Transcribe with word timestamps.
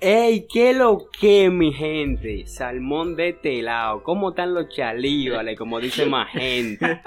¡Ey, 0.00 0.46
qué 0.46 0.74
lo 0.74 1.08
que, 1.10 1.50
mi 1.50 1.72
gente! 1.72 2.46
Salmón 2.46 3.16
de 3.16 3.30
este 3.30 3.60
lado. 3.62 4.04
¿Cómo 4.04 4.28
están 4.30 4.54
los 4.54 4.68
chalíbales? 4.68 5.58
Como 5.58 5.80
dice 5.80 6.06
más 6.06 6.30
gente. 6.30 7.00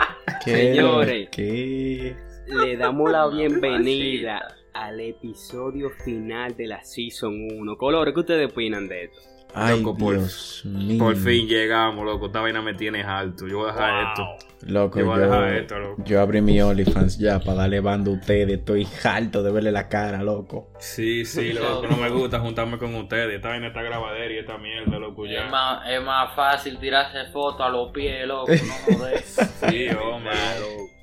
Señores, 0.44 1.30
¿Qué? 1.32 2.14
le 2.48 2.76
damos 2.76 3.10
la 3.10 3.28
bienvenida 3.34 4.58
al 4.74 5.00
episodio 5.00 5.90
final 6.04 6.58
de 6.58 6.68
la 6.68 6.84
Season 6.84 7.34
1. 7.58 7.78
Colores, 7.78 8.14
¿qué 8.14 8.20
ustedes 8.20 8.52
opinan 8.52 8.90
de 8.90 9.06
esto? 9.06 9.22
Ay, 9.54 9.80
Loco, 9.80 9.98
por- 9.98 10.18
Dios 10.18 10.62
mío. 10.66 10.98
Por 11.04 11.16
fin 11.18 11.48
llegamos, 11.48 12.06
loco. 12.06 12.28
Esta 12.28 12.40
vaina 12.42 12.62
me 12.62 12.74
tienes 12.74 13.06
alto. 13.06 13.48
Yo 13.48 13.58
voy 13.60 13.70
a 13.70 13.74
dejar 13.74 14.08
esto. 14.08 14.28
Loco, 14.68 15.00
Yo 15.00 15.06
yo, 15.06 15.12
voy 15.12 15.20
a 15.22 15.26
dejar 15.26 15.54
esto, 15.56 15.80
loco. 15.80 16.04
yo 16.06 16.22
abrí 16.22 16.40
mi 16.42 16.62
OnlyFans 16.62 17.18
ya 17.18 17.40
para 17.40 17.56
darle 17.56 17.80
bando 17.80 18.12
a 18.12 18.14
ustedes. 18.14 18.60
Estoy 18.60 18.88
harto 19.04 19.42
de 19.44 19.52
verle 19.52 19.72
la 19.72 19.90
cara, 19.90 20.22
loco. 20.24 20.70
Sí, 20.80 21.26
sí, 21.26 21.52
loco. 21.54 21.88
No 21.90 21.98
me 21.98 22.10
gusta 22.10 22.40
juntarme 22.40 22.78
con 22.78 22.94
ustedes. 22.96 23.36
Esta 23.36 23.50
vaina 23.50 23.68
está 23.68 23.82
grabadera 23.82 24.32
y 24.34 24.38
esta 24.38 24.58
mierda, 24.60 25.00
loco, 25.00 25.26
ya. 25.26 25.46
Es 25.46 25.52
más, 25.52 25.90
es 25.90 26.04
más 26.04 26.36
fácil 26.36 26.78
tirarse 26.78 27.26
fotos 27.32 27.62
a 27.66 27.70
los 27.70 27.92
pies, 27.92 28.26
loco, 28.28 28.52
no 28.52 28.96
joder. 28.98 29.20
Sí, 29.24 29.88
hombre. 30.02 30.32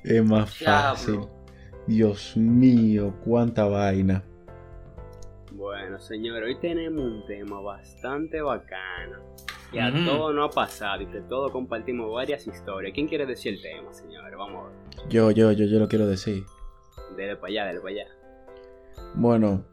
Es 0.05 0.23
más 0.25 0.55
fácil. 0.57 1.19
Dios 1.85 2.37
mío, 2.37 3.13
cuánta 3.25 3.65
vaina. 3.65 4.23
Bueno, 5.59 5.99
señores, 5.99 6.47
hoy 6.47 6.57
tenemos 6.61 7.03
un 7.03 7.25
tema 7.25 7.59
bastante 7.59 8.41
bacano. 8.41 9.17
Que 9.73 9.81
a 9.81 9.89
Ujú. 9.89 10.05
todos 10.05 10.33
nos 10.33 10.49
ha 10.49 10.55
pasado 10.55 11.03
y 11.03 11.07
que 11.07 11.19
todos 11.19 11.51
compartimos 11.51 12.09
varias 12.13 12.47
historias. 12.47 12.93
¿Quién 12.93 13.09
quiere 13.09 13.25
decir 13.25 13.55
el 13.55 13.61
tema, 13.61 13.91
señores? 13.91 14.33
Vamos 14.37 14.65
a 14.65 14.69
ver. 14.69 15.09
Yo, 15.09 15.31
yo, 15.31 15.51
yo, 15.51 15.65
yo 15.65 15.77
lo 15.79 15.89
quiero 15.89 16.07
decir. 16.07 16.45
Dele 17.17 17.35
para 17.35 17.47
allá, 17.49 17.65
dele 17.65 17.79
para 17.81 17.91
allá. 17.93 18.05
Bueno, 19.15 19.65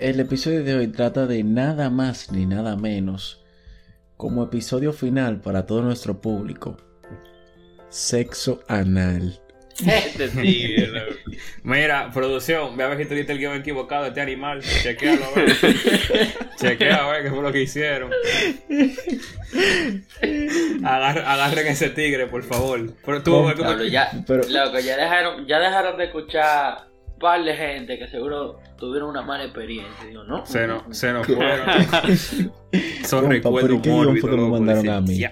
el 0.00 0.18
episodio 0.18 0.64
de 0.64 0.74
hoy 0.74 0.88
trata 0.88 1.28
de 1.28 1.44
nada 1.44 1.88
más 1.88 2.32
ni 2.32 2.44
nada 2.44 2.74
menos 2.76 3.44
como 4.16 4.42
episodio 4.42 4.92
final 4.92 5.40
para 5.40 5.66
todo 5.66 5.82
nuestro 5.82 6.20
público. 6.20 6.76
Sexo 7.90 8.60
anal. 8.66 9.38
Este 9.86 10.28
tigre, 10.28 10.86
loco. 10.88 11.14
Mira, 11.62 12.10
producción, 12.12 12.76
ve 12.76 12.84
a 12.84 12.88
ver 12.88 12.98
si 12.98 13.06
tuviste 13.06 13.32
el 13.32 13.38
guion 13.38 13.56
equivocado 13.56 14.02
de 14.02 14.08
este 14.08 14.20
animal. 14.20 14.60
Chequealo 14.62 15.24
a 15.24 15.30
ver. 15.34 15.56
Chequea 16.60 16.96
a 17.06 17.10
ver 17.12 17.22
qué 17.24 17.30
fue 17.30 17.42
lo 17.42 17.52
que 17.52 17.62
hicieron. 17.62 18.10
Agar- 20.84 21.18
agarren 21.26 21.66
ese 21.68 21.90
tigre, 21.90 22.26
por 22.26 22.42
favor. 22.42 22.92
Pero 23.04 23.22
tú, 23.22 23.30
¿Cómo? 23.32 23.52
Diablo, 23.54 23.84
ya, 23.84 24.10
Pero- 24.26 24.42
loco, 24.48 24.78
ya 24.80 24.96
dejaron, 24.96 25.46
ya 25.46 25.58
dejaron 25.58 25.96
de 25.98 26.04
escuchar 26.04 26.78
un 27.06 27.18
par 27.18 27.42
de 27.44 27.54
gente 27.54 27.98
que 27.98 28.08
seguro 28.08 28.58
tuvieron 28.78 29.10
una 29.10 29.22
mala 29.22 29.44
experiencia, 29.44 30.06
digo, 30.06 30.24
¿no? 30.24 30.44
Se 30.46 30.66
nos, 30.66 30.96
se 30.96 31.12
nos 31.12 31.26
fueron. 31.26 31.66
Son 33.04 33.30
recuerdos 33.30 33.62
pero 33.62 33.74
¿y 33.74 33.80
qué 33.82 33.90
guion 33.90 34.04
mórbidos, 34.06 34.20
fue 34.20 34.30
que 34.30 34.36
me 34.36 34.42
loco, 34.42 34.54
mandaron 34.56 34.88
a 34.88 35.00
mí? 35.00 35.24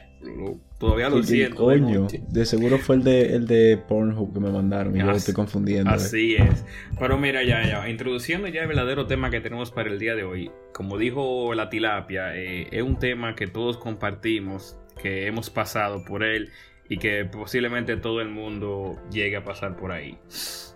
"Ya, 0.81 0.84
loco, 0.87 0.95
Todavía 0.95 1.09
lo 1.11 1.17
¿Qué 1.17 1.23
siento. 1.27 1.57
coño, 1.65 2.01
noche". 2.01 2.23
de 2.29 2.45
seguro 2.47 2.79
fue 2.79 2.97
el 2.97 3.05
de, 3.05 3.34
el 3.34 3.47
de 3.47 3.77
Pornhub 3.89 4.33
que 4.33 4.41
me 4.41 4.51
mandaron 4.51 4.95
y 4.95 5.01
yo 5.01 5.05
lo 5.07 5.11
Así- 5.12 5.19
estoy 5.19 5.34
confundiendo. 5.34 5.91
eh. 5.91 5.95
Así 5.95 6.37
es. 6.37 6.65
Pero 6.98 7.19
mira, 7.19 7.43
ya, 7.43 7.67
ya, 7.67 7.89
introduciendo 7.89 8.47
ya 8.48 8.62
el 8.62 8.69
verdadero 8.69 9.06
tema 9.06 9.31
que 9.31 9.41
tenemos 9.41 9.71
para 9.71 9.91
el 9.91 9.99
día 9.99 10.15
de 10.15 10.25
hoy. 10.25 10.51
Como 10.73 10.97
dijo 10.99 11.53
la 11.55 11.69
tilapia, 11.69 12.37
eh, 12.37 12.69
es 12.71 12.83
un 12.83 12.99
tema 12.99 13.34
que 13.34 13.47
todos 13.49 13.77
compartimos, 13.79 14.77
que 15.03 15.27
hemos 15.27 15.51
pasado 15.51 16.05
por 16.05 16.23
él 16.23 16.51
y 16.89 16.99
que 16.99 17.25
posiblemente 17.25 17.97
todo 17.97 18.21
el 18.21 18.29
mundo 18.29 18.97
llegue 19.12 19.37
a 19.37 19.45
pasar 19.45 19.77
por 19.77 19.93
ahí. 19.93 20.19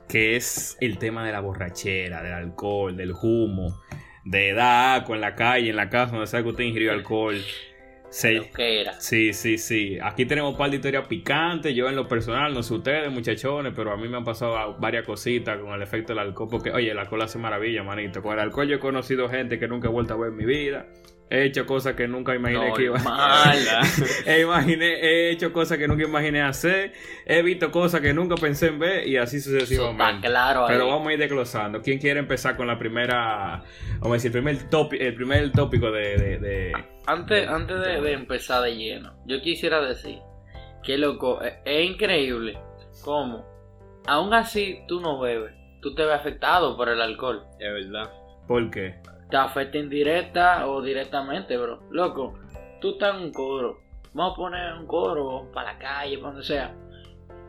Que 0.09 0.37
es 0.37 0.77
el 0.81 0.99
tema 0.99 1.25
de 1.25 1.33
la 1.33 1.41
borrachera, 1.41 2.23
del 2.23 2.33
alcohol, 2.35 2.97
del 2.97 3.13
humo, 3.13 3.81
de 4.25 4.51
agua 4.61 5.15
en 5.15 5.21
la 5.23 5.35
calle, 5.35 5.71
en 5.71 5.77
la 5.77 5.89
casa, 5.89 6.13
donde 6.13 6.27
sea 6.27 6.43
que 6.43 6.49
usted 6.51 6.65
ingirió 6.65 6.93
alcohol. 6.93 7.37
Se- 8.13 8.33
Lo 8.35 8.51
que 8.53 8.81
era. 8.83 9.01
Sí, 9.01 9.33
sí, 9.33 9.59
sí. 9.59 9.99
Aquí 10.03 10.27
tenemos 10.27 10.53
un 10.53 10.59
par 10.59 10.71
de 10.71 10.77
historias 10.77 11.07
picantes. 11.09 11.75
Yo 11.75 11.89
en 11.89 11.97
lo 11.97 12.07
personal, 12.07 12.53
no 12.55 12.63
sé 12.63 12.75
ustedes, 12.75 13.11
muchachones, 13.11 13.73
pero 13.75 13.91
a 13.93 13.97
mí 13.97 14.09
me 14.09 14.19
han 14.19 14.25
pasado 14.25 14.77
varias 14.79 15.05
cositas 15.07 15.59
con 15.59 15.73
el 15.75 15.83
efecto 15.83 16.13
del 16.13 16.21
alcohol. 16.21 16.49
Porque, 16.51 16.71
oye, 16.71 16.91
el 16.91 16.99
alcohol 16.99 17.23
hace 17.23 17.39
maravilla, 17.39 17.83
manito. 17.83 18.23
Con 18.23 18.35
el 18.35 18.41
alcohol 18.41 18.69
yo 18.69 18.77
he 18.77 18.81
conocido 18.81 19.29
gente 19.29 19.59
que 19.59 19.67
nunca 19.67 19.89
he 19.89 19.91
vuelto 19.91 20.15
a 20.15 20.19
ver 20.19 20.29
en 20.29 20.37
mi 20.37 20.45
vida. 20.45 20.87
He 21.35 21.45
hecho 21.47 21.65
cosas 21.65 21.95
que 21.95 22.07
nunca 22.07 22.35
imaginé 22.35 22.75
que 22.75 22.83
iba 22.85 22.99
Normal. 22.99 23.57
he, 24.27 24.43
imaginé, 24.43 25.01
he 25.01 25.31
hecho 25.31 25.51
cosas 25.51 25.79
que 25.79 25.89
nunca 25.89 26.03
imaginé 26.05 26.43
hacer. 26.43 26.93
He 27.25 27.41
visto 27.41 27.71
cosas 27.71 28.03
que 28.03 28.13
nunca 28.13 28.35
pensé 28.35 28.67
en 28.67 28.79
ver 28.79 29.09
y 29.09 29.17
así 29.17 29.41
sucesivamente. 29.41 30.29
claro 30.29 30.67
ahí. 30.67 30.75
Pero 30.75 30.89
vamos 30.89 31.09
a 31.09 31.13
ir 31.15 31.19
desglosando. 31.19 31.81
¿Quién 31.81 31.99
quiere 31.99 32.21
empezar 32.21 32.55
con 32.55 32.67
la 32.67 32.79
primera, 32.79 33.63
vamos 34.01 34.11
a 34.11 34.13
decir, 34.13 34.27
el 34.29 34.33
primer, 34.33 34.69
topi- 34.69 35.01
el 35.01 35.15
primer 35.15 35.51
tópico 35.53 35.91
de- 35.91 36.17
de- 36.19 36.39
de, 36.39 36.73
Antes, 37.07 37.49
antes 37.49 37.81
de, 37.81 38.01
de 38.03 38.13
empezar 38.13 38.63
de 38.63 38.77
lleno, 38.77 39.15
yo 39.25 39.41
quisiera 39.41 39.81
decir 39.81 40.19
que 40.83 40.99
loco, 40.99 41.41
es, 41.41 41.55
es 41.65 41.89
increíble 41.89 42.59
cómo, 43.03 43.47
aún 44.07 44.35
así 44.35 44.81
tú 44.87 45.01
no 45.01 45.19
bebes, 45.19 45.55
tú 45.81 45.95
te 45.95 46.05
ves 46.05 46.15
afectado 46.15 46.77
por 46.77 46.91
el 46.91 47.01
alcohol. 47.01 47.43
Es 47.59 47.73
verdad. 47.73 48.11
¿Por 48.47 48.71
qué? 48.71 48.97
Te 49.33 49.39
afecta 49.39 49.79
indirecta 49.79 50.67
o 50.69 50.83
directamente, 50.83 51.57
bro. 51.57 51.81
Loco, 51.91 52.35
tú 52.83 52.91
estás 52.91 53.17
en 53.17 53.23
un 53.23 53.33
coro, 53.33 53.79
vamos 54.13 54.35
a 54.35 54.37
poner 54.37 54.75
un 54.75 54.87
coro 54.87 55.51
para 55.55 55.73
la 55.73 55.79
calle, 55.79 56.19
para 56.19 56.33
donde 56.33 56.45
sea. 56.47 56.75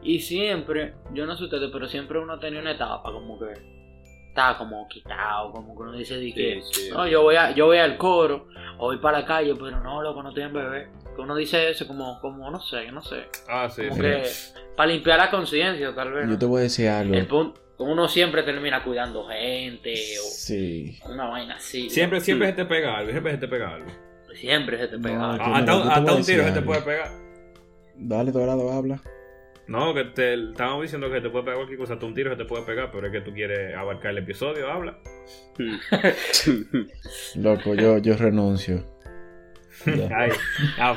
Y 0.02 0.20
siempre, 0.22 0.94
yo 1.14 1.26
no 1.26 1.36
sé 1.36 1.44
ustedes, 1.44 1.70
pero 1.74 1.86
siempre 1.90 2.20
uno 2.20 2.40
tenía 2.40 2.62
una 2.62 2.72
etapa 2.72 3.12
como 3.12 3.38
que 3.38 3.52
estaba 4.30 4.58
como 4.58 4.88
quitado, 4.88 5.52
como 5.52 5.76
que 5.76 5.82
uno 5.84 5.92
dice 5.92 6.18
de 6.18 6.34
que, 6.34 6.62
Sí, 6.62 6.84
sí. 6.86 6.90
no, 6.94 7.06
yo 7.06 7.22
voy, 7.22 7.36
a, 7.36 7.52
yo 7.52 7.66
voy 7.66 7.80
al 7.80 7.98
coro 7.98 8.48
o 8.78 8.86
voy 8.86 9.00
para 9.00 9.20
la 9.20 9.26
calle, 9.26 9.54
pero 9.54 9.82
no, 9.82 10.02
loco, 10.02 10.24
no 10.24 10.30
estoy 10.30 10.44
en 10.44 10.54
bebé. 10.54 10.90
Que 11.14 11.22
uno 11.22 11.36
dice 11.36 11.70
eso 11.70 11.86
como, 11.86 12.18
como 12.22 12.50
no 12.50 12.62
sé, 12.62 12.90
no 12.94 13.02
sé. 13.02 13.28
Ah, 13.50 13.70
sí, 13.70 13.84
Como 13.90 13.96
sí. 13.96 14.02
que 14.02 14.24
para 14.78 14.90
limpiar 14.90 15.20
la 15.20 15.30
conciencia, 15.30 15.94
tal 15.94 16.14
vez. 16.14 16.30
Yo 16.30 16.40
te 16.40 16.46
voy 16.46 16.60
a 16.62 16.64
decir 16.64 16.88
algo. 16.88 17.14
El 17.14 17.28
punto, 17.28 17.60
uno 17.84 18.08
siempre 18.08 18.44
termina 18.44 18.84
cuidando 18.84 19.26
gente 19.28 19.96
Sí. 19.96 21.00
o 21.06 21.12
una 21.12 21.26
vaina 21.30 21.56
así. 21.56 21.90
Siempre, 21.90 22.20
¿no? 22.20 22.26
siempre 22.26 22.48
se 22.48 22.54
te 22.54 22.66
pega 22.66 22.98
algo, 22.98 23.12
siempre 23.12 23.32
se 23.34 23.38
te 23.38 23.48
pega 23.48 23.76
algo. 23.76 23.92
Siempre 24.36 24.78
se 24.80 24.88
te 24.88 24.98
pega. 25.00 25.16
No, 25.18 25.32
algo. 25.32 25.44
Ah, 25.46 25.94
hasta 25.96 26.14
un 26.16 26.24
tiro 26.24 26.44
se 26.44 26.52
te 26.52 26.62
puede 26.62 26.82
pegar. 26.82 27.12
Dale, 27.96 28.32
Dorado, 28.32 28.72
habla. 28.72 29.02
No, 29.68 29.94
que 29.94 30.04
te 30.04 30.34
estábamos 30.34 30.82
diciendo 30.82 31.10
que 31.10 31.22
te 31.22 31.30
puede 31.30 31.46
pegar 31.46 31.58
cualquier 31.58 31.80
cosa, 31.80 31.94
hasta 31.94 32.06
un 32.06 32.14
tiro 32.14 32.32
se 32.32 32.36
te 32.38 32.44
puede 32.46 32.64
pegar, 32.64 32.92
pero 32.92 33.08
es 33.08 33.14
que 33.14 33.22
tú 33.22 33.32
quieres 33.34 33.74
abarcar 33.76 34.12
el 34.12 34.18
episodio, 34.18 34.70
habla. 34.70 34.98
Loco, 37.36 37.74
yo, 37.76 37.98
yo 38.00 38.16
renuncio. 38.18 38.86
Ay, 39.86 40.32
ah, 40.80 40.96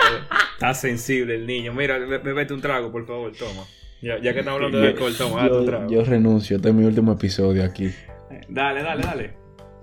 está 0.55 0.75
sensible 0.75 1.35
el 1.37 1.47
niño. 1.47 1.73
Mira, 1.73 1.99
be- 1.99 2.19
bebete 2.19 2.55
un 2.55 2.61
trago, 2.61 2.91
por 2.93 3.07
favor, 3.07 3.33
toma. 3.37 3.63
Ya, 4.03 4.19
ya 4.23 4.33
que 4.33 4.41
estamos 4.41 4.57
hablando 4.59 4.79
de 4.79 4.89
alcohol, 4.89 5.15
toma, 5.17 5.49
Yo, 5.49 5.65
trago. 5.65 5.91
yo 5.91 6.05
renuncio, 6.05 6.57
este 6.57 6.69
es 6.69 6.75
mi 6.75 6.85
último 6.85 7.13
episodio 7.13 7.65
aquí. 7.65 7.91
Dale, 8.49 8.83
dale, 8.83 9.03
dale. 9.03 9.31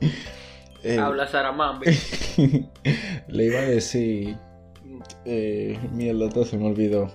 Eh, 0.86 0.98
Habla 1.00 1.26
Saramambi. 1.30 1.86
le 3.30 3.46
iba 3.46 3.60
a 3.60 3.62
decir. 3.62 4.36
Eh, 5.24 5.80
mierda, 5.94 6.28
todo 6.28 6.44
se 6.44 6.58
me 6.58 6.66
olvidó. 6.66 7.08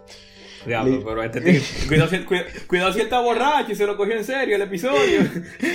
Diablo, 0.66 0.96
Li- 0.96 1.02
pero 1.04 1.22
este 1.22 1.40
tío. 1.40 1.60
Cuidado 1.88 2.10
si, 2.10 2.18
cuida- 2.24 2.44
cuidado 2.66 2.92
si 2.92 2.98
él 3.00 3.04
está 3.06 3.20
borracho 3.20 3.72
y 3.72 3.74
se 3.74 3.86
lo 3.86 3.96
cogió 3.96 4.14
en 4.16 4.24
serio 4.24 4.56
el 4.56 4.62
episodio. 4.62 5.20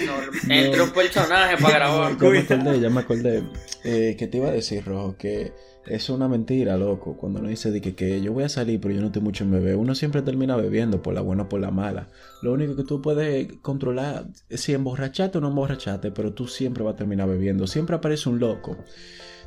No, 0.05 0.53
Entra 0.53 0.83
un 0.83 0.91
personaje 0.91 1.57
para 1.57 1.75
grabar. 1.75 2.11
Ya 2.17 2.29
me 2.29 2.39
acordé, 2.39 2.79
ya 2.79 2.89
me 2.89 2.99
acordé. 3.01 3.43
Eh, 3.83 4.15
que 4.17 4.27
te 4.27 4.37
iba 4.37 4.49
a 4.49 4.51
decir, 4.51 4.83
Rojo, 4.85 5.15
que 5.17 5.51
es 5.85 6.09
una 6.09 6.27
mentira, 6.29 6.77
loco. 6.77 7.17
Cuando 7.17 7.39
uno 7.39 7.49
dice 7.49 7.69
de 7.71 7.81
que, 7.81 7.93
que 7.95 8.21
yo 8.21 8.31
voy 8.33 8.43
a 8.45 8.49
salir, 8.49 8.79
pero 8.79 8.93
yo 8.93 9.01
no 9.01 9.07
estoy 9.07 9.21
mucho 9.21 9.43
en 9.43 9.51
beber, 9.51 9.75
uno 9.75 9.95
siempre 9.95 10.21
termina 10.21 10.55
bebiendo, 10.55 11.01
por 11.01 11.13
la 11.13 11.21
buena 11.21 11.43
o 11.43 11.49
por 11.49 11.59
la 11.59 11.71
mala. 11.71 12.07
Lo 12.41 12.53
único 12.53 12.75
que 12.75 12.83
tú 12.83 13.01
puedes 13.01 13.51
controlar 13.61 14.25
es 14.49 14.61
si 14.61 14.73
emborracharte 14.73 15.37
o 15.37 15.41
no 15.41 15.49
emborracharte, 15.49 16.11
pero 16.11 16.33
tú 16.33 16.47
siempre 16.47 16.83
vas 16.83 16.93
a 16.93 16.97
terminar 16.97 17.27
bebiendo. 17.27 17.67
Siempre 17.67 17.95
aparece 17.97 18.29
un 18.29 18.39
loco 18.39 18.77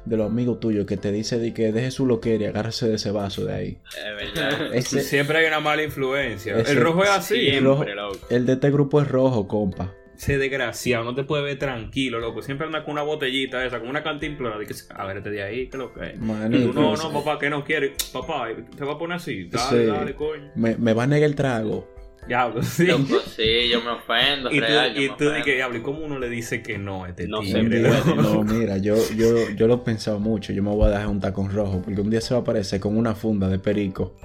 de 0.06 0.16
los 0.16 0.30
amigos 0.30 0.60
tuyos 0.60 0.86
que 0.86 0.96
te 0.96 1.12
dice 1.12 1.38
de 1.38 1.52
que 1.52 1.72
deje 1.72 1.90
su 1.90 2.06
loquera 2.06 2.44
y 2.44 2.46
agárrese 2.46 2.88
de 2.88 2.94
ese 2.94 3.10
vaso 3.10 3.44
de 3.44 3.54
ahí. 3.54 3.78
Es 3.96 4.34
verdad. 4.34 4.72
Ese, 4.74 5.00
Siempre 5.02 5.38
hay 5.38 5.46
una 5.46 5.60
mala 5.60 5.82
influencia. 5.82 6.56
Ese- 6.58 6.72
el 6.72 6.80
rojo 6.80 7.02
es 7.04 7.10
así. 7.10 7.34
Siempre, 7.40 7.60
rojo. 7.60 7.84
loco. 7.84 8.26
el 8.30 8.46
de 8.46 8.52
este 8.54 8.70
grupo 8.70 9.02
es 9.02 9.08
rojo, 9.08 9.46
compa. 9.46 9.92
Ese 10.16 10.38
desgraciado, 10.38 11.04
no 11.04 11.14
te 11.14 11.24
puede 11.24 11.42
ver 11.42 11.58
tranquilo, 11.58 12.20
loco. 12.20 12.40
Siempre 12.40 12.66
anda 12.66 12.84
con 12.84 12.92
una 12.92 13.02
botellita 13.02 13.62
esa, 13.66 13.80
con 13.80 13.88
una 13.90 14.02
cantimplora. 14.02 14.56
De 14.58 14.64
que, 14.64 14.74
a 14.94 15.04
ver, 15.04 15.18
este 15.18 15.28
de 15.30 15.42
ahí, 15.42 15.56
¿qué 15.68 15.76
es 15.76 15.78
lo 15.78 15.92
que 15.92 16.06
es? 16.12 16.18
Mano, 16.18 16.56
Y 16.56 16.62
tú, 16.62 16.72
no, 16.72 16.96
no, 16.96 17.12
papá, 17.12 17.38
que 17.38 17.50
no 17.50 17.62
quiere. 17.64 17.92
Papá, 18.14 18.48
te 18.78 18.84
va 18.84 18.94
a 18.94 18.98
poner 18.98 19.18
así. 19.18 19.44
Dale, 19.48 19.84
Sí. 19.84 19.90
dale, 19.90 20.14
coño. 20.14 20.50
Me, 20.54 20.74
me 20.76 20.94
va 20.94 21.02
a 21.02 21.06
negar 21.06 21.28
el 21.28 21.34
trago. 21.34 21.86
Diablo, 22.28 22.62
sí. 22.62 22.86
Loco, 22.86 23.20
sí, 23.24 23.68
yo 23.70 23.80
me 23.82 23.90
ofendo, 23.90 24.50
Y 24.52 24.56
tú, 24.58 24.60
real, 24.66 24.98
y 25.00 25.08
tú 25.08 25.14
ofendo. 25.28 25.44
que, 25.44 25.54
diablo, 25.54 25.78
¿y 25.78 25.82
cómo 25.82 26.00
uno 26.00 26.18
le 26.18 26.28
dice 26.28 26.62
que 26.62 26.76
no 26.78 27.04
a 27.04 27.10
este 27.10 27.28
No 27.28 27.42
se 27.42 27.54
tigre? 27.60 27.80
puede. 27.88 28.16
loco? 28.16 28.22
No, 28.22 28.42
mira, 28.44 28.78
yo, 28.78 28.96
yo, 29.16 29.50
yo 29.56 29.66
lo 29.68 29.74
he 29.74 29.78
pensado 29.78 30.18
mucho. 30.18 30.52
Yo 30.52 30.62
me 30.62 30.70
voy 30.70 30.86
a 30.86 30.90
dejar 30.90 31.06
un 31.08 31.20
tacón 31.20 31.50
rojo 31.52 31.80
porque 31.84 32.00
un 32.00 32.10
día 32.10 32.20
se 32.20 32.34
va 32.34 32.38
a 32.38 32.42
aparecer 32.42 32.80
con 32.80 32.96
una 32.96 33.14
funda 33.14 33.48
de 33.48 33.58
perico. 33.58 34.16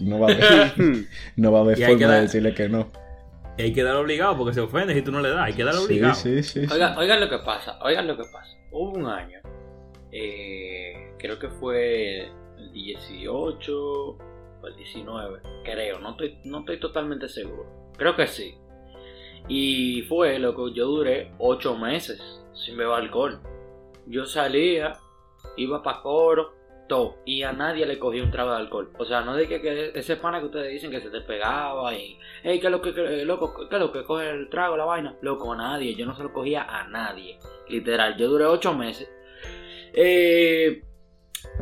No 0.00 0.20
va 0.20 0.28
a 0.28 0.32
haber, 0.32 1.06
no 1.36 1.52
va 1.52 1.58
a 1.58 1.62
haber 1.62 1.76
forma 1.78 1.98
que 1.98 2.04
de 2.04 2.10
dar- 2.10 2.22
decirle 2.22 2.54
que 2.54 2.68
no. 2.68 2.90
Y 3.56 3.62
hay 3.62 3.72
que 3.72 3.82
dar 3.82 3.96
obligado 3.96 4.36
porque 4.36 4.54
se 4.54 4.60
ofende 4.60 4.94
si 4.94 5.02
tú 5.02 5.10
no 5.10 5.20
le 5.20 5.30
das. 5.30 5.40
Hay 5.40 5.54
que 5.54 5.64
dar 5.64 5.74
obligado. 5.76 6.14
Sí, 6.14 6.42
sí, 6.42 6.60
sí. 6.60 6.66
sí. 6.66 6.72
Oigan, 6.72 6.96
oigan 6.98 7.18
lo 7.18 7.28
que 7.28 7.38
pasa, 7.38 7.78
oigan 7.82 8.06
lo 8.06 8.16
que 8.16 8.24
pasa. 8.32 8.56
Hubo 8.70 8.90
un 8.92 9.06
año 9.06 9.40
eh, 10.12 11.12
creo 11.18 11.38
que 11.38 11.48
fue 11.48 12.28
el 12.58 12.72
18 12.72 14.18
el 14.66 14.76
19, 14.76 15.40
creo, 15.64 15.98
no 16.00 16.10
estoy, 16.10 16.38
no 16.44 16.60
estoy 16.60 16.80
totalmente 16.80 17.28
seguro. 17.28 17.66
Creo 17.96 18.14
que 18.16 18.26
sí. 18.26 18.54
Y 19.48 20.02
fue 20.02 20.38
lo 20.38 20.54
que 20.54 20.72
yo 20.74 20.86
duré 20.86 21.32
8 21.38 21.76
meses 21.76 22.20
sin 22.54 22.76
beber 22.76 22.94
alcohol. 22.94 23.40
Yo 24.06 24.26
salía, 24.26 24.96
iba 25.56 25.82
para 25.82 26.00
coro, 26.02 26.54
todo, 26.88 27.16
y 27.26 27.42
a 27.42 27.52
nadie 27.52 27.84
le 27.86 27.98
cogía 27.98 28.22
un 28.22 28.30
trago 28.30 28.50
de 28.50 28.56
alcohol. 28.56 28.90
O 28.98 29.04
sea, 29.04 29.20
no 29.20 29.36
de 29.36 29.46
que, 29.46 29.60
que 29.60 29.92
ese 29.94 30.16
pana 30.16 30.40
que 30.40 30.46
ustedes 30.46 30.72
dicen 30.72 30.90
que 30.90 31.00
se 31.00 31.10
te 31.10 31.20
pegaba 31.20 31.94
y, 31.94 32.18
hey, 32.42 32.58
¿qué 32.60 32.66
es 32.66 32.70
lo 32.72 32.80
que, 32.80 32.94
que- 32.94 33.24
loco, 33.24 33.68
qué 33.68 33.74
es 33.76 33.80
lo 33.80 33.92
que 33.92 34.04
coge 34.04 34.30
el 34.30 34.48
trago, 34.48 34.76
la 34.76 34.86
vaina? 34.86 35.14
Loco, 35.20 35.52
a 35.52 35.56
nadie, 35.56 35.94
yo 35.94 36.06
no 36.06 36.16
se 36.16 36.22
lo 36.22 36.32
cogía 36.32 36.62
a 36.62 36.88
nadie. 36.88 37.38
Literal, 37.68 38.16
yo 38.16 38.28
duré 38.28 38.46
8 38.46 38.72
meses. 38.74 39.10
Eh, 39.92 40.82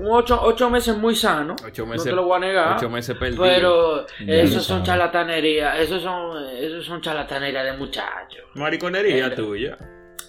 ocho, 0.04 0.38
ocho 0.42 0.70
meses 0.70 0.96
muy 0.96 1.14
sano. 1.14 1.56
Ocho 1.66 1.84
No 1.84 1.92
meses, 1.92 2.04
te 2.10 2.12
lo 2.12 2.24
voy 2.24 2.36
a 2.36 2.40
negar. 2.40 2.76
ocho 2.76 2.88
meses 2.90 3.16
perdidos. 3.16 3.46
Pero 3.48 4.06
lo 4.20 4.46
son 4.50 4.62
sabes. 4.62 4.82
charlatanería, 4.84 5.78
esos 5.80 6.02
son, 6.02 6.44
esos 6.54 6.84
son 6.86 7.00
charlatanería 7.00 7.62
de 7.62 7.72
muchachos. 7.76 8.42
Mariconería 8.54 9.26
Eh, 9.26 9.30
tuya. 9.30 9.78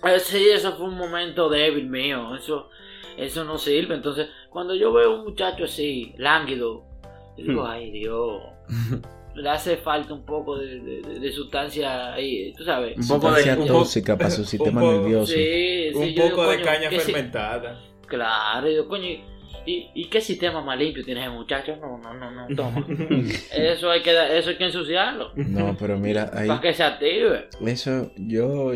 Eh, 0.03 0.19
sí, 0.19 0.47
eso 0.49 0.75
fue 0.75 0.85
un 0.87 0.95
momento 0.97 1.49
débil 1.49 1.89
mío, 1.89 2.35
eso, 2.35 2.69
eso 3.17 3.43
no 3.43 3.57
sirve. 3.57 3.95
Entonces, 3.95 4.27
cuando 4.49 4.75
yo 4.75 4.93
veo 4.93 5.15
un 5.15 5.23
muchacho 5.23 5.63
así, 5.65 6.13
lánguido, 6.17 6.83
yo 7.37 7.43
digo, 7.43 7.63
Hmm. 7.63 7.69
ay 7.69 7.91
Dios, 7.91 8.41
le 9.35 9.49
hace 9.49 9.77
falta 9.77 10.13
un 10.13 10.25
poco 10.25 10.57
de, 10.57 10.79
de- 11.19 11.31
sustancia 11.31 12.13
ahí, 12.13 12.53
tú 12.57 12.63
sabes. 12.63 12.95
Un 12.97 13.07
poco 13.07 13.31
de- 13.31 13.41
Sustancia 13.41 13.61
un 13.61 13.67
tóxica 13.67 14.17
para 14.17 14.29
su 14.31 14.43
sistema 14.45 14.81
poco- 14.81 14.93
nervioso. 14.93 15.33
Sí, 15.33 15.89
sí, 15.91 15.97
Un 15.97 16.05
digo, 16.05 16.29
poco 16.29 16.49
de 16.49 16.55
coño, 16.57 16.65
caña 16.65 16.89
fermentada. 16.91 17.79
Claro, 18.07 18.69
yo, 18.69 18.87
coño, 18.87 19.07
¿y, 19.65 19.89
y 19.93 20.09
qué 20.09 20.21
sistema 20.21 20.61
más 20.61 20.77
limpio 20.77 21.03
tiene 21.03 21.21
ese 21.21 21.29
muchacho? 21.29 21.75
No, 21.77 21.97
no, 21.97 22.13
no, 22.13 22.31
no, 22.31 22.55
toma. 22.55 22.85
eso, 23.55 23.89
hay 23.89 24.01
que, 24.01 24.37
eso 24.37 24.49
hay 24.49 24.57
que 24.57 24.65
ensuciarlo. 24.65 25.31
No, 25.35 25.75
pero 25.77 25.97
mira, 25.97 26.29
ahí, 26.33 26.47
Para 26.47 26.61
que 26.61 26.73
se 26.73 26.83
active. 26.83 27.47
eso, 27.65 28.11
yo, 28.17 28.71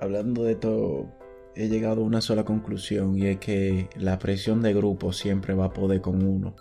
hablando 0.00 0.44
de 0.44 0.52
esto, 0.52 1.06
he 1.54 1.68
llegado 1.68 2.02
a 2.02 2.04
una 2.04 2.20
sola 2.20 2.44
conclusión 2.44 3.16
y 3.18 3.26
es 3.26 3.38
que 3.38 3.88
la 3.96 4.18
presión 4.18 4.62
de 4.62 4.74
grupo 4.74 5.12
siempre 5.12 5.54
va 5.54 5.66
a 5.66 5.72
poder 5.72 6.00
con 6.00 6.22
uno. 6.26 6.54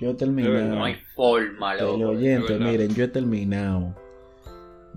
Yo 0.00 0.16
terminado, 0.16 0.74
No 0.76 0.84
hay 0.84 0.96
forma, 1.14 1.74
loco. 1.76 2.14
verdad. 2.16 2.58
miren, 2.58 2.94
yo 2.94 3.04
he 3.04 3.08
terminado 3.08 3.94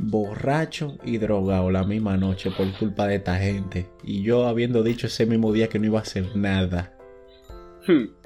borracho 0.01 0.97
y 1.03 1.17
drogado 1.17 1.69
la 1.71 1.83
misma 1.83 2.17
noche 2.17 2.51
por 2.51 2.71
culpa 2.77 3.05
de 3.07 3.15
esta 3.15 3.37
gente. 3.37 3.89
Y 4.03 4.21
yo 4.23 4.47
habiendo 4.47 4.81
dicho 4.83 5.07
ese 5.07 5.25
mismo 5.25 5.51
día 5.51 5.67
que 5.69 5.79
no 5.79 5.85
iba 5.85 5.99
a 5.99 6.03
hacer 6.03 6.35
nada. 6.35 6.93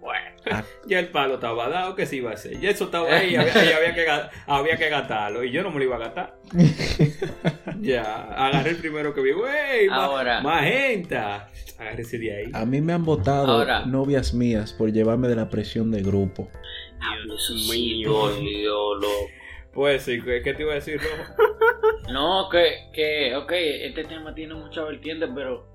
Bueno, 0.00 0.36
Ya 0.86 0.98
el 0.98 1.08
palo 1.08 1.34
estaba 1.36 1.70
dado 1.70 1.94
que 1.94 2.04
se 2.04 2.16
iba 2.16 2.30
a 2.30 2.34
hacer. 2.34 2.60
Ya 2.60 2.68
eso 2.68 2.84
estaba 2.84 3.08
ahí, 3.08 3.34
había, 3.36 3.64
y 3.64 3.72
había 3.72 3.94
que, 3.94 4.06
había 4.46 4.76
que 4.76 4.90
gastarlo. 4.90 5.42
Y 5.42 5.50
yo 5.50 5.62
no 5.62 5.70
me 5.70 5.78
lo 5.78 5.84
iba 5.84 5.96
a 5.96 6.00
gastar. 6.00 6.36
ya, 7.80 8.24
agarré 8.34 8.70
el 8.70 8.76
primero 8.76 9.14
que 9.14 9.22
vi. 9.22 9.32
¡Wey! 9.32 9.88
ma- 9.88 10.04
Ahora. 10.04 10.40
Magenta. 10.42 11.48
Agárrese 11.78 12.18
de 12.18 12.36
ahí. 12.36 12.50
A 12.52 12.64
mí 12.66 12.80
me 12.82 12.92
han 12.92 13.04
votado 13.04 13.50
Ahora. 13.50 13.86
novias 13.86 14.34
mías 14.34 14.72
por 14.74 14.92
llevarme 14.92 15.28
de 15.28 15.36
la 15.36 15.48
presión 15.48 15.90
de 15.90 16.02
grupo. 16.02 16.50
Dios 17.24 17.46
sí 17.46 17.70
mío. 17.70 18.94
loco. 18.96 19.08
Pues 19.72 20.02
sí, 20.02 20.20
¿qué, 20.22 20.40
qué 20.42 20.54
te 20.54 20.62
iba 20.62 20.72
a 20.72 20.76
decir, 20.76 21.00
Rojo? 21.00 21.34
No, 22.12 22.48
que, 22.48 22.90
que, 22.92 23.34
ok, 23.34 23.52
este 23.52 24.04
tema 24.04 24.32
tiene 24.34 24.54
muchas 24.54 24.86
vertientes, 24.86 25.28
pero, 25.34 25.66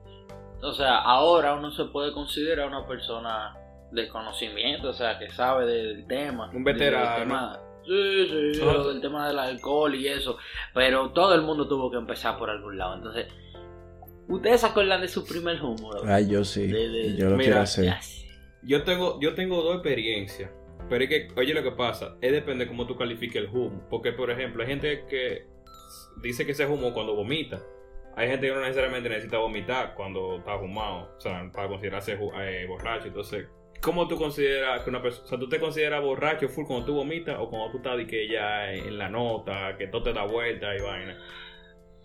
o 0.61 0.73
sea, 0.73 0.97
ahora 0.99 1.53
uno 1.55 1.71
se 1.71 1.85
puede 1.85 2.11
considerar 2.13 2.67
una 2.67 2.85
persona 2.87 3.55
de 3.91 4.07
conocimiento, 4.09 4.89
o 4.89 4.93
sea, 4.93 5.17
que 5.17 5.29
sabe 5.29 5.65
del 5.65 6.05
tema. 6.07 6.49
Un 6.53 6.63
veterano. 6.63 7.09
Del 7.09 7.19
tema- 7.23 7.59
sí, 7.85 8.53
sí, 8.53 8.59
lo 8.61 8.89
del 8.89 9.01
tema 9.01 9.27
del 9.27 9.39
alcohol 9.39 9.95
y 9.95 10.07
eso, 10.07 10.37
pero 10.73 11.11
todo 11.11 11.33
el 11.33 11.41
mundo 11.41 11.67
tuvo 11.67 11.89
que 11.89 11.97
empezar 11.97 12.37
por 12.37 12.49
algún 12.49 12.77
lado, 12.77 12.95
entonces, 12.95 13.27
¿ustedes 14.27 14.61
se 14.61 14.67
acuerdan 14.67 15.01
de 15.01 15.07
su 15.07 15.25
primer 15.25 15.61
humo? 15.63 15.91
Ay, 16.05 16.27
yo 16.29 16.43
sí. 16.43 16.67
De- 16.67 16.89
de- 16.89 17.15
yo 17.15 17.29
lo 17.29 17.35
Mira, 17.37 17.45
quiero 17.45 17.61
hacer. 17.61 17.93
Yo 18.61 18.83
tengo, 18.83 19.19
yo 19.21 19.33
tengo 19.35 19.61
dos 19.61 19.75
experiencias. 19.75 20.51
Pero 20.89 21.03
es 21.03 21.09
que, 21.09 21.27
oye, 21.37 21.53
lo 21.53 21.61
que 21.61 21.71
pasa, 21.71 22.15
es 22.19 22.31
depende 22.31 22.65
de 22.65 22.67
cómo 22.69 22.87
tú 22.87 22.95
califiques 22.97 23.35
el 23.35 23.47
humo. 23.49 23.85
Porque, 23.91 24.11
por 24.11 24.31
ejemplo, 24.31 24.63
hay 24.63 24.69
gente 24.69 25.05
que 25.07 25.45
dice 26.21 26.45
que 26.47 26.53
se 26.55 26.65
humo 26.65 26.93
cuando 26.93 27.15
vomita. 27.15 27.61
Hay 28.19 28.27
gente 28.27 28.47
que 28.49 28.53
no 28.53 28.59
necesariamente 28.59 29.07
necesita 29.07 29.37
vomitar 29.37 29.93
cuando 29.95 30.39
está 30.39 30.59
fumado. 30.59 31.09
O 31.17 31.21
sea, 31.21 31.49
para 31.53 31.69
considerarse 31.69 32.19
eh, 32.41 32.65
borracho. 32.67 33.07
Entonces, 33.07 33.47
¿cómo 33.81 34.09
tú 34.09 34.17
consideras 34.17 34.83
que 34.83 34.89
una 34.89 35.01
persona... 35.01 35.23
O 35.23 35.29
sea, 35.29 35.39
¿tú 35.39 35.47
te 35.47 35.57
consideras 35.57 36.03
borracho 36.03 36.49
full 36.49 36.65
cuando 36.65 36.85
tú 36.85 36.95
vomitas 36.95 37.37
o 37.39 37.49
cuando 37.49 37.71
tú 37.71 37.77
estás 37.77 37.95
de 37.95 38.05
que 38.05 38.27
ya 38.27 38.73
en 38.73 38.97
la 38.97 39.07
nota, 39.07 39.77
que 39.77 39.87
todo 39.87 40.03
te 40.03 40.11
da 40.11 40.25
vuelta 40.25 40.75
y 40.75 40.81
vaina? 40.81 41.17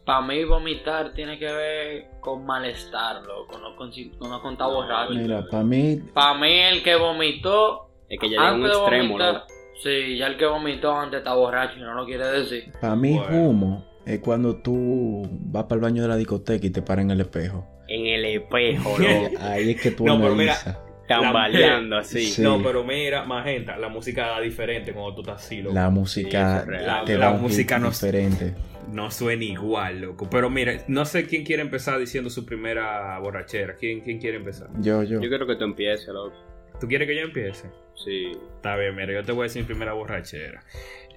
Para 0.04 0.20
mí 0.20 0.44
vomitar 0.44 1.14
tiene 1.14 1.36
que 1.36 1.50
ver 1.50 2.04
con 2.20 2.46
malestar, 2.46 3.24
loco, 3.26 3.58
no 3.58 3.74
con, 3.74 3.90
no 4.20 4.40
con 4.40 4.52
estar 4.52 4.68
borracho. 4.68 5.14
Mira, 5.14 5.44
para 5.50 5.64
mí, 5.64 5.96
Para 6.14 6.38
mí 6.38 6.60
el 6.60 6.84
que 6.84 6.94
vomitó 6.94 7.88
Es 8.08 8.20
que 8.20 8.30
ya 8.30 8.36
llega 8.38 8.50
a 8.50 8.54
un 8.54 8.66
extremo, 8.66 9.08
vomitar, 9.14 9.34
loco. 9.34 9.46
sí, 9.82 10.16
ya 10.16 10.28
el 10.28 10.36
que 10.36 10.46
vomitó 10.46 10.96
antes 10.96 11.18
está 11.18 11.34
borracho 11.34 11.76
y 11.76 11.82
no 11.82 11.94
lo 11.94 12.06
quiere 12.06 12.24
decir. 12.28 12.70
para 12.80 12.94
mí 12.94 13.18
Bueno. 13.18 13.48
humo 13.48 13.93
es 14.06 14.18
cuando 14.20 14.56
tú 14.56 15.26
vas 15.30 15.64
para 15.64 15.76
el 15.76 15.80
baño 15.82 16.02
de 16.02 16.08
la 16.08 16.16
discoteca 16.16 16.66
y 16.66 16.70
te 16.70 16.82
paran 16.82 17.06
en 17.06 17.10
el 17.12 17.20
espejo. 17.22 17.66
En 17.88 18.06
el 18.06 18.24
espejo, 18.24 18.96
loco. 18.98 19.36
Ahí 19.40 19.70
es 19.70 19.80
que 19.80 19.90
tú 19.90 20.04
No, 20.06 20.20
pero 20.20 20.34
mira, 20.34 20.52
analizas. 20.54 20.78
Tambaleando 21.06 21.96
así. 21.98 22.26
Sí. 22.26 22.42
No, 22.42 22.62
pero 22.62 22.82
mira, 22.84 23.24
magenta, 23.24 23.76
la 23.76 23.88
música 23.88 24.26
da 24.26 24.40
diferente 24.40 24.92
cuando 24.92 25.14
tú 25.14 25.20
estás 25.20 25.44
así, 25.44 25.60
loco. 25.62 25.74
La 25.74 25.90
música 25.90 26.64
Sí, 26.64 26.70
te 27.06 27.18
La 27.18 27.26
da 27.26 27.30
un 27.32 27.42
música 27.42 27.78
no- 27.78 27.90
diferente. 27.90 28.54
No 28.90 29.10
suena 29.10 29.44
igual, 29.44 30.00
loco. 30.02 30.28
Pero 30.30 30.50
mira, 30.50 30.74
no 30.88 31.04
sé 31.06 31.26
quién 31.26 31.44
quiere 31.44 31.62
empezar 31.62 31.98
diciendo 31.98 32.28
su 32.30 32.44
primera 32.44 33.18
borrachera. 33.18 33.74
¿Quién, 33.76 34.00
quién 34.00 34.18
quiere 34.18 34.36
empezar? 34.36 34.68
Yo, 34.80 35.02
yo. 35.02 35.20
Yo 35.20 35.28
quiero 35.28 35.46
que 35.46 35.56
tú 35.56 35.64
empieces, 35.64 36.08
loco. 36.08 36.34
¿Tú 36.80 36.86
quieres 36.86 37.08
que 37.08 37.16
yo 37.16 37.22
empiece? 37.22 37.68
Sí. 38.04 38.32
Está 38.56 38.76
bien, 38.76 38.94
mira, 38.94 39.12
yo 39.14 39.24
te 39.24 39.32
voy 39.32 39.42
a 39.42 39.44
decir 39.44 39.62
mi 39.62 39.66
primera 39.68 39.92
borrachera. 39.94 40.62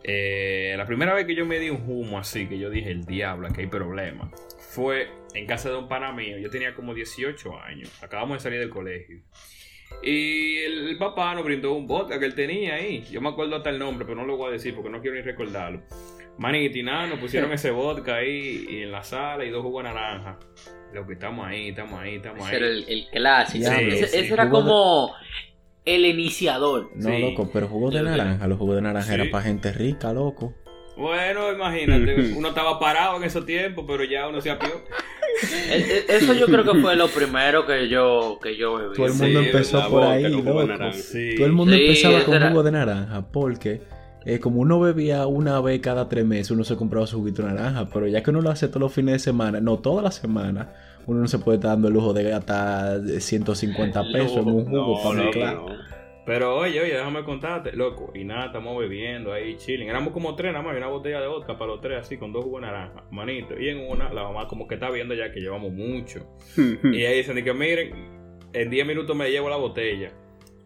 Eh, 0.04 0.74
la 0.77 0.86
primera 0.86 1.13
vez 1.13 1.25
que 1.25 1.36
yo 1.36 1.46
me 1.46 1.60
di 1.60 1.70
un 1.70 1.84
humo 1.88 2.20
así, 2.20 2.48
que 2.48 2.58
yo 2.58 2.70
dije, 2.70 2.92
el 2.92 3.06
diablo, 3.06 3.48
aquí 3.48 3.62
hay 3.62 3.68
problema, 3.68 4.32
fue 4.58 5.10
en 5.34 5.46
casa 5.46 5.70
de 5.70 5.77
un 5.77 5.88
pana 5.88 6.12
mío. 6.12 6.38
Yo 6.38 6.50
tenía 6.50 6.74
como 6.74 6.94
18 6.94 7.60
años. 7.60 7.92
Acabamos 8.04 8.38
de 8.38 8.39
salir 8.42 8.60
del 8.60 8.70
colegio. 8.70 9.22
Y 10.04 10.58
el, 10.58 10.89
el 10.89 10.98
papá 10.98 11.34
nos 11.34 11.44
brindó 11.44 11.74
un 11.74 11.88
vodka 11.88 12.20
que 12.20 12.25
él 12.25 12.36
tenía 12.36 12.75
ahí. 12.75 13.04
Yo 13.10 13.22
me 13.22 13.30
acuerdo 13.30 13.56
hasta 13.56 13.70
el 13.70 13.80
nombre, 13.80 14.06
pero 14.06 14.18
no 14.18 14.25
lo 14.25 14.38
voy 14.38 14.50
a 14.50 14.51
decir 14.51 14.75
porque 14.75 14.89
no 14.89 15.01
quiero 15.01 15.16
ni 15.16 15.22
recordarlo. 15.22 15.82
Manito 16.38 16.77
y 16.77 16.84
nos 16.84 17.20
pusieron 17.20 17.51
ese 17.51 17.72
vodka 17.72 18.18
ahí 18.18 18.68
y 18.70 18.82
en 18.84 18.92
la 18.92 19.04
sala 19.04 19.44
y 19.44 19.50
dos 19.50 19.63
jugos 19.63 19.84
de 19.84 19.89
naranja. 19.89 20.38
Lo 20.94 21.06
que 21.06 21.13
estamos 21.13 21.46
ahí, 21.48 21.70
estamos 21.70 22.00
ahí, 22.00 22.16
estamos 22.16 22.48
Ese 22.48 22.50
ahí. 22.50 22.56
era 22.58 22.68
el, 22.68 22.86
el 22.88 23.08
clásico. 23.12 23.72
Ese, 23.72 24.08
sí. 24.08 24.18
ese 24.20 24.34
era 24.34 24.50
como 24.50 25.13
el 25.88 26.06
iniciador. 26.06 26.91
No, 26.96 27.10
Sí. 27.10 27.20
loco, 27.22 27.50
pero 27.51 27.67
jugo 27.67 27.89
de 27.89 28.03
naranja. 28.03 28.46
Los 28.48 28.58
jugos 28.60 28.75
de 28.75 28.82
naranja 28.84 29.08
Sí. 29.08 29.13
eran 29.15 29.32
para 29.32 29.44
gente 29.44 29.72
rica, 29.72 30.13
loco. 30.13 30.53
Bueno, 30.96 31.51
imagínate, 31.53 32.34
uno 32.38 32.50
estaba 32.50 32.79
parado 32.79 33.17
en 33.17 33.24
esos 33.24 33.46
tiempos, 33.46 33.86
pero 33.88 34.03
ya 34.03 34.27
uno 34.27 34.41
se 34.41 34.50
apió. 34.51 34.70
Eso 36.10 36.34
yo 36.34 36.48
creo 36.48 36.63
que 36.63 36.79
fue 36.79 36.96
lo 36.96 37.08
primero 37.10 37.65
que 37.65 37.88
yo, 37.89 38.39
que 38.41 38.58
yo 38.58 38.75
bebí. 38.77 38.96
Todo 38.96 39.06
el 39.06 39.13
Sí, 39.13 39.24
mundo 39.24 39.39
empezó 39.41 39.82
por 39.89 40.01
boca, 40.01 40.12
ahí, 40.12 40.24
loco. 40.24 40.44
Todo 40.51 40.62
el 41.46 41.51
mundo 41.51 41.74
Sí, 41.75 41.82
empezaba 41.82 42.24
con 42.24 42.36
era- 42.36 42.50
jugo 42.50 42.63
de 42.63 42.72
naranja 42.72 43.27
porque 43.32 43.82
eh, 44.25 44.39
como 44.39 44.60
uno 44.62 44.79
bebía 44.79 45.25
una 45.27 45.62
vez 45.62 45.79
cada 45.79 46.10
tres 46.10 46.25
meses, 46.25 46.51
uno 46.51 46.63
se 46.65 46.75
compraba 46.75 47.08
su 47.08 47.17
juguito 47.20 47.44
de 47.44 47.50
naranja, 47.53 47.88
pero 47.94 48.08
ya 48.08 48.22
que 48.24 48.29
uno 48.32 48.41
lo 48.41 48.50
hace 48.50 48.67
todos 48.67 48.82
los 48.82 48.94
fines 48.94 49.13
de 49.13 49.20
semana, 49.20 49.62
no 49.62 49.77
todas 49.79 50.03
las 50.03 50.15
semanas, 50.15 50.67
uno 51.08 51.22
no 51.22 51.28
se 51.28 51.40
puede 51.40 51.58
estar 51.58 51.72
dando 51.72 51.88
el 51.88 51.94
lujo 51.96 52.14
de 52.14 52.24
gastar 52.24 53.00
150 53.02 54.04
pesos 54.12 54.38
en 54.38 54.48
un 54.48 54.66
jugo 54.66 54.98
No, 54.98 55.04
para 55.04 55.16
loco, 55.16 55.26
mezclar. 55.26 55.56
no. 55.56 55.66
Pero 56.26 56.58
oye, 56.58 56.82
oye, 56.82 56.94
déjame 56.94 57.24
contarte, 57.24 57.72
loco. 57.72 58.12
Y 58.14 58.26
nada, 58.26 58.48
estamos 58.48 58.78
bebiendo 58.78 59.32
ahí, 59.32 59.56
chilling. 59.56 59.88
Éramos 59.88 60.12
como 60.12 60.36
tres 60.36 60.52
nada 60.52 60.62
más, 60.64 60.74
y 60.74 60.78
una 60.78 60.88
botella 60.88 61.22
de 61.22 61.28
vodka 61.28 61.58
para 61.58 61.72
los 61.72 61.80
tres, 61.80 62.00
así, 62.02 62.18
con 62.18 62.34
dos 62.34 62.44
jugos 62.44 62.60
de 62.62 62.68
naranja, 62.68 63.06
manito. 63.12 63.58
Y 63.58 63.70
en 63.70 63.80
una, 63.90 64.12
la 64.12 64.24
mamá 64.24 64.46
como 64.50 64.68
que 64.68 64.76
está 64.76 64.90
viendo 64.90 65.14
ya 65.16 65.32
que 65.32 65.40
llevamos 65.40 65.72
mucho. 65.72 66.28
Y 66.84 67.06
ahí 67.06 67.18
dicen 67.20 67.42
que 67.42 67.54
miren, 67.54 67.94
en 68.52 68.70
10 68.70 68.86
minutos 68.86 69.16
me 69.16 69.32
llevo 69.32 69.50
la 69.50 69.56
botella. 69.56 70.12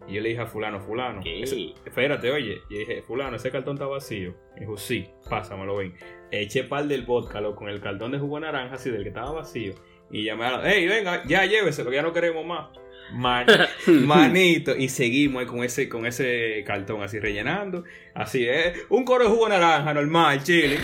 Y 0.08 0.14
yo 0.14 0.20
le 0.20 0.30
dije 0.30 0.40
a 0.40 0.46
fulano, 0.46 0.80
fulano, 0.80 1.20
¿Qué? 1.22 1.42
ese- 1.44 1.74
espérate, 1.86 2.28
oye. 2.32 2.56
Y 2.68 2.78
dije, 2.78 3.02
fulano, 3.02 3.36
ese 3.36 3.52
cartón 3.52 3.74
está 3.74 3.86
vacío. 3.86 4.34
Y 4.56 4.60
dijo, 4.60 4.76
sí, 4.76 5.06
pásamelo, 5.30 5.76
ven. 5.76 5.94
Eché 6.32 6.64
par 6.64 6.86
del 6.88 7.02
vodka, 7.02 7.40
loco, 7.40 7.58
con 7.60 7.68
el 7.68 7.80
cartón 7.80 8.10
de 8.10 8.18
jugo 8.18 8.34
de 8.40 8.46
naranja, 8.46 8.74
así, 8.74 8.90
del 8.90 9.04
que 9.04 9.10
estaba 9.10 9.30
vacío. 9.30 9.74
Y 10.12 10.24
llamé 10.24 10.44
a 10.44 10.58
la, 10.58 10.70
hey, 10.70 10.86
venga, 10.86 11.22
ya 11.26 11.44
lléveselo, 11.46 11.90
que 11.90 11.96
ya 11.96 12.02
no 12.02 12.12
queremos 12.12 12.44
más. 12.46 12.68
Man- 13.12 13.46
manito, 14.06 14.76
y 14.76 14.88
seguimos 14.88 15.44
con 15.46 15.64
ese, 15.64 15.88
con 15.88 16.06
ese 16.06 16.62
cartón 16.66 17.02
así 17.02 17.18
rellenando. 17.18 17.84
Así, 18.14 18.44
eh, 18.46 18.74
un 18.90 19.04
coro 19.04 19.24
de 19.24 19.30
jugo 19.30 19.48
naranja, 19.48 19.92
normal, 19.94 20.42
chile. 20.44 20.78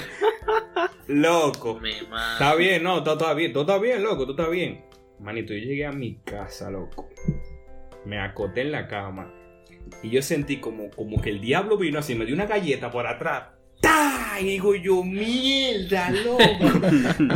Loco. 1.07 1.79
Está 2.33 2.55
bien, 2.55 2.83
no, 2.83 3.03
todo 3.03 3.17
está 3.19 3.35
bien, 3.35 3.53
todo 3.53 3.63
está 3.63 3.79
bien, 3.79 4.03
loco, 4.03 4.25
todo 4.27 4.33
está 4.33 4.49
bien. 4.49 4.85
Manito, 5.21 5.53
yo 5.55 5.61
llegué 5.61 5.87
a 5.87 5.93
mi 5.93 6.17
casa, 6.25 6.71
loco. 6.71 7.09
Me 8.05 8.21
acoté 8.21 8.61
en 8.63 8.73
la 8.73 8.89
cama. 8.89 9.33
Y 10.03 10.11
yo 10.11 10.21
sentí 10.23 10.59
como, 10.59 10.91
como 10.91 11.21
que 11.21 11.31
el 11.31 11.41
diablo 11.41 11.79
vino 11.79 11.99
así, 11.99 12.15
me 12.15 12.27
dio 12.27 12.35
una 12.35 12.47
galleta 12.47 12.91
por 12.91 13.07
atrás. 13.07 13.45
¡Ta! 13.81 14.37
Y 14.41 14.45
digo 14.45 14.75
yo, 14.75 15.03
mierda, 15.05 16.11
loco. 16.11 16.39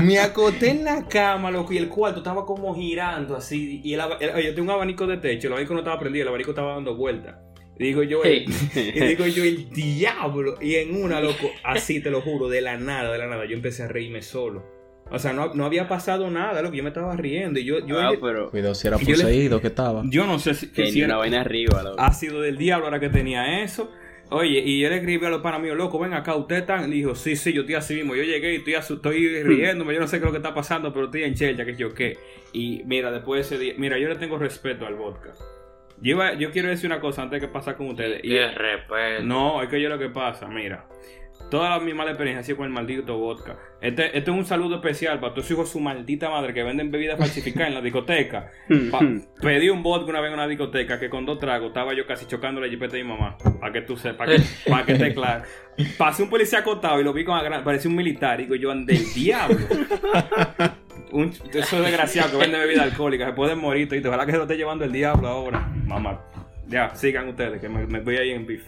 me 0.03 0.19
acoté 0.19 0.71
en 0.71 0.85
la 0.85 1.07
cama, 1.09 1.51
loco, 1.51 1.73
y 1.73 1.79
el 1.79 1.89
cuarto 1.89 2.19
estaba 2.19 2.45
como 2.47 2.75
girando 2.75 3.37
así. 3.37 3.81
Y 3.85 3.95
el, 3.95 4.01
el, 4.21 4.45
yo 4.47 4.55
tengo 4.55 4.69
un 4.69 4.71
abanico 4.71 5.07
de 5.07 5.17
techo, 5.19 5.47
el 5.49 5.53
abanico 5.55 5.75
no 5.75 5.81
estaba 5.81 5.99
prendido, 5.99 6.23
el 6.23 6.29
abanico 6.29 6.51
estaba 6.51 6.75
dando 6.75 6.95
vueltas. 6.97 7.37
Y 7.79 7.85
digo 7.87 8.03
yo, 8.03 8.23
el, 8.23 8.45
y 8.75 9.01
digo 9.01 9.27
yo, 9.27 9.45
el 9.45 9.71
diablo. 9.71 10.57
Y 10.61 10.77
en 10.77 10.95
una, 11.03 11.21
loco, 11.21 11.51
así 11.65 12.01
te 12.01 12.11
lo 12.11 12.21
juro, 12.21 12.49
de 12.49 12.61
la 12.61 12.77
nada, 12.77 13.11
de 13.13 13.19
la 13.19 13.27
nada, 13.27 13.45
yo 13.47 13.55
empecé 13.57 13.83
a 13.85 13.89
reírme 13.89 14.23
solo. 14.23 14.65
O 15.11 15.19
sea, 15.19 15.33
no, 15.35 15.53
no 15.53 15.67
había 15.67 15.89
pasado 15.89 16.31
nada, 16.31 16.63
lo 16.63 16.71
que 16.71 16.79
yo 16.79 16.83
me 16.83 16.89
estaba 16.89 17.15
riendo. 17.17 17.59
Y 17.61 17.65
yo, 17.65 17.85
yo 17.87 18.01
Ah, 18.01 18.13
pero. 18.21 18.51
Cuidado 18.51 18.75
si 18.75 18.89
era 18.89 18.97
poseído 18.99 19.61
que 19.61 19.67
estaba. 19.67 20.03
Yo 20.07 20.27
no 20.27 20.39
sé 20.39 20.55
si, 20.55 20.69
Que 20.69 20.87
si 20.91 21.01
era- 21.01 21.09
una 21.09 21.17
vaina 21.19 21.41
arriba, 21.43 21.83
loco. 21.83 22.01
ha 22.01 22.13
sido 22.15 22.41
del 22.41 22.57
diablo 22.57 22.87
ahora 22.87 22.99
que 23.01 23.11
tenía 23.11 23.63
eso. 23.63 23.91
Oye, 24.33 24.61
y 24.65 24.81
yo 24.81 24.89
le 24.89 24.97
escribí 24.97 25.25
a 25.27 25.31
los 25.31 25.43
panas 25.43 25.61
míos, 25.61 25.77
loco, 25.77 25.99
ven 25.99 26.15
acá, 26.15 26.35
usted 26.37 26.57
está. 26.57 26.81
Le 26.87 26.95
dijo, 26.97 27.15
sí, 27.15 27.37
sí, 27.37 27.53
yo 27.53 27.61
estoy 27.63 27.75
así 27.77 27.95
mismo. 27.95 28.15
Yo 28.17 28.23
llegué 28.25 28.53
y 28.53 28.57
estoy, 28.57 28.75
estoy 28.75 29.43
riéndome, 29.43 29.95
yo 29.95 30.01
no 30.01 30.07
sé 30.07 30.17
qué 30.19 30.25
es 30.25 30.27
lo 30.27 30.31
que 30.33 30.39
está 30.39 30.55
pasando, 30.55 30.93
pero 30.93 31.07
estoy 31.07 31.25
en 31.25 31.35
chelcha, 31.35 31.65
que 31.65 31.77
yo 31.77 31.93
qué. 31.95 32.17
Y 32.53 32.83
mira, 32.85 33.11
después 33.11 33.49
de 33.49 33.55
ese 33.57 33.63
día, 33.63 33.75
mira, 33.79 33.99
yo 33.99 34.09
le 34.09 34.17
tengo 34.17 34.39
respeto 34.39 34.87
al 34.87 34.95
vodka. 34.95 35.33
Yo, 36.01 36.13
iba- 36.17 36.35
yo 36.35 36.51
quiero 36.51 36.69
decir 36.69 36.87
una 36.91 36.99
cosa 37.01 37.23
antes 37.23 37.41
de 37.41 37.47
que 37.47 37.53
pasa 37.53 37.77
con 37.77 37.89
ustedes. 37.89 38.21
Y- 38.25 38.37
respeto. 38.39 39.23
no, 39.23 39.63
es 39.63 39.69
que 39.69 39.81
yo 39.81 39.89
lo 39.89 39.99
que 39.99 40.09
pasa, 40.09 40.49
mira. 40.49 40.87
Toda 41.51 41.79
mi 41.81 41.93
mala 41.93 42.13
experiencia 42.13 42.41
ha 42.41 42.45
sido 42.45 42.57
con 42.59 42.67
el 42.67 42.73
maldito 42.73 43.19
vodka. 43.19 43.59
Este, 43.81 44.07
este 44.17 44.31
es 44.31 44.37
un 44.37 44.47
saludo 44.47 44.77
especial 44.77 45.21
para 45.21 45.35
todos 45.35 45.51
hijos 45.51 45.67
de 45.67 45.73
su 45.73 45.81
maldita 45.81 46.31
madre 46.31 46.55
que 46.55 46.63
venden 46.63 46.91
bebidas 46.91 47.19
falsificadas 47.19 47.69
en 47.69 47.75
la 47.75 47.81
discoteca. 47.83 48.51
Pa- 48.91 49.01
pedí 49.41 49.69
un 49.69 49.83
vodka 49.83 50.09
una 50.11 50.21
vez 50.21 50.29
en 50.29 50.35
una 50.35 50.47
discoteca 50.49 50.99
que 50.99 51.11
con 51.11 51.27
dos 51.27 51.39
tragos 51.39 51.69
estaba 51.69 51.93
yo 51.95 52.07
casi 52.07 52.25
chocando 52.27 52.61
la 52.61 52.69
jipeta 52.69 52.97
de 52.97 53.03
mi 53.05 53.11
mamá. 53.11 53.37
Para 53.61 53.73
que 53.73 53.83
tú 53.83 53.97
sepas, 53.99 54.17
para 54.29 54.37
que, 54.37 54.43
para 54.71 54.87
que 54.87 54.93
esté 54.93 55.13
claro. 55.15 55.45
Pasé 55.99 56.23
un 56.23 56.31
policía 56.31 56.61
acotado 56.61 56.99
y 57.01 57.05
lo 57.05 57.13
vi 57.13 57.25
con 57.25 57.37
agran- 57.39 57.63
parecía 57.65 57.91
un 57.91 57.97
militar. 57.97 58.41
Y 58.41 58.45
digo 58.45 58.55
yo, 58.55 58.71
ande 58.71 58.95
el 58.95 59.13
diablo. 59.13 59.59
Un, 61.13 61.31
esos 61.53 61.83
desgraciados 61.85 62.33
que 62.33 62.39
venden 62.39 62.59
bebida 62.61 62.85
alcohólica 62.85 63.27
se 63.27 63.33
pueden 63.35 63.59
morir. 63.59 63.87
Y 63.93 64.07
ojalá 64.07 64.25
que 64.25 64.33
se 64.33 64.39
lo 64.39 64.45
esté 64.45 64.57
llevando 64.57 64.85
el 64.87 64.93
diablo 64.93 65.29
ahora. 65.29 65.69
Mamá. 65.85 66.19
Ya, 66.69 66.95
sigan 66.95 67.29
ustedes, 67.29 67.61
que 67.61 67.69
me, 67.69 67.87
me 67.87 68.01
voy 68.01 68.17
ahí 68.17 68.31
en 68.31 68.47
beef. 68.47 68.63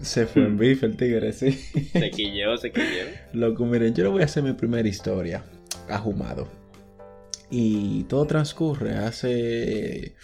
Se 0.00 0.26
fue 0.26 0.44
en 0.44 0.58
bife 0.58 0.86
el 0.86 0.96
tigre, 0.96 1.32
sí. 1.32 1.52
Se 1.52 2.10
quilló, 2.10 2.56
se 2.56 2.70
quilló. 2.70 3.04
Loco, 3.32 3.64
miren, 3.64 3.94
yo 3.94 4.04
le 4.04 4.10
voy 4.10 4.22
a 4.22 4.26
hacer 4.26 4.42
mi 4.42 4.52
primera 4.52 4.86
historia. 4.88 5.44
Ahumado. 5.88 6.48
Y 7.50 8.04
todo 8.04 8.26
transcurre 8.26 8.96
hace 8.96 10.14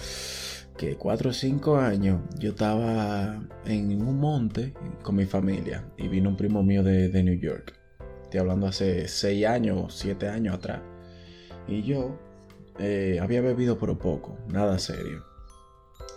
que 0.76 0.96
4 0.96 1.30
o 1.30 1.32
5 1.32 1.76
años. 1.76 2.20
Yo 2.38 2.50
estaba 2.50 3.42
en 3.64 4.02
un 4.02 4.18
monte 4.18 4.74
con 5.02 5.16
mi 5.16 5.24
familia 5.24 5.84
y 5.96 6.08
vino 6.08 6.28
un 6.28 6.36
primo 6.36 6.62
mío 6.62 6.82
de, 6.82 7.08
de 7.08 7.22
New 7.22 7.38
York. 7.38 7.74
Estoy 8.24 8.40
hablando 8.40 8.66
hace 8.66 9.08
6 9.08 9.46
años, 9.46 9.94
7 9.94 10.28
años 10.28 10.54
atrás. 10.56 10.80
Y 11.68 11.82
yo 11.82 12.18
eh, 12.78 13.18
había 13.20 13.40
bebido 13.40 13.78
pero 13.78 13.98
poco, 13.98 14.38
nada 14.48 14.78
serio. 14.78 15.24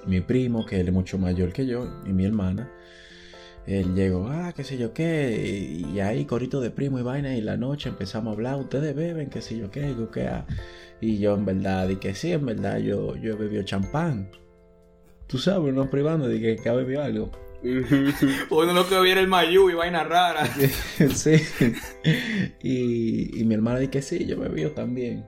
Mi 0.05 0.21
primo, 0.21 0.65
que 0.65 0.79
él 0.79 0.87
es 0.87 0.93
mucho 0.93 1.17
mayor 1.17 1.51
que 1.51 1.65
yo, 1.65 2.01
y 2.05 2.13
mi 2.13 2.25
hermana, 2.25 2.71
él 3.67 3.95
llegó, 3.95 4.27
ah, 4.27 4.53
qué 4.55 4.63
sé 4.63 4.77
yo 4.77 4.93
qué, 4.93 5.83
y 5.91 5.99
ahí 5.99 6.25
corito 6.25 6.61
de 6.61 6.69
primo 6.69 6.99
y 6.99 7.01
vaina, 7.01 7.35
y 7.35 7.41
la 7.41 7.57
noche 7.57 7.89
empezamos 7.89 8.31
a 8.31 8.33
hablar, 8.33 8.55
ustedes 8.57 8.95
beben, 8.95 9.29
qué 9.29 9.41
sé 9.41 9.57
yo 9.57 9.71
qué, 9.71 9.89
y 9.89 10.07
qué, 10.13 10.27
ah. 10.27 10.45
y 11.01 11.17
yo 11.17 11.33
en 11.33 11.45
verdad, 11.45 11.89
que 11.97 12.13
sí, 12.13 12.31
en 12.31 12.45
verdad, 12.45 12.77
yo, 12.77 13.15
yo 13.15 13.33
he 13.33 13.35
bebido 13.35 13.63
champán. 13.63 14.29
Tú 15.27 15.39
sabes, 15.39 15.73
no 15.73 15.89
privando 15.89 16.27
de 16.27 16.57
que, 16.57 16.69
ha 16.69 16.73
bebido 16.73 17.01
algo. 17.01 17.31
Uno 17.63 18.73
lo 18.73 18.87
que 18.87 18.99
viene 19.01 19.21
el 19.21 19.27
mayú 19.27 19.71
y 19.71 19.73
vaina 19.73 20.03
rara. 20.03 20.45
sí. 21.15 21.41
Y, 22.61 23.41
y 23.41 23.43
mi 23.43 23.55
hermana 23.55 23.79
dice 23.79 23.89
que 23.91 24.01
sí, 24.03 24.25
yo 24.27 24.37
vio 24.37 24.71
también. 24.73 25.25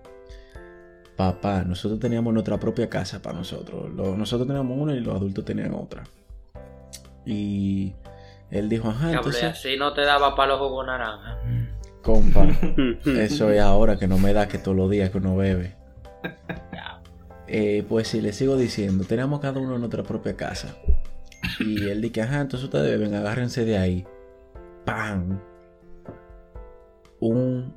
Papá, 1.15 1.63
nosotros 1.63 1.99
teníamos 1.99 2.31
nuestra 2.31 2.59
propia 2.59 2.87
casa 2.87 3.23
para 3.23 3.39
nosotros. 3.39 3.91
Nosotros 3.91 4.47
teníamos 4.47 4.77
una 4.79 4.95
y 4.95 4.99
los 4.99 5.15
adultos 5.15 5.43
tenían 5.43 5.73
otra. 5.73 6.03
Y 7.25 7.95
él 8.51 8.69
dijo, 8.69 8.89
ajá, 8.89 9.11
entonces, 9.13 9.43
así 9.43 9.77
no 9.77 9.93
te 9.93 10.01
daba 10.01 10.35
para 10.35 10.53
los 10.53 10.59
jugos 10.59 10.85
naranja. 10.87 11.39
compa, 12.01 12.47
eso 13.05 13.51
es 13.51 13.59
ahora 13.61 13.97
que 13.97 14.07
no 14.07 14.17
me 14.17 14.33
da 14.33 14.47
que 14.47 14.57
todos 14.57 14.75
los 14.77 14.89
días 14.89 15.09
que 15.09 15.17
uno 15.17 15.35
bebe. 15.35 15.75
Eh, 17.47 17.85
pues 17.87 18.09
si 18.09 18.19
le 18.21 18.33
sigo 18.33 18.57
diciendo, 18.57 19.05
tenemos 19.05 19.39
cada 19.39 19.59
uno 19.59 19.77
nuestra 19.77 20.03
propia 20.03 20.35
casa. 20.35 20.75
Y 21.59 21.87
él 21.87 22.01
dice, 22.01 22.21
ajá, 22.23 22.41
entonces 22.41 22.65
ustedes 22.65 22.89
beben, 22.99 23.15
agárrense 23.15 23.63
de 23.63 23.77
ahí. 23.77 24.05
¡Pam! 24.85 25.39
Un 27.19 27.73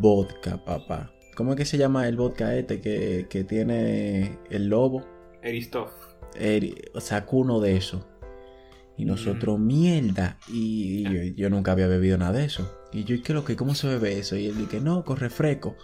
vodka, 0.00 0.62
papá. 0.64 1.10
¿Cómo 1.36 1.52
es 1.52 1.56
que 1.56 1.64
se 1.64 1.78
llama 1.78 2.06
el 2.08 2.16
vodka 2.16 2.54
este 2.54 2.80
que, 2.80 3.26
que 3.28 3.44
tiene 3.44 4.38
el 4.50 4.68
lobo? 4.68 5.04
Eristoff. 5.42 5.90
Eri- 6.38 6.76
sacó 7.00 7.38
uno 7.38 7.60
de 7.60 7.76
esos. 7.76 8.04
Y 8.96 9.04
nosotros, 9.04 9.58
mierda. 9.58 10.38
Y, 10.48 10.98
y 10.98 11.02
yo, 11.04 11.34
yo 11.36 11.50
nunca 11.50 11.72
había 11.72 11.88
bebido 11.88 12.16
nada 12.16 12.32
de 12.38 12.44
eso. 12.44 12.80
Y 12.92 13.04
yo, 13.04 13.14
¿y 13.16 13.22
qué 13.22 13.32
lo 13.34 13.44
que? 13.44 13.56
¿Cómo 13.56 13.74
se 13.74 13.88
bebe 13.88 14.18
eso? 14.18 14.36
Y 14.36 14.46
él 14.46 14.56
dije, 14.56 14.80
no, 14.80 15.04
con 15.04 15.16
refresco. 15.16 15.76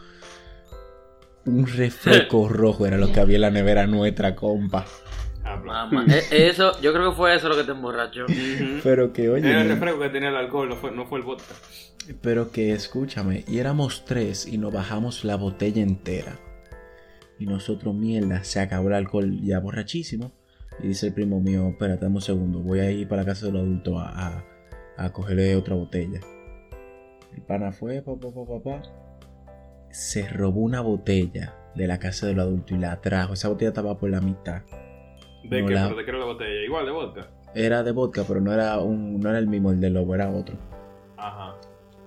Un 1.47 1.67
refresco 1.67 2.49
rojo 2.51 2.87
era 2.87 2.99
lo 2.99 3.13
que 3.13 3.21
había 3.21 3.37
en 3.37 3.41
la 3.43 3.51
nevera 3.51 3.87
nuestra, 3.87 4.37
compa. 4.37 4.85
Mamá, 5.65 6.07
e- 6.09 6.49
eso, 6.49 6.81
yo 6.81 6.93
creo 6.93 7.11
que 7.11 7.17
fue 7.17 7.35
eso 7.35 7.49
lo 7.49 7.57
que 7.57 7.65
te 7.65 7.73
emborrachó. 7.73 8.27
Pero 8.85 9.13
que, 9.13 9.29
oye, 9.29 9.49
Era 9.51 9.63
el 9.63 9.69
no- 9.69 9.75
refresco 9.75 10.01
que 10.01 10.09
tenía 10.11 10.29
el 10.29 10.37
alcohol, 10.37 10.69
no 10.69 10.77
fue, 10.77 10.93
no 10.93 11.07
fue 11.07 11.19
el 11.19 11.25
vodka. 11.25 11.55
pero 12.23 12.51
que 12.53 12.73
escúchame, 12.73 13.45
y 13.49 13.59
éramos 13.59 14.05
tres 14.05 14.47
y 14.47 14.59
nos 14.59 14.73
bajamos 14.73 15.25
la 15.25 15.35
botella 15.37 15.83
entera. 15.83 16.39
Y 17.41 17.47
nosotros, 17.47 17.95
mierda, 17.95 18.45
se 18.45 18.61
acabó 18.61 18.89
el 18.89 18.95
alcohol 18.95 19.41
ya 19.43 19.59
borrachísimo. 19.59 20.33
Y 20.83 20.89
dice 20.89 21.09
el 21.09 21.15
primo 21.15 21.41
mío, 21.41 21.69
espérate 21.69 22.05
dame 22.05 22.17
un 22.17 22.21
segundo, 22.23 22.61
voy 22.61 22.81
a 22.81 22.91
ir 22.91 23.07
para 23.09 23.23
la 23.23 23.27
casa 23.27 23.47
de 23.47 23.53
los 23.53 23.63
adultos 23.63 23.95
a, 23.99 24.29
a, 24.39 24.45
a 24.97 25.13
cogerle 25.13 25.55
otra 25.57 25.75
botella. 25.75 26.21
El 27.35 27.43
pana 27.43 27.71
fue, 27.73 28.01
papá, 28.03 28.29
papá, 28.35 28.59
papá. 28.63 28.83
Se 29.91 30.29
robó 30.29 30.61
una 30.61 30.81
botella 30.81 31.55
de 31.75 31.87
la 31.87 31.99
casa 31.99 32.27
de 32.27 32.35
los 32.35 32.45
adultos 32.47 32.77
y 32.77 32.81
la 32.81 33.01
trajo. 33.01 33.35
Esa 33.35 33.49
botella 33.49 33.69
estaba 33.71 33.99
por 33.99 34.11
la 34.11 34.21
mitad. 34.21 34.63
¿De 35.49 35.63
No 35.63 35.69
qué? 35.69 35.75
la- 35.75 35.85
¿Pero 35.85 35.97
de 35.97 36.05
qué 36.05 36.11
era 36.11 36.19
la 36.21 36.25
botella? 36.27 36.65
Igual 36.65 36.87
de 36.87 36.93
vodka. 36.93 37.27
Era 37.55 37.83
de 37.83 37.93
vodka, 37.93 38.25
pero 38.27 38.41
no 38.41 38.53
era, 38.53 38.79
un, 38.79 39.19
no 39.21 39.29
era 39.29 39.39
el 39.39 39.49
mismo, 39.49 39.71
el 39.73 39.81
de 39.81 39.91
lobo, 39.91 40.15
era 40.15 40.31
otro. 40.31 40.57
Ajá. 41.17 41.57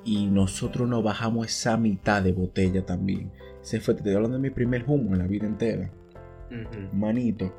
y 0.06 0.26
nosotros 0.26 0.90
nos 0.90 1.04
bajamos 1.04 1.46
esa 1.48 1.78
mitad 1.78 2.22
de 2.24 2.34
botella 2.34 2.86
también. 2.86 3.32
Se 3.62 3.80
fue, 3.80 3.94
te 3.94 4.00
estoy 4.00 4.16
hablando 4.16 4.38
de 4.38 4.42
mi 4.42 4.50
primer 4.50 4.84
humo 4.88 5.14
en 5.14 5.20
la 5.20 5.28
vida 5.28 5.46
entera. 5.46 5.90
Manito. 6.92 7.54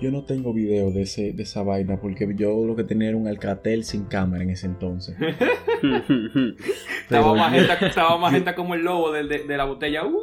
Yo 0.00 0.10
no 0.10 0.24
tengo 0.24 0.52
video 0.52 0.90
de, 0.90 1.02
ese, 1.02 1.32
de 1.32 1.42
esa 1.42 1.62
vaina 1.62 1.98
porque 2.00 2.28
yo 2.36 2.66
lo 2.66 2.76
que 2.76 2.84
tenía 2.84 3.08
era 3.08 3.16
un 3.16 3.26
Alcatel 3.28 3.82
sin 3.84 4.04
cámara 4.04 4.42
en 4.44 4.50
ese 4.50 4.66
entonces. 4.66 5.16
Estaba 7.02 7.50
gente, 7.50 7.86
estaba 7.86 8.18
más 8.18 8.32
gente 8.34 8.54
como 8.54 8.74
el 8.74 8.82
lobo 8.82 9.12
del- 9.12 9.28
de, 9.28 9.44
de 9.44 9.56
la 9.56 9.64
botella. 9.64 10.04
Uh. 10.04 10.18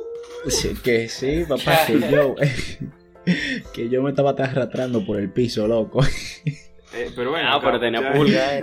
Sí, 0.48 0.74
que 0.84 1.08
sí, 1.10 1.44
papá, 1.48 1.80
que 1.88 2.00
yo, 2.12 2.36
que 3.74 3.90
yo 3.90 4.04
me 4.04 4.12
estaba 4.12 4.32
arrastrando 4.32 5.06
por 5.06 5.20
el 5.20 5.32
piso, 5.32 5.68
loco. 5.68 6.02
Eh, 6.96 7.10
pero 7.16 7.32
bueno. 7.32 7.50
Ah, 7.52 7.60
pero 7.64 7.80
tenía 7.80 8.14
pulga. 8.14 8.58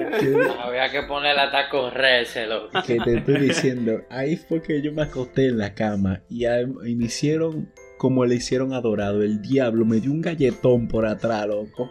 Había 0.63 0.91
que 0.93 1.03
ponerla 1.09 1.45
hasta 1.45 1.69
correrse, 1.69 2.47
loco. 2.47 2.69
que 2.87 2.99
te 3.01 3.19
estoy 3.19 3.41
diciendo, 3.41 4.03
ahí 4.11 4.37
fue 4.37 4.63
que 4.63 4.81
yo 4.81 4.93
me 4.93 5.03
acosté 5.03 5.47
en 5.47 5.59
la 5.59 5.75
cama 5.75 6.23
y, 6.29 6.45
a- 6.45 6.61
y 6.63 6.95
me 6.95 7.07
hicieron 7.07 7.73
como 8.01 8.25
le 8.25 8.37
hicieron 8.37 8.73
a 8.73 8.81
Dorado. 8.81 9.23
El 9.23 9.43
diablo 9.43 9.85
me 9.85 10.01
dio 10.01 10.11
un 10.11 10.23
galletón 10.23 10.89
por 10.89 11.05
atrás, 11.05 11.47
loco. 11.47 11.91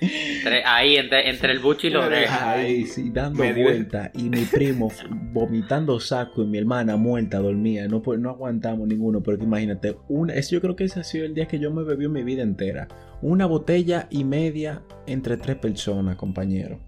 Entre- 0.00 0.62
ahí, 0.64 0.94
entre, 0.96 1.28
entre 1.28 1.52
el 1.54 1.58
bucho 1.58 1.88
y 1.88 1.90
la 1.90 2.06
oreja. 2.06 2.52
Ay, 2.52 2.84
sí, 2.86 3.10
dando 3.12 3.40
Me 3.42 3.52
dio- 3.52 3.64
vueltas. 3.64 4.10
Y 4.14 4.28
mi 4.30 4.42
primo 4.44 4.92
vomitando 5.32 5.98
saco 5.98 6.44
y 6.44 6.46
mi 6.46 6.56
hermana 6.58 6.96
muerta, 6.96 7.40
dormía. 7.40 7.88
No, 7.88 8.00
pu- 8.00 8.16
no 8.16 8.30
aguantamos 8.30 8.86
ninguno, 8.86 9.20
pero 9.24 9.38
que 9.38 9.42
imagínate, 9.44 9.96
una, 10.08 10.34
ese 10.34 10.54
yo 10.54 10.60
creo 10.60 10.76
que 10.76 10.84
ese 10.84 11.00
ha 11.00 11.04
sido 11.04 11.24
el 11.26 11.34
día 11.34 11.46
que 11.48 11.58
yo 11.58 11.72
me 11.72 11.82
bebí 11.82 12.06
mi 12.06 12.22
vida 12.22 12.44
entera. 12.44 12.86
Una 13.22 13.46
botella 13.46 14.06
y 14.08 14.22
media 14.22 14.82
entre 15.08 15.36
tres 15.36 15.56
personas, 15.56 16.14
compañero. 16.14 16.78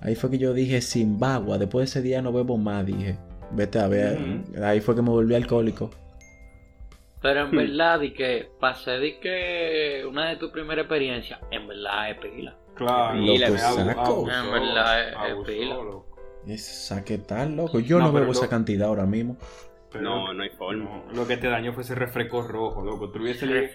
Ahí 0.00 0.14
fue 0.14 0.30
que 0.30 0.38
yo 0.38 0.54
dije, 0.54 0.80
sin 0.80 1.18
bagua, 1.18 1.58
después 1.58 1.82
de 1.82 1.90
ese 2.00 2.02
día 2.08 2.22
no 2.22 2.32
bebo 2.32 2.56
más, 2.56 2.86
dije. 2.86 3.18
Vete 3.52 3.78
a 3.78 3.88
ver. 3.88 4.16
Ahí 4.62 4.80
fue 4.80 4.94
que 4.94 5.02
me 5.02 5.10
volví 5.10 5.34
alcohólico. 5.34 5.90
Pero 7.22 7.40
en 7.42 7.50
verdad, 7.50 8.00
di 8.00 8.12
que 8.14 8.50
pasé, 8.58 8.98
di 8.98 9.18
que 9.20 10.04
una 10.08 10.30
de 10.30 10.36
tus 10.36 10.50
primeras 10.50 10.84
experiencias, 10.84 11.38
en 11.50 11.66
verdad 11.68 12.10
es 12.10 12.18
pila. 12.18 12.56
Claro. 12.74 13.18
Y 13.18 13.36
le 13.38 13.46
Abu- 13.46 13.58
saco. 13.58 14.00
abusó, 14.00 14.30
En 14.32 14.50
verdad, 14.52 15.08
es- 15.08 15.14
es 15.38 15.46
pila. 15.46 15.74
loco. 15.74 16.06
Tal, 17.26 17.56
loco. 17.56 17.80
Yo 17.80 17.98
No, 17.98 18.06
no, 18.06 18.12
bebo 18.12 18.32
esa 18.32 18.48
cantidad 18.48 18.88
ahora 18.88 19.04
mismo. 19.04 19.36
Pero 19.92 20.04
No, 20.04 20.32
no 20.32 20.42
hay 20.44 20.50
forma. 20.50 20.84
no, 20.84 21.12
lo 21.12 21.26
que 21.26 21.36
te 21.36 21.48
dañó 21.48 21.72
fue 21.72 21.82
ese 21.82 21.96
refresco 21.96 22.42
rojo, 22.42 22.84
loco. 22.84 23.10
Te, 23.10 23.18
apu- 23.18 23.74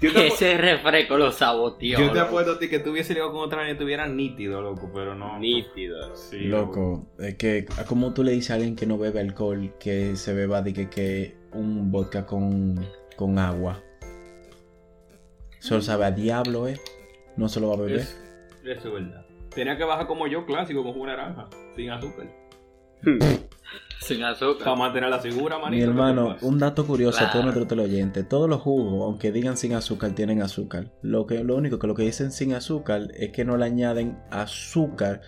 Ese 0.00 0.56
refresco 0.56 1.18
lo 1.18 1.30
saboteó. 1.32 1.98
yo 1.98 2.10
te 2.12 2.20
apuesto 2.20 2.52
a 2.52 2.58
ti 2.58 2.68
que 2.68 2.78
tú 2.78 2.92
hubiese 2.92 3.12
llegado 3.12 3.32
con 3.32 3.40
otra 3.42 3.58
vaina 3.58 3.70
y 3.70 3.74
estuviera 3.74 4.06
nítido, 4.06 4.62
loco, 4.62 4.90
pero 4.94 5.14
no. 5.14 5.38
Nítido. 5.38 6.16
Sí, 6.16 6.38
Loco, 6.44 7.06
es 7.18 7.34
que 7.34 7.66
como 7.86 8.14
tú 8.14 8.22
le 8.24 8.32
dices 8.32 8.52
a 8.52 8.54
alguien 8.54 8.74
que 8.74 8.86
no 8.86 8.96
bebe 8.96 9.20
alcohol 9.20 9.74
que 9.78 10.16
se 10.16 10.32
beba 10.34 10.62
de 10.62 10.72
que, 10.72 10.88
que 10.88 11.36
un 11.52 11.90
vodka 11.92 12.24
con, 12.24 12.86
con 13.16 13.38
agua. 13.38 13.82
Solo 15.58 15.82
sabe 15.82 16.04
a 16.06 16.10
diablo, 16.10 16.68
¿eh? 16.68 16.78
No 17.36 17.48
se 17.48 17.60
lo 17.60 17.68
va 17.68 17.74
a 17.74 17.78
beber. 17.78 17.96
Es- 18.00 18.18
eso 18.64 18.88
es 18.88 18.94
verdad. 18.94 19.26
Tenía 19.54 19.76
que 19.76 19.84
bajar 19.84 20.06
como 20.06 20.26
yo, 20.26 20.44
clásico, 20.46 20.82
con 20.82 20.92
jugo 20.94 21.06
naranja, 21.06 21.48
sin 21.74 21.90
azúcar. 21.90 22.26
Sin 24.06 24.22
azúcar. 24.24 24.64
Para 24.64 24.76
mantener 24.76 25.10
la 25.10 25.18
figura, 25.18 25.58
manito. 25.58 25.70
Mi 25.70 25.76
¿qué 25.78 25.84
te 25.84 25.90
hermano, 25.90 26.36
un 26.42 26.58
dato 26.58 26.86
curioso 26.86 27.18
a 27.18 27.20
todos 27.22 27.32
Claro. 27.32 27.44
nuestros 27.46 27.68
teleoyentes. 27.68 28.28
Todos 28.28 28.48
los 28.48 28.60
jugos, 28.60 29.04
aunque 29.04 29.32
digan 29.32 29.56
sin 29.56 29.74
azúcar, 29.74 30.12
tienen 30.12 30.42
azúcar. 30.42 30.92
Lo, 31.02 31.26
que, 31.26 31.42
lo 31.44 31.56
único 31.56 31.78
que 31.78 31.86
lo 31.86 31.94
que 31.94 32.02
dicen 32.04 32.30
sin 32.32 32.54
azúcar 32.54 33.08
es 33.14 33.30
que 33.32 33.44
no 33.44 33.56
le 33.56 33.64
añaden 33.64 34.18
azúcar 34.30 35.20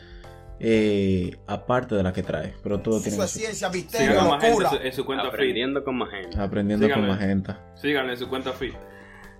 eh, 0.60 1.36
aparte 1.46 1.94
de 1.94 2.02
la 2.02 2.12
que 2.12 2.22
trae. 2.22 2.54
Pero 2.62 2.80
todo 2.80 3.00
tiene 3.00 3.16
Eso 3.16 3.24
es 3.24 3.30
azúcar. 3.30 3.46
ciencia, 3.54 3.68
misterio, 3.70 4.08
Síganlo 4.08 4.30
más 4.30 4.42
gente 4.42 4.60
locura. 4.62 4.70
en 4.70 4.78
su, 4.80 4.86
en 4.86 4.92
su 4.92 5.04
cuenta 5.04 5.24
fit. 5.24 5.32
Aprendiendo 5.34 5.84
con 5.84 5.96
más 5.96 6.10
gente. 6.10 6.38
Aprendiendo 6.40 6.86
Síganme. 6.86 7.06
con 7.06 7.16
magenta. 7.16 7.60
Síganle 7.76 8.12
en 8.12 8.18
su 8.18 8.28
cuenta 8.28 8.52
fit. 8.52 8.74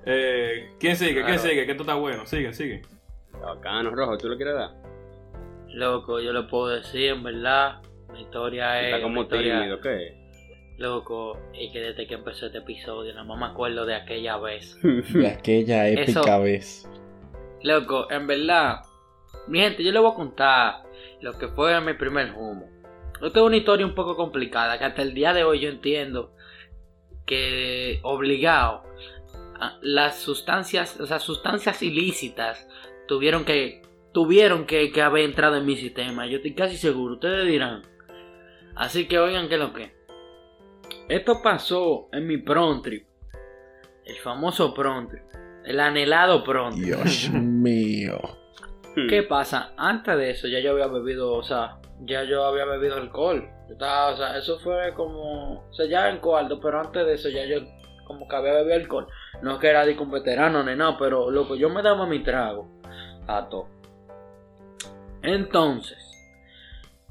Eh, 0.07 0.71
¿Quién 0.81 0.97
sigue? 0.97 1.13
¿Quién 1.15 1.27
Claro. 1.27 1.43
sigue? 1.43 1.65
Que 1.67 1.71
esto 1.73 1.83
está 1.83 1.95
bueno. 1.95 2.25
Sigue, 2.27 2.53
sigue. 2.55 2.83
Bacano, 3.41 3.91
rojo, 3.91 4.17
¿tú 4.19 4.29
lo 4.29 4.37
quieres 4.37 4.55
dar? 4.55 4.71
Loco, 5.69 6.19
yo 6.21 6.33
le 6.33 6.43
puedo 6.45 6.69
decir, 6.69 7.11
en 7.11 7.23
verdad. 7.23 7.81
Mi 8.13 8.23
historia 8.23 8.81
es. 8.81 8.87
Está 8.95 9.03
como 9.03 9.23
historia- 9.23 9.59
tímido, 9.61 9.81
¿qué? 9.81 10.17
Loco, 10.79 11.37
y 11.55 11.73
que 11.73 11.81
desde 11.81 12.07
que 12.07 12.15
empezó 12.15 12.47
este 12.47 12.59
episodio, 12.59 13.13
nada 13.13 13.25
más 13.25 13.39
me 13.39 13.47
acuerdo 13.47 13.85
de 13.85 13.95
aquella 13.97 14.37
vez. 14.39 14.79
De 14.83 15.27
aquella 15.27 15.89
épica 15.89 16.21
Eso- 16.21 16.43
vez. 16.43 16.89
Loco, 17.63 18.09
en 18.11 18.29
verdad, 18.29 18.83
mi 19.49 19.59
gente, 19.59 19.83
yo 19.83 19.91
le 19.91 19.99
voy 19.99 20.13
a 20.13 20.15
contar 20.15 20.83
lo 21.21 21.37
que 21.37 21.49
fue 21.49 21.81
mi 21.81 21.95
primer 21.95 22.33
humo. 22.37 22.67
Esto 23.21 23.41
es 23.41 23.47
una 23.47 23.57
historia 23.57 23.85
un 23.85 23.97
poco 23.97 24.15
complicada, 24.15 24.79
que 24.79 24.85
hasta 24.85 25.03
el 25.03 25.13
día 25.15 25.33
de 25.33 25.43
hoy 25.43 25.59
yo 25.59 25.69
entiendo 25.69 26.33
que 27.27 27.99
obligado 28.05 28.85
a- 29.59 29.77
las 29.83 30.19
sustancias, 30.21 31.01
o 31.01 31.07
sea, 31.07 31.19
sustancias 31.19 31.83
ilícitas 31.83 32.69
tuvieron 33.09 33.45
que 33.45 33.83
tuvieron 34.13 34.65
que, 34.65 34.91
que 34.93 35.03
haber 35.03 35.25
entrado 35.25 35.57
en 35.57 35.67
mi 35.67 35.77
sistema. 35.77 36.27
Yo 36.27 36.37
estoy 36.37 36.55
casi 36.55 36.77
seguro, 36.77 37.15
ustedes 37.15 37.47
dirán. 37.49 37.83
Así 38.79 39.09
que 39.09 39.19
oigan 39.19 39.49
que 39.49 39.59
lo 39.59 39.73
que. 39.73 39.93
Esto 41.09 41.43
pasó 41.43 42.09
en 42.13 42.27
mi 42.29 42.39
prom 42.39 42.81
trip. 42.81 43.07
El 44.05 44.17
famoso 44.17 44.73
prom 44.73 45.09
trip. 45.09 45.25
El 45.65 45.81
anhelado 45.81 46.45
prom 46.45 46.75
trip. 46.75 46.85
Dios 46.85 47.31
mío. 47.33 48.21
¿Qué 49.09 49.23
pasa? 49.25 49.73
Antes 49.77 50.17
de 50.17 50.31
eso 50.31 50.49
ya 50.49 50.61
yo 50.61 50.73
había 50.73 50.87
bebido, 50.87 51.33
o 51.33 51.43
sea, 51.43 51.79
ya 52.01 52.23
yo 52.25 52.45
había 52.45 52.65
bebido 52.65 52.97
alcohol. 52.97 53.49
Yo 53.69 53.75
estaba, 53.75 54.13
o 54.13 54.17
sea, 54.17 54.37
eso 54.37 54.59
fue 54.61 54.95
como, 54.95 55.61
o 55.69 55.73
sea, 55.73 55.87
ya 55.87 56.09
en 56.09 56.19
cuarto, 56.19 56.59
pero 56.61 56.81
antes 56.81 57.05
de 57.05 57.15
eso 57.15 57.29
ya 57.29 57.45
yo 57.45 57.61
como 58.07 58.27
que 58.27 58.37
había 58.37 58.55
bebido 58.55 58.75
alcohol. 58.77 59.07
No 59.43 59.55
es 59.55 59.59
que 59.59 59.69
era 59.69 59.85
de 59.85 59.99
un 59.99 60.11
veterano 60.11 60.63
ni 60.63 60.75
nada, 60.75 60.97
pero 60.99 61.31
loco, 61.31 61.55
yo 61.57 61.69
me 61.69 61.83
daba 61.83 62.07
mi 62.07 62.23
trago 62.23 62.69
a 63.27 63.49
todo. 63.49 63.69
Entonces, 65.23 66.08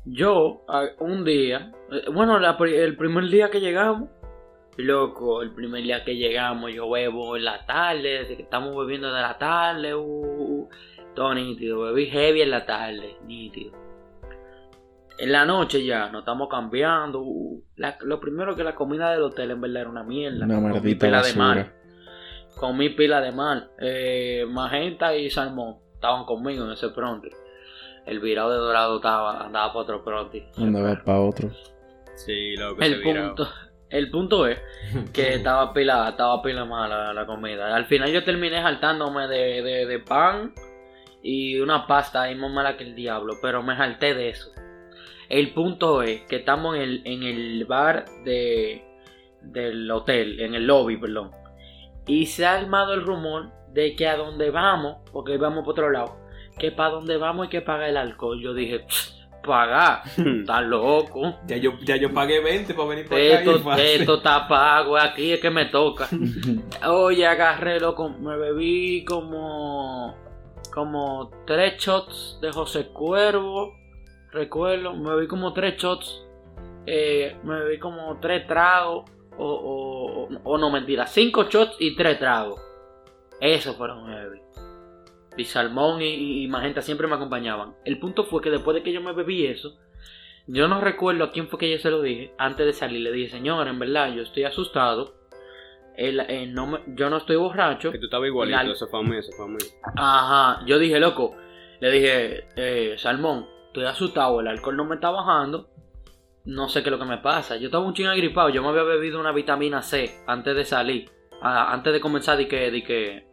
yo 0.09 0.63
un 0.99 1.23
día, 1.25 1.71
eh, 1.91 2.09
bueno, 2.11 2.39
la 2.39 2.57
el 2.59 2.95
primer 2.97 3.25
día 3.25 3.49
que 3.49 3.59
llegamos, 3.59 4.09
loco, 4.77 5.41
el 5.41 5.51
primer 5.53 5.83
día 5.83 6.03
que 6.03 6.15
llegamos 6.15 6.71
yo 6.73 6.89
bebo 6.89 7.35
en 7.35 7.45
la 7.45 7.65
tarde, 7.65 8.25
que 8.27 8.43
estamos 8.43 8.75
bebiendo 8.77 9.11
de 9.13 9.21
la 9.21 9.37
tarde, 9.37 9.95
uh, 9.95 10.01
uh, 10.01 10.69
todo 11.15 11.33
nítido, 11.33 11.81
bebí 11.81 12.05
heavy 12.07 12.41
en 12.41 12.51
la 12.51 12.65
tarde, 12.65 13.17
nítido. 13.25 13.73
En 15.19 15.31
la 15.31 15.45
noche 15.45 15.83
ya, 15.83 16.09
nos 16.09 16.19
estamos 16.21 16.47
cambiando. 16.47 17.21
uh, 17.21 17.63
la- 17.75 17.97
lo 18.01 18.19
primero 18.19 18.55
que 18.55 18.63
la 18.63 18.75
comida 18.75 19.11
del 19.11 19.23
hotel 19.23 19.49
en 19.51 19.61
verdad 19.61 19.81
era 19.81 19.89
una 19.89 20.03
mierda. 20.03 20.45
Una 20.45 20.59
maldita 20.59 21.05
pila 21.07 21.21
de 21.23 21.33
mal. 21.33 21.73
Comí 22.55 22.89
pila 22.89 23.21
de 23.21 23.31
mal. 23.31 23.71
Eh, 23.79 24.45
magenta 24.47 25.15
y 25.15 25.29
salmón 25.31 25.77
estaban 25.95 26.25
conmigo 26.25 26.65
en 26.65 26.71
ese 26.71 26.89
pronto. 26.89 27.29
El 28.07 28.19
virado 28.19 28.51
de 28.51 28.57
dorado 28.57 28.95
estaba, 28.97 29.45
andaba 29.45 29.73
para 29.73 29.83
otro 29.83 30.03
pronto. 30.03 30.37
Andaba 30.57 31.01
para 31.03 31.19
otro. 31.21 31.49
Sí, 32.15 32.55
loco, 32.57 32.81
El 32.81 32.93
ese 32.93 32.97
virado. 32.97 33.35
punto, 33.35 33.47
el 33.89 34.09
punto 34.09 34.47
es 34.47 34.59
que 35.13 35.35
estaba 35.35 35.73
pila, 35.73 36.09
estaba 36.09 36.41
pila 36.41 36.65
mala 36.65 37.13
la 37.13 37.25
comida. 37.25 37.75
Al 37.75 37.85
final 37.85 38.11
yo 38.11 38.23
terminé 38.23 38.61
saltándome 38.61 39.27
de, 39.27 39.61
de, 39.61 39.85
de 39.85 39.99
pan 39.99 40.53
y 41.21 41.59
una 41.59 41.85
pasta 41.87 42.23
ahí 42.23 42.35
más 42.35 42.51
mala 42.51 42.77
que 42.77 42.85
el 42.85 42.95
diablo, 42.95 43.35
pero 43.41 43.61
me 43.61 43.75
salté 43.75 44.13
de 44.13 44.29
eso. 44.29 44.51
El 45.29 45.53
punto 45.53 46.01
es 46.01 46.21
que 46.21 46.37
estamos 46.37 46.75
en 46.77 46.81
el, 46.81 47.01
en 47.05 47.23
el 47.23 47.65
bar 47.65 48.05
de, 48.23 48.85
del 49.41 49.89
hotel, 49.91 50.39
en 50.39 50.55
el 50.55 50.65
lobby, 50.65 50.97
perdón. 50.97 51.31
Y 52.05 52.27
se 52.27 52.45
ha 52.45 52.55
armado 52.55 52.93
el 52.93 53.01
rumor 53.03 53.51
de 53.73 53.95
que 53.95 54.07
a 54.07 54.15
donde 54.15 54.49
vamos, 54.51 54.97
porque 55.11 55.37
vamos 55.37 55.65
por 55.65 55.73
otro 55.73 55.89
lado, 55.91 56.17
que 56.59 56.71
para 56.71 56.91
donde 56.91 57.17
vamos 57.17 57.45
hay 57.45 57.49
que 57.49 57.61
pagar 57.61 57.89
el 57.89 57.97
alcohol. 57.97 58.39
Yo 58.41 58.53
dije, 58.53 58.85
pagar, 59.47 60.03
está 60.17 60.61
loco. 60.61 61.35
Ya 61.47 61.57
yo, 61.57 61.79
ya 61.83 61.95
yo 61.95 62.13
pagué 62.13 62.39
20 62.39 62.73
para 62.75 62.89
venir 62.89 63.07
para 63.07 63.21
acá. 63.21 63.43
y 63.43 63.49
Esto, 63.49 63.59
fácil. 63.63 63.85
esto 63.85 64.15
está 64.17 64.47
pago, 64.47 64.97
aquí 64.97 65.31
es 65.31 65.39
que 65.39 65.49
me 65.49 65.65
toca. 65.65 66.07
Oye, 66.87 67.25
agarré, 67.25 67.79
loco, 67.79 68.09
me 68.09 68.37
bebí 68.37 69.03
como, 69.05 70.15
como 70.71 71.31
tres 71.47 71.77
shots 71.77 72.37
de 72.41 72.51
José 72.51 72.89
Cuervo, 72.89 73.73
recuerdo, 74.31 74.93
me 74.93 75.15
bebí 75.15 75.27
como 75.27 75.53
tres 75.53 75.77
shots, 75.77 76.23
eh, 76.85 77.37
me 77.43 77.59
bebí 77.61 77.79
como 77.79 78.19
tres 78.19 78.45
tragos, 78.45 79.09
o, 79.39 80.27
o, 80.43 80.57
no 80.57 80.69
mentira, 80.71 81.07
cinco 81.07 81.43
shots 81.43 81.77
y 81.79 81.95
tres 81.95 82.19
tragos. 82.19 82.61
Eso 83.39 83.75
fueron 83.75 84.07
me 84.07 84.15
bebí. 84.15 84.46
Y 85.37 85.45
Salmón 85.45 86.01
y, 86.01 86.43
y 86.43 86.47
Magenta 86.47 86.81
siempre 86.81 87.07
me 87.07 87.15
acompañaban. 87.15 87.75
El 87.85 87.99
punto 87.99 88.23
fue 88.25 88.41
que 88.41 88.49
después 88.49 88.75
de 88.75 88.83
que 88.83 88.91
yo 88.91 89.01
me 89.01 89.13
bebí 89.13 89.45
eso, 89.45 89.77
yo 90.47 90.67
no 90.67 90.81
recuerdo 90.81 91.23
a 91.25 91.31
quién 91.31 91.47
fue 91.47 91.59
que 91.59 91.69
yo 91.71 91.77
se 91.77 91.91
lo 91.91 92.01
dije. 92.01 92.33
Antes 92.37 92.65
de 92.65 92.73
salir 92.73 93.01
le 93.01 93.11
dije, 93.11 93.29
señor, 93.29 93.67
en 93.67 93.77
verdad, 93.79 94.13
yo 94.13 94.23
estoy 94.23 94.43
asustado. 94.45 95.13
El- 95.95 96.19
eh, 96.21 96.47
no 96.47 96.67
me- 96.67 96.79
yo 96.87 97.09
no 97.09 97.17
estoy 97.17 97.35
borracho. 97.37 97.91
Que 97.91 97.97
tú 97.99 98.05
estabas 98.05 98.27
igualito, 98.27 98.63
La- 98.63 98.71
eso 98.71 98.87
fue 98.87 98.99
a 98.99 99.03
mí, 99.03 99.17
eso 99.17 99.31
fue 99.35 99.45
a 99.45 99.49
mí. 99.49 99.57
Ajá, 99.95 100.65
yo 100.65 100.77
dije, 100.79 100.99
loco. 100.99 101.35
Le 101.79 101.91
dije, 101.91 102.47
eh, 102.55 102.95
Salmón, 102.97 103.47
estoy 103.67 103.85
asustado, 103.85 104.39
el 104.39 104.47
alcohol 104.47 104.77
no 104.77 104.85
me 104.85 104.95
está 104.95 105.09
bajando. 105.11 105.69
No 106.45 106.69
sé 106.69 106.81
qué 106.81 106.89
es 106.89 106.91
lo 106.91 106.99
que 106.99 107.05
me 107.09 107.17
pasa. 107.17 107.57
Yo 107.57 107.65
estaba 107.65 107.83
un 107.85 107.93
chingo 107.93 108.09
agripado. 108.11 108.49
Yo 108.49 108.61
me 108.63 108.69
había 108.69 108.83
bebido 108.83 109.19
una 109.19 109.33
vitamina 109.33 109.81
C 109.81 110.11
antes 110.27 110.55
de 110.55 110.63
salir. 110.65 111.09
Antes 111.41 111.91
de 111.93 111.99
comenzar, 111.99 112.37
de 112.37 112.47
que, 112.47 112.71
de 112.71 112.83
que. 112.83 113.26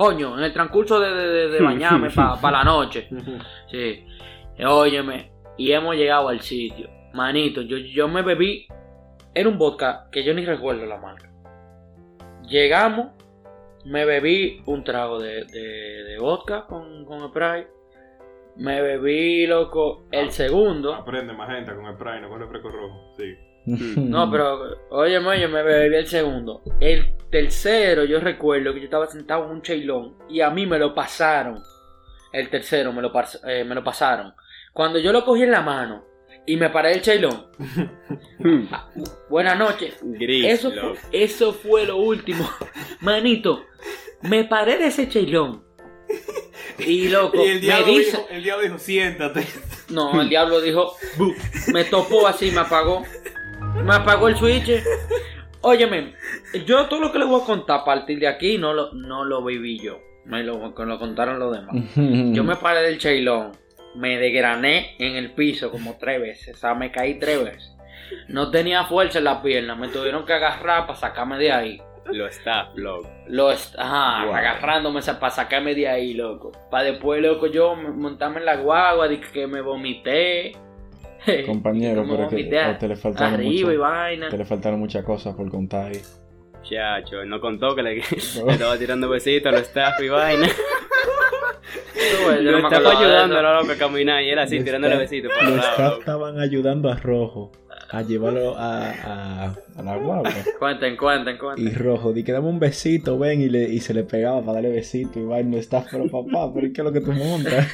Coño, 0.00 0.38
en 0.38 0.44
el 0.44 0.52
transcurso 0.54 0.98
de, 0.98 1.10
de, 1.12 1.26
de- 1.28 1.48
de 1.48 1.60
bañarme 1.62 2.08
para 2.40 2.58
la 2.58 2.64
noche. 2.64 3.06
Sí. 3.70 4.06
Óyeme. 4.64 5.30
Y 5.58 5.72
hemos 5.72 5.94
llegado 5.94 6.28
al 6.30 6.40
sitio. 6.40 6.88
Manito, 7.12 7.60
yo, 7.60 7.76
yo 7.76 8.08
me 8.08 8.22
bebí. 8.22 8.66
Era 9.34 9.48
un 9.50 9.58
vodka 9.58 10.08
que 10.10 10.24
yo 10.24 10.32
ni 10.32 10.44
recuerdo 10.46 10.86
la 10.86 10.96
marca. 10.96 11.30
Llegamos. 12.48 13.08
Me 13.84 14.04
bebí 14.06 14.62
un 14.66 14.84
trago 14.84 15.18
de, 15.18 15.44
de, 15.44 16.04
de 16.04 16.18
vodka 16.18 16.64
con, 16.66 17.04
con 17.04 17.28
Sprite. 17.28 17.68
Me 18.56 18.80
bebí, 18.80 19.46
loco, 19.46 20.04
el 20.10 20.30
segundo. 20.32 20.94
Aprende 20.94 21.32
magenta 21.34 21.74
con 21.74 21.84
el 21.86 21.96
Prime, 21.96 22.20
no 22.22 22.28
con 22.28 22.40
el 22.40 22.48
refresco 22.48 22.70
rojo. 22.70 23.14
Sí. 23.18 23.34
No, 23.66 24.30
pero, 24.30 24.86
óyeme, 24.90 25.40
yo 25.40 25.48
me 25.48 25.62
bebí 25.62 25.94
el 25.96 26.06
segundo. 26.06 26.62
El 26.80 27.14
tercero, 27.30 28.04
yo 28.04 28.18
recuerdo 28.20 28.72
que 28.72 28.80
yo 28.80 28.84
estaba 28.86 29.06
sentado 29.06 29.44
en 29.44 29.50
un 29.50 29.62
chailón 29.62 30.16
y 30.28 30.40
a 30.40 30.50
mí 30.50 30.66
me 30.66 30.78
lo 30.78 30.94
pasaron. 30.94 31.62
El 32.32 32.48
tercero 32.48 32.92
me 32.92 33.02
lo, 33.02 33.12
pas- 33.12 33.40
eh, 33.46 33.64
me 33.64 33.74
lo 33.74 33.84
pasaron. 33.84 34.32
Cuando 34.72 34.98
yo 34.98 35.12
lo 35.12 35.24
cogí 35.24 35.42
en 35.42 35.50
la 35.50 35.60
mano 35.62 36.04
y 36.46 36.56
me 36.56 36.70
paré 36.70 36.90
del 36.90 37.02
chailón. 37.02 37.46
Buenas 39.28 39.58
noches. 39.58 39.98
Gris, 40.02 40.46
Eso 40.46 40.70
fue, 40.72 40.94
eso 41.12 41.52
fue 41.52 41.86
lo 41.86 41.96
último. 41.98 42.48
Manito, 43.00 43.64
me 44.22 44.44
paré 44.44 44.78
de 44.78 44.86
ese 44.86 45.08
chailón. 45.08 45.64
Y 46.78 47.08
loco, 47.08 47.36
Y 47.44 47.48
el 47.48 47.54
me 47.56 47.60
diablo, 47.60 47.86
dice. 47.86 48.16
dijo, 48.16 48.26
el 48.30 48.42
diablo 48.42 48.64
dijo, 48.64 48.78
siéntate. 48.78 49.46
No, 49.90 50.20
el 50.20 50.28
diablo 50.28 50.60
dijo, 50.60 50.94
me 51.72 51.84
topó 51.84 52.26
así, 52.26 52.50
me 52.52 52.60
apagó. 52.60 53.02
Me 53.84 53.94
apagó 53.94 54.28
el 54.28 54.36
switch. 54.36 54.70
Óyeme, 55.62 56.14
yo 56.66 56.86
todo 56.86 57.00
lo 57.00 57.12
que 57.12 57.18
le 57.18 57.24
voy 57.26 57.40
a 57.42 57.44
contar 57.44 57.80
a 57.80 57.84
partir 57.84 58.18
de 58.18 58.28
aquí 58.28 58.56
no 58.58 58.72
lo, 58.72 58.92
no 58.92 59.24
lo 59.24 59.44
viví 59.44 59.78
yo. 59.78 60.00
Me 60.24 60.42
lo, 60.42 60.58
me 60.58 60.86
lo 60.86 60.98
contaron 60.98 61.38
los 61.38 61.52
demás. 61.52 61.74
Yo 62.34 62.44
me 62.44 62.54
paré 62.56 62.82
del 62.82 62.98
chailón, 62.98 63.52
me 63.96 64.18
desgrané 64.18 64.94
en 64.98 65.16
el 65.16 65.32
piso 65.32 65.70
como 65.70 65.96
tres 65.98 66.20
veces, 66.20 66.56
o 66.56 66.58
sea, 66.58 66.74
me 66.74 66.92
caí 66.92 67.18
tres 67.18 67.42
veces. 67.42 67.72
No 68.28 68.50
tenía 68.50 68.84
fuerza 68.84 69.18
en 69.18 69.24
la 69.24 69.42
pierna, 69.42 69.74
me 69.74 69.88
tuvieron 69.88 70.24
que 70.26 70.34
agarrar 70.34 70.86
para 70.86 70.98
sacarme 70.98 71.38
de 71.38 71.50
ahí. 71.52 71.82
Lo 72.12 72.26
está, 72.26 72.70
loco. 72.76 73.08
Lo 73.28 73.50
est- 73.50 73.74
ajá, 73.78 74.26
Wow. 74.26 74.34
agarrándome 74.36 75.00
para 75.02 75.30
sacarme 75.30 75.74
de 75.74 75.88
ahí, 75.88 76.14
loco. 76.14 76.52
Para 76.70 76.84
después, 76.84 77.20
loco, 77.22 77.46
yo 77.46 77.74
montarme 77.74 78.40
en 78.40 78.46
la 78.46 78.56
guagua, 78.56 79.08
de 79.08 79.20
que 79.20 79.46
me 79.46 79.60
vomité. 79.62 80.52
Compañero, 81.46 82.04
pero 82.08 82.28
que 82.28 82.58
a 82.58 82.78
te 82.78 82.88
le 82.88 82.96
faltaron 82.96 83.34
arriba 83.34 83.50
y 83.72 83.76
muchas 83.76 83.78
vaina. 83.78 84.28
te 84.28 84.38
le 84.38 84.44
faltaron 84.44 84.80
muchas 84.80 85.04
cosas 85.04 85.34
por 85.34 85.48
contar 85.50 85.86
ahí. 85.92 86.00
Chacho, 86.62 87.20
él 87.22 87.28
no 87.28 87.40
contó 87.40 87.74
que 87.74 87.82
le, 87.82 87.94
le 88.46 88.52
estaba 88.52 88.76
tirando 88.78 89.08
besitos 89.08 89.52
a 89.52 89.56
los 89.56 89.62
staff 89.68 90.00
y 90.02 90.08
vaina. 90.08 90.48
Lo 92.40 92.52
no 92.60 92.68
estaba 92.68 92.98
ayudando 92.98 93.38
a 93.38 93.42
loco 93.60 93.72
a 93.72 93.76
caminar 93.76 94.22
y 94.22 94.30
él 94.30 94.38
así 94.38 94.56
Los 94.56 94.64
tirándole 94.64 94.94
staff- 94.94 95.10
besitos 95.10 95.32
Los 95.42 95.50
lado. 95.56 95.58
staff 95.60 95.78
loco. 95.78 95.98
estaban 96.00 96.40
ayudando 96.40 96.88
a 96.90 96.96
Rojo 96.96 97.52
a 97.90 98.02
llevarlo 98.02 98.56
a, 98.56 98.90
a, 98.90 99.44
a 99.76 99.82
la 99.82 99.96
guagua. 99.96 100.30
Cuenten, 100.58 100.96
cuenten, 100.96 101.38
cuenten. 101.38 101.66
Y 101.66 101.70
Rojo, 101.72 102.12
di 102.12 102.22
que 102.24 102.32
dame 102.32 102.48
un 102.48 102.58
besito, 102.60 103.18
ven, 103.18 103.40
y, 103.42 103.48
le, 103.48 103.64
y 103.68 103.80
se 103.80 103.94
le 103.94 104.04
pegaba 104.04 104.40
para 104.40 104.54
darle 104.54 104.70
besito. 104.70 105.18
Y 105.18 105.24
vaina, 105.24 105.56
está, 105.58 105.84
pero 105.90 106.06
papá, 106.08 106.52
pero 106.54 106.68
¿qué 106.72 106.80
es 106.80 106.84
lo 106.84 106.92
que 106.92 107.00
tú 107.00 107.12
montas? 107.12 107.66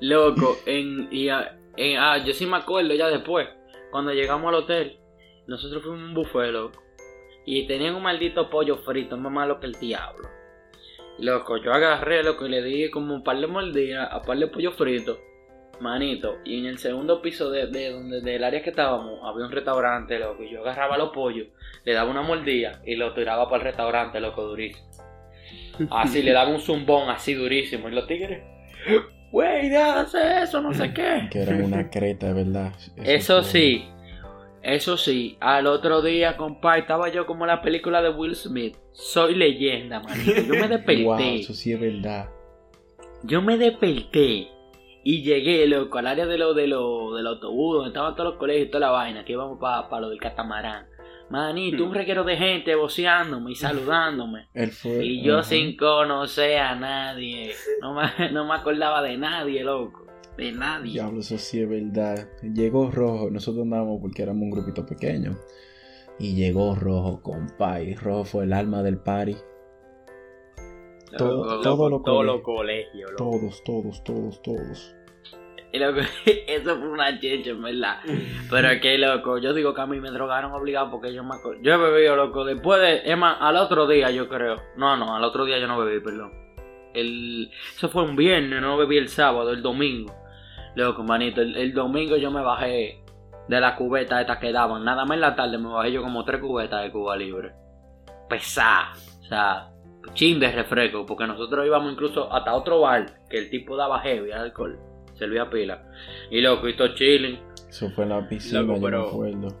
Loco, 0.00 0.58
en, 0.66 1.08
y, 1.10 1.28
ah, 1.28 1.56
ah, 1.98 2.18
yo 2.24 2.32
sí 2.32 2.46
me 2.46 2.56
acuerdo 2.56 2.94
ya 2.94 3.08
después, 3.08 3.48
cuando 3.90 4.12
llegamos 4.12 4.48
al 4.48 4.62
hotel, 4.62 4.98
nosotros 5.46 5.82
fuimos 5.82 6.00
a 6.00 6.04
un 6.04 6.14
buffet, 6.14 6.52
loco, 6.52 6.82
y 7.46 7.66
tenían 7.66 7.94
un 7.94 8.02
maldito 8.02 8.50
pollo 8.50 8.76
frito, 8.78 9.16
más 9.16 9.32
malo 9.32 9.60
que 9.60 9.66
el 9.66 9.72
diablo. 9.72 10.28
Loco, 11.18 11.56
yo 11.58 11.72
agarré, 11.72 12.22
loco, 12.22 12.46
y 12.46 12.50
le 12.50 12.62
di 12.62 12.90
como 12.90 13.14
un 13.14 13.24
par 13.24 13.38
de 13.38 13.46
mordidas 13.46 14.08
a 14.10 14.22
par 14.22 14.38
de 14.38 14.46
pollo 14.46 14.72
frito, 14.72 15.18
manito, 15.80 16.38
y 16.44 16.58
en 16.58 16.66
el 16.66 16.78
segundo 16.78 17.22
piso 17.22 17.50
de, 17.50 17.66
de 17.66 17.90
donde 17.90 18.20
del 18.20 18.44
área 18.44 18.62
que 18.62 18.70
estábamos, 18.70 19.20
había 19.24 19.46
un 19.46 19.52
restaurante, 19.52 20.18
loco, 20.18 20.42
y 20.42 20.50
yo 20.50 20.60
agarraba 20.60 20.98
los 20.98 21.10
pollos, 21.10 21.48
le 21.84 21.92
daba 21.92 22.10
una 22.10 22.22
mordida 22.22 22.82
y 22.84 22.96
lo 22.96 23.14
tiraba 23.14 23.48
para 23.48 23.62
el 23.62 23.68
restaurante, 23.68 24.20
loco, 24.20 24.44
durísimo. 24.44 24.88
Así, 25.90 26.22
le 26.22 26.32
daba 26.32 26.50
un 26.50 26.60
zumbón 26.60 27.08
así 27.08 27.34
durísimo, 27.34 27.88
y 27.88 27.92
los 27.92 28.06
tigres... 28.06 28.42
Güey, 29.32 29.74
hacer 29.76 30.42
eso, 30.42 30.60
no 30.60 30.72
sé 30.74 30.92
qué. 30.94 31.28
que 31.30 31.42
era 31.42 31.56
una 31.64 31.88
creta, 31.90 32.26
de 32.28 32.32
verdad. 32.44 32.72
Eso 32.96 33.42
fue- 33.42 33.50
sí, 33.50 33.84
eso 34.62 34.96
sí, 34.96 35.36
al 35.40 35.66
otro 35.66 36.02
día, 36.02 36.36
compadre, 36.36 36.80
estaba 36.80 37.08
yo 37.08 37.26
como 37.26 37.46
la 37.46 37.62
película 37.62 38.02
de 38.02 38.10
Will 38.10 38.34
Smith. 38.36 38.76
Soy 38.92 39.34
leyenda, 39.34 40.00
manito. 40.00 40.40
Yo 40.42 40.54
me 40.54 40.68
desperté. 40.68 41.04
Wow, 41.04 41.18
eso 41.20 41.54
sí 41.54 41.72
es 41.72 41.80
verdad. 41.80 42.28
Yo 43.22 43.40
me 43.42 43.56
desperté 43.56 44.48
y 45.02 45.22
llegué, 45.22 45.66
loco, 45.66 45.96
al 45.98 46.06
área 46.08 46.26
de 46.26 46.36
lo, 46.36 46.52
de 46.52 46.66
lo, 46.66 47.14
del 47.14 47.26
autobús, 47.26 47.76
donde 47.76 47.88
estaban 47.90 48.14
todos 48.16 48.30
los 48.30 48.38
colegios 48.38 48.66
y 48.68 48.70
toda 48.70 48.80
la 48.86 48.90
vaina, 48.90 49.24
que 49.24 49.32
íbamos 49.32 49.58
para 49.58 50.00
lo 50.00 50.10
del 50.10 50.18
catamarán. 50.20 50.86
Manito, 51.30 51.84
un 51.84 51.94
reguero 51.94 52.24
de 52.24 52.36
gente 52.36 52.74
voceándome 52.74 53.52
y 53.52 53.54
saludándome. 53.54 54.48
Fue. 54.72 55.04
Y 55.04 55.22
yo 55.22 55.42
sin 55.42 55.76
conocer 55.76 56.58
a 56.58 56.74
nadie. 56.74 57.52
No 57.80 57.94
me, 57.94 58.30
no 58.32 58.44
me 58.46 58.54
acordaba 58.54 59.00
de 59.02 59.16
nadie, 59.16 59.62
loco. 59.62 60.06
De 60.36 60.52
nadie. 60.52 60.92
Diablo, 60.92 61.20
eso 61.20 61.38
sí 61.38 61.60
es 61.60 61.68
verdad. 61.68 62.28
Llegó 62.42 62.90
Rojo, 62.90 63.30
nosotros 63.30 63.62
andábamos 63.64 64.00
porque 64.00 64.22
éramos 64.22 64.42
un 64.42 64.50
grupito 64.50 64.84
pequeño. 64.86 65.36
Y 66.18 66.34
llegó 66.34 66.74
Rojo, 66.74 67.22
compadre. 67.22 67.94
Rojo 67.94 68.24
fue 68.24 68.44
el 68.44 68.52
alma 68.52 68.82
del 68.82 68.98
party. 68.98 69.36
Todo, 71.16 71.44
Loco, 71.44 71.60
todo 71.60 71.90
lo 71.90 72.02
Todos 72.02 72.24
los 72.24 72.40
colegio. 72.42 73.06
colegios, 73.06 73.10
loco. 73.12 73.30
Todos, 73.40 73.64
todos, 73.64 74.04
todos, 74.04 74.42
todos. 74.42 74.96
Y 75.72 75.78
loco, 75.78 76.00
eso 76.26 76.76
fue 76.76 76.88
una 76.88 77.18
checha, 77.20 77.50
en 77.50 77.62
verdad. 77.62 77.98
Pero 78.50 78.80
que, 78.80 78.98
loco, 78.98 79.38
yo 79.38 79.54
digo 79.54 79.72
que 79.72 79.80
a 79.80 79.86
mí 79.86 80.00
me 80.00 80.10
drogaron 80.10 80.52
obligado 80.52 80.90
porque 80.90 81.12
yo 81.12 81.22
me. 81.22 81.36
Yo 81.62 81.74
he 81.74 81.76
bebido, 81.76 82.16
loco, 82.16 82.44
después 82.44 82.80
de. 82.80 83.10
Es 83.10 83.16
más, 83.16 83.36
al 83.40 83.56
otro 83.56 83.86
día, 83.86 84.10
yo 84.10 84.28
creo. 84.28 84.60
No, 84.76 84.96
no, 84.96 85.14
al 85.14 85.22
otro 85.22 85.44
día 85.44 85.58
yo 85.58 85.68
no 85.68 85.78
bebí, 85.78 86.00
perdón. 86.00 86.32
El, 86.92 87.50
eso 87.76 87.88
fue 87.88 88.02
un 88.02 88.16
viernes, 88.16 88.60
no 88.60 88.76
bebí 88.76 88.96
el 88.96 89.08
sábado, 89.08 89.52
el 89.52 89.62
domingo. 89.62 90.12
Loco, 90.74 91.02
manito, 91.04 91.40
el, 91.40 91.72
domingo 91.72 92.16
yo 92.16 92.30
me 92.30 92.42
bajé 92.42 93.02
de 93.48 93.60
la 93.60 93.76
cubeta 93.76 94.20
esta 94.20 94.40
que 94.40 94.52
daban. 94.52 94.84
Nada 94.84 95.04
más 95.04 95.14
en 95.16 95.20
la 95.20 95.36
tarde 95.36 95.56
me 95.58 95.68
bajé 95.68 95.92
yo 95.92 96.02
como 96.02 96.24
tres 96.24 96.40
cubetas 96.40 96.82
de 96.82 96.90
Cuba 96.90 97.16
Libre. 97.16 97.52
Pesada. 98.28 98.92
O 99.20 99.24
sea, 99.24 99.70
chin 100.14 100.40
de 100.40 100.50
refresco. 100.50 101.06
Porque 101.06 101.26
nosotros 101.26 101.64
íbamos 101.64 101.92
incluso 101.92 102.32
hasta 102.32 102.54
otro 102.54 102.80
bar 102.80 103.06
que 103.28 103.38
el 103.38 103.50
tipo 103.50 103.76
daba 103.76 104.00
heavy 104.00 104.32
alcohol. 104.32 104.89
Servía 105.20 105.48
pila. 105.50 105.84
Y 106.30 106.40
loco, 106.40 106.66
y 106.68 106.74
todo 106.74 106.94
chilling. 106.94 107.38
Eso 107.68 107.88
fue 107.90 108.02
en 108.04 108.10
la 108.10 108.28
piscina, 108.28 108.62
Loco, 108.62 108.74
yo 108.76 108.82
pero- 108.82 109.02
me 109.02 109.08
acuerdo. 109.08 109.56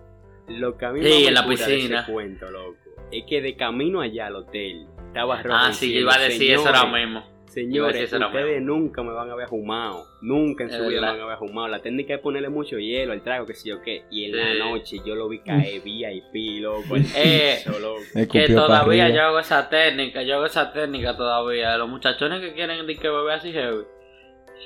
Lo 0.48 0.76
que 0.76 0.84
a 0.86 0.90
mí 0.90 1.00
Sí, 1.02 1.26
en 1.26 1.34
la 1.34 1.46
piscina. 1.46 2.00
ese 2.00 2.12
cuento, 2.12 2.50
loco, 2.50 2.76
es 3.12 3.24
que 3.28 3.40
de 3.40 3.54
camino 3.56 4.00
allá 4.00 4.26
al 4.26 4.36
hotel 4.36 4.86
estaba 5.06 5.40
rojo. 5.42 5.56
Ah, 5.56 5.72
sí, 5.72 5.92
yo 5.92 6.00
iba 6.00 6.14
a 6.14 6.18
decir 6.18 6.50
eso 6.54 6.66
ahora 6.66 6.86
mismo. 6.86 7.20
A 7.20 7.52
decir 7.52 7.64
Señores, 7.66 7.96
eso 8.02 8.16
ustedes 8.16 8.60
mismo. 8.60 8.76
nunca 8.78 9.02
me 9.02 9.12
van 9.12 9.28
a 9.30 9.34
ver 9.34 9.48
fumado. 9.48 10.04
Nunca 10.22 10.64
en 10.64 10.70
Es 10.70 10.76
su 10.76 10.86
vida 10.86 11.00
me 11.02 11.06
van 11.08 11.20
a 11.20 11.26
ver 11.26 11.38
fumado. 11.38 11.68
La 11.68 11.80
técnica 11.82 12.14
es 12.14 12.20
ponerle 12.20 12.48
mucho 12.48 12.78
hielo 12.78 13.12
al 13.12 13.22
trago, 13.22 13.44
que 13.46 13.54
sé 13.54 13.68
yo 13.68 13.82
qué. 13.82 14.04
Y 14.10 14.24
en 14.26 14.32
Sí. 14.32 14.36
la 14.58 14.64
noche 14.70 14.96
yo 15.04 15.14
lo 15.16 15.28
vi 15.28 15.40
caer 15.40 15.82
VIP, 15.82 16.60
loco. 16.60 16.94
El 16.96 17.04
Eh, 17.16 17.58
piso, 17.64 17.78
loco. 17.80 18.00
Que 18.32 18.46
todavía 18.48 19.08
yo 19.10 19.22
hago 19.22 19.38
esa 19.40 19.68
técnica, 19.68 20.22
yo 20.22 20.36
hago 20.36 20.46
esa 20.46 20.72
técnica 20.72 21.16
todavía. 21.16 21.76
Los 21.76 21.88
muchachones 21.88 22.40
que 22.40 22.54
quieren 22.54 22.86
de 22.86 22.96
que 22.96 23.08
bebé 23.08 23.32
así 23.34 23.52
heavy, 23.52 23.84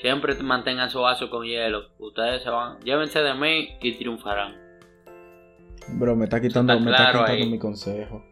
siempre 0.01 0.35
mantengan 0.43 0.91
su 0.91 1.01
vaso 1.01 1.31
con 1.31 1.45
hielo. 1.45 1.89
Ustedes 1.99 2.43
se 2.43 2.51
van, 2.51 2.79
llévense 2.81 3.21
de 3.21 3.35
mí 3.35 3.77
y 3.81 3.97
triunfarán. 3.97 4.57
Bro, 5.89 6.17
me 6.17 6.25
está 6.25 6.41
quitando, 6.41 6.73
Está 6.73 6.85
me 6.85 6.91
está 6.91 7.13
quitando 7.13 7.47
mi 7.47 7.59
consejo. 7.59 8.25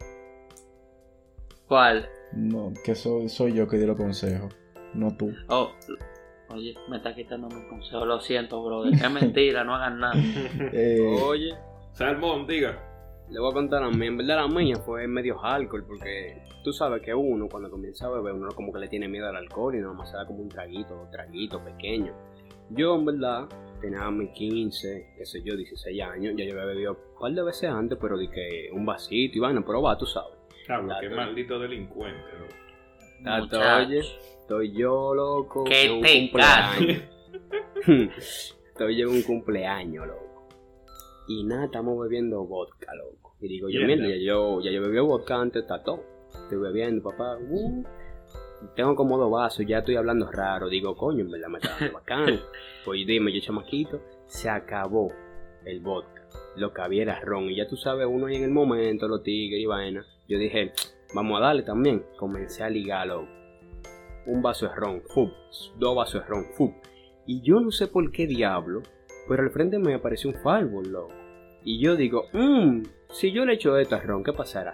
¿Cuál? 1.67 2.09
No, 2.33 2.73
que 2.83 2.95
soy, 2.95 3.29
soy 3.29 3.53
yo 3.53 3.67
que 3.67 3.77
di 3.77 3.85
los 3.85 3.97
consejos. 3.97 4.53
No 4.93 5.15
tú. 5.15 5.33
Oh, 5.49 5.71
oye, 6.49 6.75
me 6.87 6.97
está 6.97 7.13
quitando 7.15 7.47
mi 7.47 7.67
consejo, 7.67 8.05
lo 8.05 8.19
siento, 8.19 8.63
brother. 8.63 8.93
Es 8.93 9.11
mentira, 9.11 9.63
no 9.63 9.75
hagan 9.75 9.99
nada. 9.99 10.13
Eh, 10.71 11.17
Oye, 11.23 11.55
Salmón, 11.93 12.47
diga. 12.47 12.92
Le 13.29 13.39
voy 13.39 13.51
a 13.51 13.53
contar 13.53 13.83
a 13.83 13.89
mí. 13.89 14.07
En 14.07 14.17
verdad, 14.17 14.37
la 14.37 14.47
mía 14.47 14.75
fue 14.77 15.07
medio 15.07 15.43
alcohol, 15.43 15.83
porque 15.87 16.43
tú 16.63 16.73
sabes 16.73 17.01
que 17.01 17.13
uno, 17.13 17.47
cuando 17.49 17.69
comienza 17.69 18.07
a 18.07 18.09
beber, 18.09 18.33
uno 18.33 18.49
como 18.55 18.71
que 18.71 18.79
le 18.79 18.87
tiene 18.87 19.07
miedo 19.07 19.27
al 19.27 19.35
alcohol 19.35 19.75
y 19.75 19.79
nada 19.79 19.93
más 19.93 20.11
se 20.11 20.17
da 20.17 20.25
como 20.25 20.41
un 20.41 20.49
traguito, 20.49 20.99
un 21.01 21.11
traguito 21.11 21.63
pequeño. 21.63 22.13
Yo, 22.69 22.95
en 22.95 23.05
verdad, 23.05 23.47
tenía 23.81 24.09
mis 24.09 24.31
15, 24.31 25.13
qué 25.17 25.25
sé 25.25 25.41
yo, 25.43 25.55
16 25.55 26.01
años. 26.01 26.33
Ya 26.37 26.45
yo 26.45 26.53
había 26.53 26.65
bebido 26.65 26.91
un 26.93 27.19
par 27.19 27.31
de 27.33 27.43
veces 27.43 27.69
antes, 27.69 27.97
pero 27.99 28.17
di 28.17 28.29
que 28.29 28.69
un 28.71 28.85
vasito 28.85 29.37
y 29.37 29.39
vaina, 29.39 29.63
pero 29.65 29.81
va, 29.81 29.97
tú 29.97 30.05
sabes. 30.05 30.37
Claro, 30.65 30.87
qué 31.01 31.09
maldito 31.09 31.59
delincuente. 31.59 32.21
loco. 32.39 32.53
Tato, 33.23 33.59
oye, 33.59 33.99
estoy 33.99 34.71
yo, 34.73 35.13
loco. 35.13 35.63
¿Qué 35.65 35.89
un 35.89 36.01
te 36.01 36.19
cumpleaños. 36.19 37.03
estoy 38.67 38.97
yo 38.97 39.09
en 39.09 39.15
un 39.15 39.21
cumpleaños, 39.23 40.07
loco. 40.07 40.22
Y 41.27 41.43
nada, 41.43 41.65
estamos 41.65 41.99
bebiendo 41.99 42.43
vodka, 42.45 42.93
loco. 42.95 43.35
Y 43.39 43.47
digo 43.47 43.69
yo, 43.69 43.85
mierda, 43.85 44.07
ya 44.07 44.17
yo, 44.17 44.61
ya 44.61 44.71
yo 44.71 44.81
bebí 44.81 44.99
vodka 44.99 45.35
antes, 45.35 45.63
está 45.63 45.83
todo. 45.83 46.03
Estoy 46.43 46.57
bebiendo, 46.57 47.03
papá. 47.03 47.37
uh. 47.37 47.83
Tengo 48.75 48.95
como 48.95 49.17
dos 49.17 49.29
vasos, 49.29 49.65
ya 49.65 49.79
estoy 49.79 49.95
hablando 49.95 50.31
raro. 50.31 50.69
Digo, 50.69 50.95
coño, 50.95 51.21
en 51.21 51.31
verdad 51.31 51.49
me 51.49 51.57
está 51.57 51.77
dando 51.77 51.93
bacán. 51.93 52.39
pues 52.85 53.05
dime, 53.05 53.33
yo 53.33 53.41
chamaquito, 53.41 54.01
se 54.25 54.49
acabó 54.49 55.11
el 55.65 55.81
vodka. 55.81 56.27
Lo 56.55 56.73
que 56.73 56.81
había 56.81 57.03
era 57.03 57.19
ron. 57.19 57.49
Y 57.49 57.57
ya 57.57 57.67
tú 57.67 57.75
sabes, 57.75 58.07
uno 58.09 58.27
ahí 58.27 58.37
en 58.37 58.43
el 58.43 58.51
momento, 58.51 59.07
los 59.07 59.23
tigres 59.23 59.61
y 59.61 59.65
vaina. 59.65 60.05
Yo 60.27 60.37
dije, 60.37 60.71
vamos 61.13 61.39
a 61.39 61.45
darle 61.45 61.63
también. 61.63 62.05
Comencé 62.17 62.63
a 62.63 62.69
ligar, 62.69 63.07
loco. 63.07 63.27
Un 64.25 64.41
vaso 64.41 64.67
de 64.67 64.75
ron, 64.75 65.01
¡fup! 65.09 65.31
Dos 65.77 65.95
vasos 65.95 66.21
de 66.21 66.27
ron, 66.27 66.45
¡fup! 66.53 66.73
Y 67.25 67.41
yo 67.41 67.59
no 67.59 67.71
sé 67.71 67.87
por 67.87 68.09
qué 68.11 68.25
diablo, 68.25 68.81
pero 69.27 69.43
al 69.43 69.49
frente 69.51 69.79
me 69.79 69.93
apareció 69.93 70.29
un 70.29 70.35
fireball, 70.35 70.91
loco. 70.91 71.13
Y 71.65 71.79
yo 71.81 71.95
digo, 71.95 72.25
mmm, 72.33 72.81
si 73.09 73.31
yo 73.31 73.45
le 73.45 73.53
echo 73.53 73.77
esto 73.77 73.95
a 73.95 73.99
ron, 74.01 74.23
¿qué 74.23 74.33
pasará? 74.33 74.73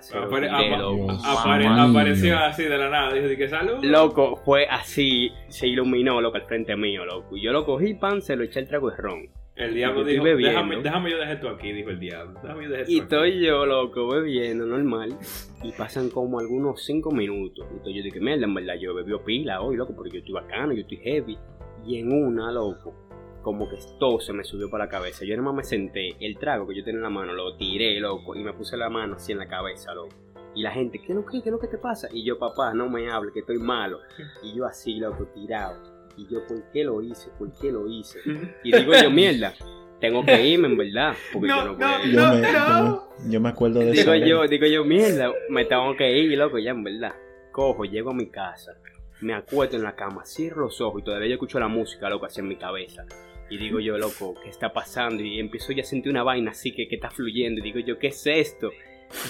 Apare- 1.24 1.68
apareció 1.92 2.38
así 2.40 2.64
de 2.64 2.78
la 2.78 2.90
nada. 2.90 3.14
Dijo, 3.14 3.28
que 3.38 3.48
salud. 3.48 3.84
Loco, 3.84 4.38
fue 4.38 4.66
así, 4.68 5.32
se 5.50 5.68
iluminó, 5.68 6.20
loco, 6.20 6.38
al 6.38 6.44
frente 6.48 6.76
mío, 6.76 7.06
loco. 7.06 7.38
Y 7.38 7.42
yo 7.44 7.52
lo 7.52 7.66
cogí, 7.66 7.94
pan, 7.94 8.22
se 8.22 8.36
lo 8.36 8.44
eché 8.44 8.60
el 8.62 8.68
trago 8.68 8.90
de 8.90 8.98
ron. 8.98 9.30
El 9.56 9.74
diablo 9.76 10.06
dijo, 10.06 10.24
déjame, 10.24 10.82
déjame 10.82 11.12
yo 11.12 11.18
dejar 11.18 11.36
esto 11.36 11.50
aquí, 11.50 11.74
dijo 11.74 11.90
el 11.90 12.00
diablo. 12.00 12.40
Déjame 12.42 12.64
yo 12.64 12.70
dejar 12.70 12.82
esto 12.84 12.92
Y 12.94 12.96
aquí. 12.96 13.04
estoy 13.04 13.46
yo, 13.46 13.66
loco, 13.66 14.08
bebiendo 14.08 14.66
normal. 14.66 15.18
Y 15.64 15.72
pasan 15.74 16.10
como 16.10 16.40
algunos 16.40 16.84
5 16.86 17.12
minutos. 17.12 17.66
Entonces 17.70 17.94
yo 17.96 18.02
dije, 18.04 18.22
mierda, 18.22 18.46
en 18.46 18.54
verdad, 18.54 18.76
yo 18.80 18.96
bebió 18.96 19.22
pila 19.24 19.62
hoy, 19.62 19.76
loco, 19.76 19.94
porque 19.94 20.12
yo 20.12 20.20
estoy 20.20 20.34
bacano, 20.34 20.72
yo 20.74 20.82
estoy 20.82 20.98
heavy. 21.04 21.38
Y 21.86 21.98
en 22.00 22.10
una, 22.12 22.52
loco, 22.54 22.94
como 23.42 23.70
que 23.70 23.78
todo 24.00 24.20
se 24.20 24.34
me 24.34 24.44
subió 24.44 24.70
para 24.70 24.86
la 24.86 24.90
cabeza. 24.92 25.26
Yo 25.26 25.36
nada 25.36 25.46
más 25.48 25.56
me 25.56 25.64
senté, 25.64 26.16
el 26.20 26.38
trago 26.38 26.68
que 26.68 26.76
yo 26.76 26.84
tenía 26.84 26.98
en 27.00 27.04
la 27.04 27.10
mano, 27.10 27.34
lo 27.34 27.56
tiré, 27.56 28.00
loco, 28.00 28.36
y 28.36 28.44
me 28.44 28.54
puse 28.54 28.76
la 28.78 28.90
mano 28.90 29.16
así 29.16 29.32
en 29.32 29.38
la 29.40 29.48
cabeza, 29.48 29.94
loco. 29.94 30.16
Y 30.56 30.64
la 30.64 30.72
gente, 30.72 31.00
¿qué 31.00 31.10
es 31.14 31.16
lo 31.16 31.26
que, 31.26 31.42
qué 31.42 31.50
es 31.50 31.52
lo 31.54 31.60
que 31.60 31.68
te 31.68 31.78
pasa? 31.78 32.10
Y 32.12 32.24
yo, 32.26 32.38
papá, 32.40 32.74
no 32.74 32.90
me 32.90 33.10
hable, 33.10 33.32
que 33.32 33.40
estoy 33.42 33.60
malo. 33.60 34.00
Y 34.44 34.56
yo 34.56 34.66
así, 34.66 34.96
loco, 35.00 35.26
tirado. 35.34 35.78
Y 36.18 36.28
yo, 36.28 36.46
¿por 36.48 36.64
qué 36.72 36.84
lo 36.84 37.02
hice? 37.02 37.30
¿Por 37.38 37.52
qué 37.60 37.72
lo 37.72 37.88
hice? 37.88 38.20
Y 38.64 38.72
digo 38.76 38.92
yo, 39.02 39.10
mierda, 39.12 39.54
tengo 40.02 40.26
que 40.26 40.46
irme, 40.48 40.68
en 40.68 40.78
verdad. 40.78 41.14
Porque 41.32 41.48
No, 41.48 41.58
yo 41.58 41.66
no, 41.72 41.78
puedo. 41.78 42.04
Yo, 42.06 42.20
No, 42.20 42.34
me, 42.34 42.42
no. 42.42 42.50
yo 42.52 43.10
me- 43.26 43.32
yo 43.32 43.42
me 43.42 43.50
acuerdo 43.50 43.80
de 43.80 43.92
Digo 43.92 44.14
esa 44.14 44.26
yo, 44.26 44.48
digo 44.48 44.66
yo, 44.66 44.84
mierda, 44.84 45.32
me 45.50 45.66
tengo 45.66 45.96
que 45.96 46.18
ir, 46.18 46.38
loco, 46.38 46.58
ya 46.58 46.72
en 46.72 46.84
verdad. 46.84 47.14
Cojo, 47.52 47.86
llego 47.86 48.12
a 48.12 48.14
mi 48.14 48.30
casa, 48.30 48.74
me 49.22 49.34
acuesto 49.34 49.76
en 49.76 49.84
la 49.84 49.96
cama, 49.96 50.26
cierro 50.26 50.62
los 50.66 50.80
ojos 50.82 51.02
y 51.02 51.06
todavía 51.06 51.28
yo 51.28 51.34
escucho 51.34 51.60
la 51.60 51.68
música, 51.68 52.10
loco, 52.10 52.26
así 52.26 52.40
en 52.40 52.48
mi 52.48 52.56
cabeza. 52.56 53.06
Y 53.50 53.58
digo 53.58 53.80
yo, 53.80 53.98
loco, 53.98 54.36
¿qué 54.44 54.50
está 54.50 54.72
pasando? 54.72 55.24
Y 55.24 55.40
empiezo 55.40 55.74
ya 55.74 55.82
a 55.82 55.86
sentir 55.86 56.12
una 56.12 56.24
vaina 56.24 56.52
así 56.52 56.72
que, 56.72 56.88
que 56.88 56.96
está 56.96 57.10
fluyendo. 57.10 57.60
Y 57.60 57.64
digo 57.64 57.80
yo, 57.80 57.98
¿qué 57.98 58.08
es 58.08 58.26
esto? 58.28 58.72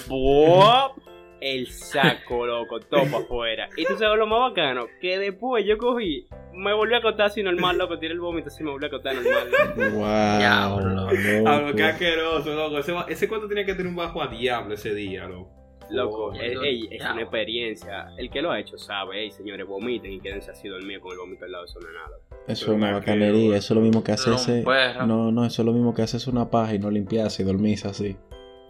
¡Buop! 0.08 0.98
El 1.40 1.68
saco, 1.68 2.44
loco, 2.44 2.80
todo 2.80 3.04
para 3.04 3.24
afuera. 3.24 3.68
Y 3.76 3.86
tú 3.86 3.96
sabes 3.96 4.18
lo 4.18 4.26
más 4.26 4.50
bacano, 4.50 4.88
que 5.00 5.18
después 5.18 5.64
yo 5.64 5.78
cogí, 5.78 6.28
me 6.52 6.74
volví 6.74 6.92
a 6.92 6.98
acostar 6.98 7.26
así 7.26 7.42
normal, 7.42 7.78
loco, 7.78 7.98
tiré 7.98 8.12
el 8.12 8.20
vómito 8.20 8.48
así, 8.48 8.62
me 8.62 8.70
volví 8.70 8.84
a 8.84 8.88
acostar 8.88 9.14
normal. 9.14 9.48
Wow, 9.94 10.38
Diablo. 10.38 11.08
Ah, 11.46 11.60
loco. 11.60 11.76
qué 11.76 11.82
asqueroso, 11.84 12.54
loco. 12.54 12.78
Ese, 12.78 12.94
ese 13.08 13.26
cuento 13.26 13.48
tenía 13.48 13.64
que 13.64 13.72
tener 13.72 13.86
un 13.86 13.96
bajo 13.96 14.22
a 14.22 14.28
diablo 14.28 14.74
ese 14.74 14.94
día, 14.94 15.26
loco. 15.26 15.59
Loco, 15.90 16.26
Oh, 16.26 16.32
ey, 16.34 16.88
es 16.90 17.02
una 17.02 17.22
experiencia. 17.22 18.08
El 18.16 18.30
que 18.30 18.40
lo 18.42 18.50
ha 18.52 18.60
hecho 18.60 18.78
sabe, 18.78 19.24
ey, 19.24 19.30
señores, 19.30 19.66
vomiten 19.66 20.12
y 20.12 20.20
quédense 20.20 20.50
así 20.52 20.68
dormidos 20.68 21.02
con 21.02 21.12
el 21.12 21.18
vómito 21.18 21.44
al 21.44 21.52
lado, 21.52 21.64
no 21.66 21.80
es 21.80 21.94
nada. 21.94 22.16
Eso 22.46 22.66
es 22.66 22.76
una 22.76 22.88
que- 22.88 22.94
bacanería, 22.94 23.56
eso 23.56 23.74
es 23.74 23.76
lo 23.76 23.80
mismo 23.82 24.04
que 24.04 24.12
hacerse. 24.12 24.62
No, 25.06 25.32
no, 25.32 25.44
eso 25.44 25.62
es 25.62 25.66
lo 25.66 25.72
mismo 25.72 25.92
que 25.94 26.02
hacerse 26.02 26.30
una 26.30 26.48
paja 26.50 26.74
y 26.74 26.78
no 26.78 26.90
limpiarse 26.90 27.42
y 27.42 27.46
dormirse 27.46 27.88
así. 27.88 28.16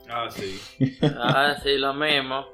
Ah, 0.08 0.28
sí. 0.30 0.58
Ah, 1.02 1.56
sí, 1.62 1.76
lo 1.78 1.92
mismo. 1.94 2.46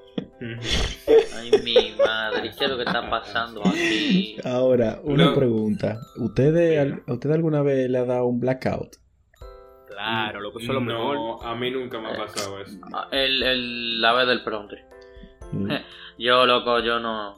Ay, 1.36 1.50
mi 1.64 1.74
madre, 1.96 2.50
¿qué 2.58 2.64
es 2.64 2.70
lo 2.70 2.76
que 2.76 2.84
está 2.84 3.08
pasando 3.08 3.62
aquí? 3.66 4.36
Ahora, 4.44 5.00
una 5.04 5.26
No. 5.26 5.34
pregunta. 5.34 5.98
¿Ustedes, 6.18 6.78
al- 6.78 7.02
¿a 7.06 7.12
usted 7.14 7.30
alguna 7.30 7.62
vez 7.62 7.88
le 7.88 7.98
ha 7.98 8.04
dado 8.04 8.26
un 8.26 8.40
blackout? 8.40 8.96
Claro, 9.96 10.40
loco, 10.42 10.58
eso 10.58 10.72
es 10.72 10.74
lo 10.74 10.80
mejor. 10.82 11.14
No, 11.16 11.42
a 11.42 11.54
mí 11.56 11.70
nunca 11.70 11.98
me 11.98 12.08
ha 12.10 12.16
pasado 12.16 12.60
eso. 12.60 12.78
Ah, 12.92 13.08
El, 13.10 13.42
el, 13.42 14.00
la 14.00 14.12
vez 14.12 14.26
del 14.28 14.42
pronto. 14.44 14.76
Mm. 15.52 15.70
Yo, 16.18 16.44
loco, 16.44 16.80
yo 16.80 17.00
no. 17.00 17.36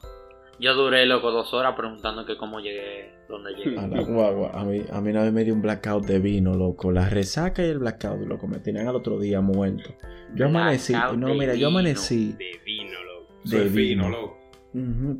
Yo 0.58 0.74
duré, 0.74 1.06
loco, 1.06 1.30
dos 1.30 1.54
horas 1.54 1.74
preguntando 1.76 2.26
que 2.26 2.36
cómo 2.36 2.58
llegué, 2.58 3.12
dónde 3.28 3.52
llegué. 3.54 3.78
A 3.78 3.86
la 3.86 4.02
guagua. 4.02 4.50
A 4.54 4.64
mí, 4.64 4.82
a 4.90 5.00
mí 5.00 5.10
una 5.10 5.22
vez 5.22 5.32
me 5.32 5.44
dio 5.44 5.54
un 5.54 5.62
blackout 5.62 6.04
de 6.04 6.18
vino, 6.18 6.52
loco. 6.54 6.90
La 6.90 7.08
resaca 7.08 7.62
y 7.64 7.66
el 7.70 7.78
blackout, 7.78 8.26
loco, 8.26 8.48
me 8.48 8.58
tenían 8.58 8.88
al 8.88 8.96
otro 8.96 9.20
día 9.20 9.40
muerto. 9.40 9.90
Yo 10.34 10.46
amanecí. 10.46 10.94
Blackout 10.94 11.16
No, 11.18 11.34
mira, 11.34 11.54
yo 11.54 11.68
amanecí. 11.68 12.32
De 12.32 12.60
vino, 12.64 12.98
loco. 13.04 13.34
De 13.44 13.68
vino. 13.68 14.08
loco. 14.08 14.38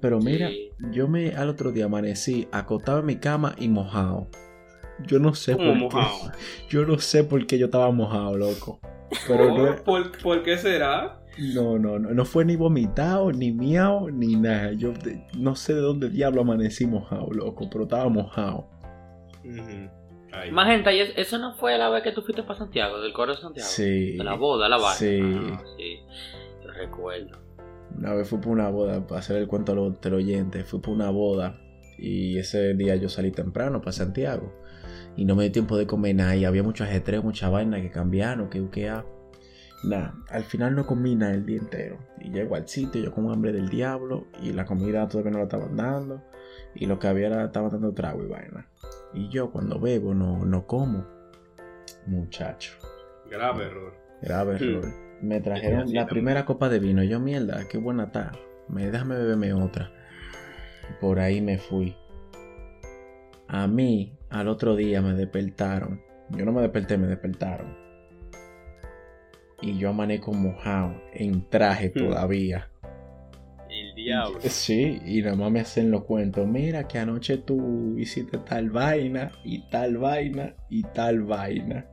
Pero 0.01 0.18
mira, 0.18 0.48
Sí. 0.48 0.70
yo 0.90 1.07
me 1.07 1.31
al 1.37 1.48
otro 1.48 1.70
día 1.70 1.85
amanecí 1.87 2.48
acostado 2.51 2.98
en 3.01 3.07
mi 3.07 3.16
cama 3.16 3.55
y 3.59 3.68
mojado. 3.68 4.29
Yo 5.06 5.18
no 5.18 5.34
sé 5.34 5.56
¿Cómo 5.56 5.72
por 5.72 5.78
mojado? 6.00 6.32
qué. 6.32 6.38
Yo 6.68 6.84
no 6.84 6.98
sé 6.98 7.24
por 7.24 7.46
qué 7.46 7.58
yo 7.58 7.66
estaba 7.66 7.90
mojado, 7.92 8.37
loco. 8.37 8.80
Pero 9.26 9.56
no, 9.56 9.76
¿Por, 9.84 10.18
¿Por 10.18 10.42
qué 10.42 10.58
será? 10.58 11.20
no, 11.54 11.78
no, 11.78 11.98
no, 11.98 12.11
no 12.11 12.24
fue 12.24 12.44
ni 12.44 12.56
vomitado, 12.56 13.30
ni 13.32 13.52
miau, 13.52 14.11
ni 14.11 14.34
nada. 14.37 14.72
Yo 14.72 14.92
de- 14.92 15.24
no 15.38 15.54
sé 15.56 15.72
de 15.74 15.80
dónde 15.80 16.11
diablo 16.11 16.40
amanecí 16.42 16.87
mojado, 16.87 17.30
loco, 17.32 17.68
pero 17.70 17.84
estaba 17.84 18.08
mojado. 18.08 18.68
Ay. 20.32 20.50
Magenta, 20.50 20.92
¿y 20.92 21.00
es- 21.00 21.12
eso 21.16 21.38
no 21.38 21.54
fue 21.54 21.78
la 21.78 21.88
vez 21.88 22.02
que 22.02 22.12
tú 22.12 22.22
fuiste 22.22 22.42
para 22.42 22.58
Santiago, 22.58 23.00
del 23.00 23.12
coro 23.12 23.34
de 23.34 23.40
Santiago? 23.40 23.68
Sí. 23.68 24.16
De 24.16 24.24
la 24.24 24.34
boda, 24.34 24.68
la 24.68 24.76
vaina. 24.76 24.94
Sí. 24.94 25.20
Ah, 25.22 25.62
sí. 25.76 26.00
Yo 26.64 26.70
recuerdo. 26.72 27.38
Una 27.96 28.12
vez 28.14 28.28
fui 28.28 28.38
por 28.38 28.52
una 28.52 28.68
boda, 28.68 29.06
para 29.06 29.20
hacer 29.20 29.37
el 29.37 29.46
cuento 29.46 29.72
a 29.72 29.74
los 29.74 30.00
teleoyentes, 30.00 30.66
fui 30.66 30.80
por 30.80 30.92
una 30.92 31.08
boda 31.11 31.58
y 31.98 32.37
ese 32.38 32.74
día 32.74 32.94
yo 32.96 33.08
salí 33.08 33.30
temprano 33.30 33.80
para 33.80 33.92
Santiago 33.92 34.52
y 35.18 35.24
no 35.24 35.35
me 35.35 35.42
dio 35.42 35.52
tiempo 35.52 35.76
de 35.76 35.85
comer 35.85 36.14
nada 36.14 36.37
y 36.37 36.44
había 36.44 36.62
mucho 36.62 36.85
ajetreo, 36.85 37.24
mucha 37.24 37.48
vaina 37.48 37.83
que 37.83 37.90
cambiaron, 37.90 38.48
que 38.48 38.70
que 38.70 38.88
ah. 38.88 39.04
Nada, 39.83 40.14
al 40.31 40.44
final 40.44 40.76
no 40.76 40.87
comí 40.87 41.16
nada 41.16 41.35
el 41.35 41.44
día 41.44 41.59
entero 41.59 41.98
y 42.20 42.31
llego 42.31 42.54
al 42.54 42.68
sitio 42.68 43.02
yo 43.02 43.12
con 43.12 43.31
hambre 43.31 43.52
del 43.52 43.68
diablo 43.68 44.26
y 44.40 44.52
la 44.52 44.64
comida 44.64 45.07
todavía 45.09 45.33
no 45.33 45.38
la 45.38 45.44
estaban 45.44 45.76
dando 45.76 46.22
y 46.74 46.87
lo 46.87 47.00
que 47.00 47.09
había 47.09 47.26
era 47.26 47.44
estaban 47.44 47.70
dando 47.70 47.92
trago 47.92 48.22
y 48.22 48.28
vaina. 48.28 48.68
Y 49.12 49.28
yo 49.28 49.50
cuando 49.50 49.81
bebo 49.81 50.14
no, 50.14 50.44
no 50.44 50.66
como. 50.66 51.04
Muchacho. 52.07 52.74
Grave 53.28 53.66
error. 53.66 53.94
Grave 54.22 54.57
error. 54.57 54.87
Me 55.20 55.40
trajeron 55.40 55.81
la 55.81 55.85
también. 55.85 56.07
primera 56.07 56.44
copa 56.44 56.68
de 56.68 56.78
vino. 56.78 57.02
Yo, 57.02 57.18
mierda, 57.18 57.66
qué 57.68 57.78
buena 57.78 58.04
está. 58.04 58.33
Me, 58.68 58.88
déjame 58.90 59.16
beberme 59.16 59.52
otra. 59.52 59.90
Por 61.00 61.18
ahí 61.18 61.40
me 61.40 61.59
fui. 61.59 61.96
A 63.48 63.66
mí, 63.66 64.17
al 64.30 64.48
otro 64.48 64.76
día 64.76 65.00
me 65.02 65.14
despertaron. 65.14 66.02
Yo 66.30 66.44
no 66.44 66.52
me 66.52 66.62
desperté, 66.62 66.98
me 66.98 67.06
despertaron. 67.06 67.76
Y 69.60 69.78
yo 69.78 69.90
amanezco 69.90 70.32
mojado, 70.32 70.94
en 71.12 71.48
traje 71.48 71.90
Hmm. 71.94 71.98
todavía. 71.98 72.70
El 73.70 73.94
diablo. 73.94 74.38
Sí, 74.42 75.00
y 75.04 75.20
nada 75.22 75.36
más 75.36 75.50
me 75.50 75.60
hacen 75.60 75.90
los 75.90 76.04
cuentos. 76.04 76.46
Mira 76.46 76.86
que 76.88 76.98
anoche 76.98 77.38
tú 77.38 77.96
hiciste 77.98 78.38
tal 78.38 78.70
vaina, 78.70 79.32
y 79.44 79.68
tal 79.70 79.98
vaina, 79.98 80.54
y 80.70 80.82
tal 80.84 81.22
vaina. 81.22 81.86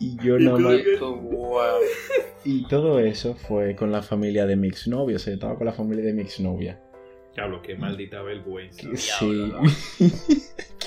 Y 0.00 0.16
yo 0.22 0.38
nada 0.38 0.58
más... 0.58 0.76
Wow. 1.00 1.80
Y 2.44 2.66
todo 2.68 3.00
eso 3.00 3.34
fue 3.34 3.74
con 3.74 3.90
la 3.90 4.02
familia 4.02 4.46
de 4.46 4.54
mi 4.56 4.68
exnovia. 4.68 5.16
O 5.16 5.18
sea, 5.18 5.32
yo 5.32 5.34
estaba 5.36 5.56
con 5.56 5.66
la 5.66 5.72
familia 5.72 6.04
de 6.04 6.12
mi 6.12 6.22
exnovia. 6.22 6.80
Diablo, 7.34 7.62
qué 7.62 7.74
maldita 7.76 8.22
vergüenza. 8.22 8.88
Sí. 8.94 9.52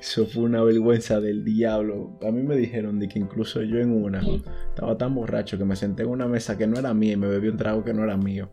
Eso 0.00 0.26
fue 0.26 0.44
una 0.44 0.62
vergüenza 0.62 1.20
del 1.20 1.44
diablo. 1.44 2.18
A 2.26 2.30
mí 2.30 2.42
me 2.42 2.56
dijeron 2.56 2.98
de 2.98 3.08
que 3.08 3.18
incluso 3.18 3.62
yo 3.62 3.78
en 3.78 3.90
una 3.92 4.20
estaba 4.68 4.96
tan 4.98 5.14
borracho 5.14 5.58
que 5.58 5.64
me 5.64 5.76
senté 5.76 6.02
en 6.04 6.08
una 6.10 6.26
mesa 6.26 6.56
que 6.58 6.66
no 6.66 6.78
era 6.78 6.92
mía 6.94 7.12
y 7.12 7.16
me 7.16 7.28
bebí 7.28 7.48
un 7.48 7.56
trago 7.56 7.84
que 7.84 7.92
no 7.94 8.04
era 8.04 8.16
mío. 8.16 8.50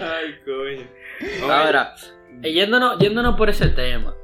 Ay, 0.00 0.34
coño. 0.44 0.58
Oye, 0.60 0.86
Ahora, 1.52 1.94
eh, 2.42 2.52
yéndonos, 2.52 2.98
yéndonos 2.98 3.36
por 3.36 3.50
ese 3.50 3.68
tema, 3.68 4.14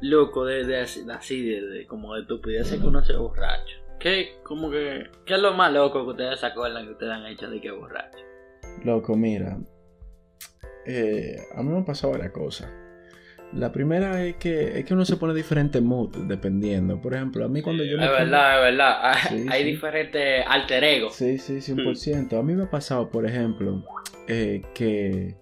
loco, 0.00 0.44
de, 0.44 0.64
de 0.64 0.80
así, 0.80 1.04
de, 1.04 1.12
así, 1.12 1.44
de, 1.48 1.60
de- 1.62 1.86
como 1.86 2.14
de 2.14 2.22
estupideces 2.22 2.80
que 2.80 2.86
uno 2.86 3.02
se 3.04 3.16
borracho. 3.16 3.76
¿Qué, 3.98 4.36
como 4.44 4.70
que, 4.70 5.04
¿Qué 5.24 5.34
es 5.34 5.40
lo 5.40 5.54
más 5.54 5.72
loco 5.72 6.04
que 6.04 6.10
ustedes 6.10 6.40
se 6.40 6.46
acuerdan 6.46 6.84
que 6.86 6.92
ustedes 6.92 7.12
han 7.12 7.26
hecho 7.26 7.48
de 7.48 7.60
que 7.60 7.70
borracho? 7.70 8.18
Loco, 8.84 9.16
mira. 9.16 9.58
Eh, 10.86 11.36
a 11.54 11.62
mí 11.62 11.70
me 11.70 11.78
han 11.78 11.84
pasado 11.84 12.12
varias 12.12 12.32
cosas. 12.32 12.70
La 13.52 13.70
primera 13.70 14.24
es 14.24 14.36
que, 14.36 14.78
es 14.80 14.84
que 14.84 14.94
uno 14.94 15.04
se 15.04 15.16
pone 15.16 15.32
diferente 15.32 15.80
mood 15.80 16.16
dependiendo. 16.26 17.00
Por 17.00 17.14
ejemplo, 17.14 17.44
a 17.44 17.48
mí 17.48 17.62
cuando 17.62 17.84
yo 17.84 17.96
me 17.98 18.04
Es 18.04 18.10
pongo- 18.10 18.18
verdad, 18.24 18.56
es 18.58 18.72
verdad. 18.72 18.98
Hay, 19.02 19.38
Sí, 19.38 19.46
hay 19.48 19.62
sí. 19.62 19.70
diferentes 19.70 20.44
alter 20.48 20.82
egos. 20.84 21.14
Sí, 21.14 21.38
sí, 21.38 21.60
100%. 21.60 22.36
A 22.38 22.42
mí 22.42 22.54
me 22.54 22.64
ha 22.64 22.70
pasado, 22.70 23.10
por 23.10 23.26
ejemplo, 23.26 23.84
eh, 24.26 24.62
que 24.74 25.36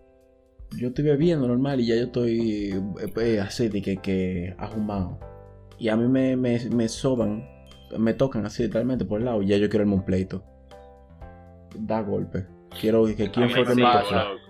yo 0.79 0.89
estoy 0.89 1.05
bebiendo 1.05 1.49
normal 1.49 1.81
y 1.81 1.87
ya 1.87 1.95
yo 1.97 2.03
estoy 2.05 2.75
eh, 3.21 3.41
así 3.41 3.69
de 3.69 3.81
que, 3.81 3.97
que 3.97 4.55
ahumado. 4.59 5.19
Y 5.79 5.89
a 5.89 5.97
mí 5.97 6.07
me, 6.07 6.37
me, 6.37 6.59
me 6.71 6.89
soban, 6.89 7.49
me 7.99 8.13
tocan 8.13 8.45
así 8.45 8.63
literalmente 8.65 9.07
por 9.07 9.21
el 9.21 9.25
lado 9.25 9.43
y 9.43 9.47
ya 9.47 9.57
yo 9.57 9.71
quiero 9.71 9.85
darme 9.85 9.95
un 9.95 10.05
pleito. 10.05 10.45
Da 11.79 12.03
golpe. 12.03 12.45
Quiero 12.79 13.05
que 13.07 13.31
quién 13.31 13.49
fue 13.51 13.65
que 13.65 13.75
me 13.75 13.83
tocó. 13.83 14.42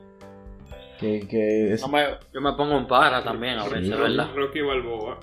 Que, 1.02 1.26
que 1.28 1.72
es- 1.74 1.82
No 1.82 1.88
me- 1.88 2.06
yo 2.32 2.40
me 2.40 2.52
pongo 2.54 2.78
en 2.78 2.86
para 2.86 3.22
también 3.22 3.58
a 3.58 3.64
veces, 3.64 3.88
Sí. 3.88 3.90
¿verdad? 4.00 4.28
Rocky 4.34 4.60
Balboa. 4.62 5.18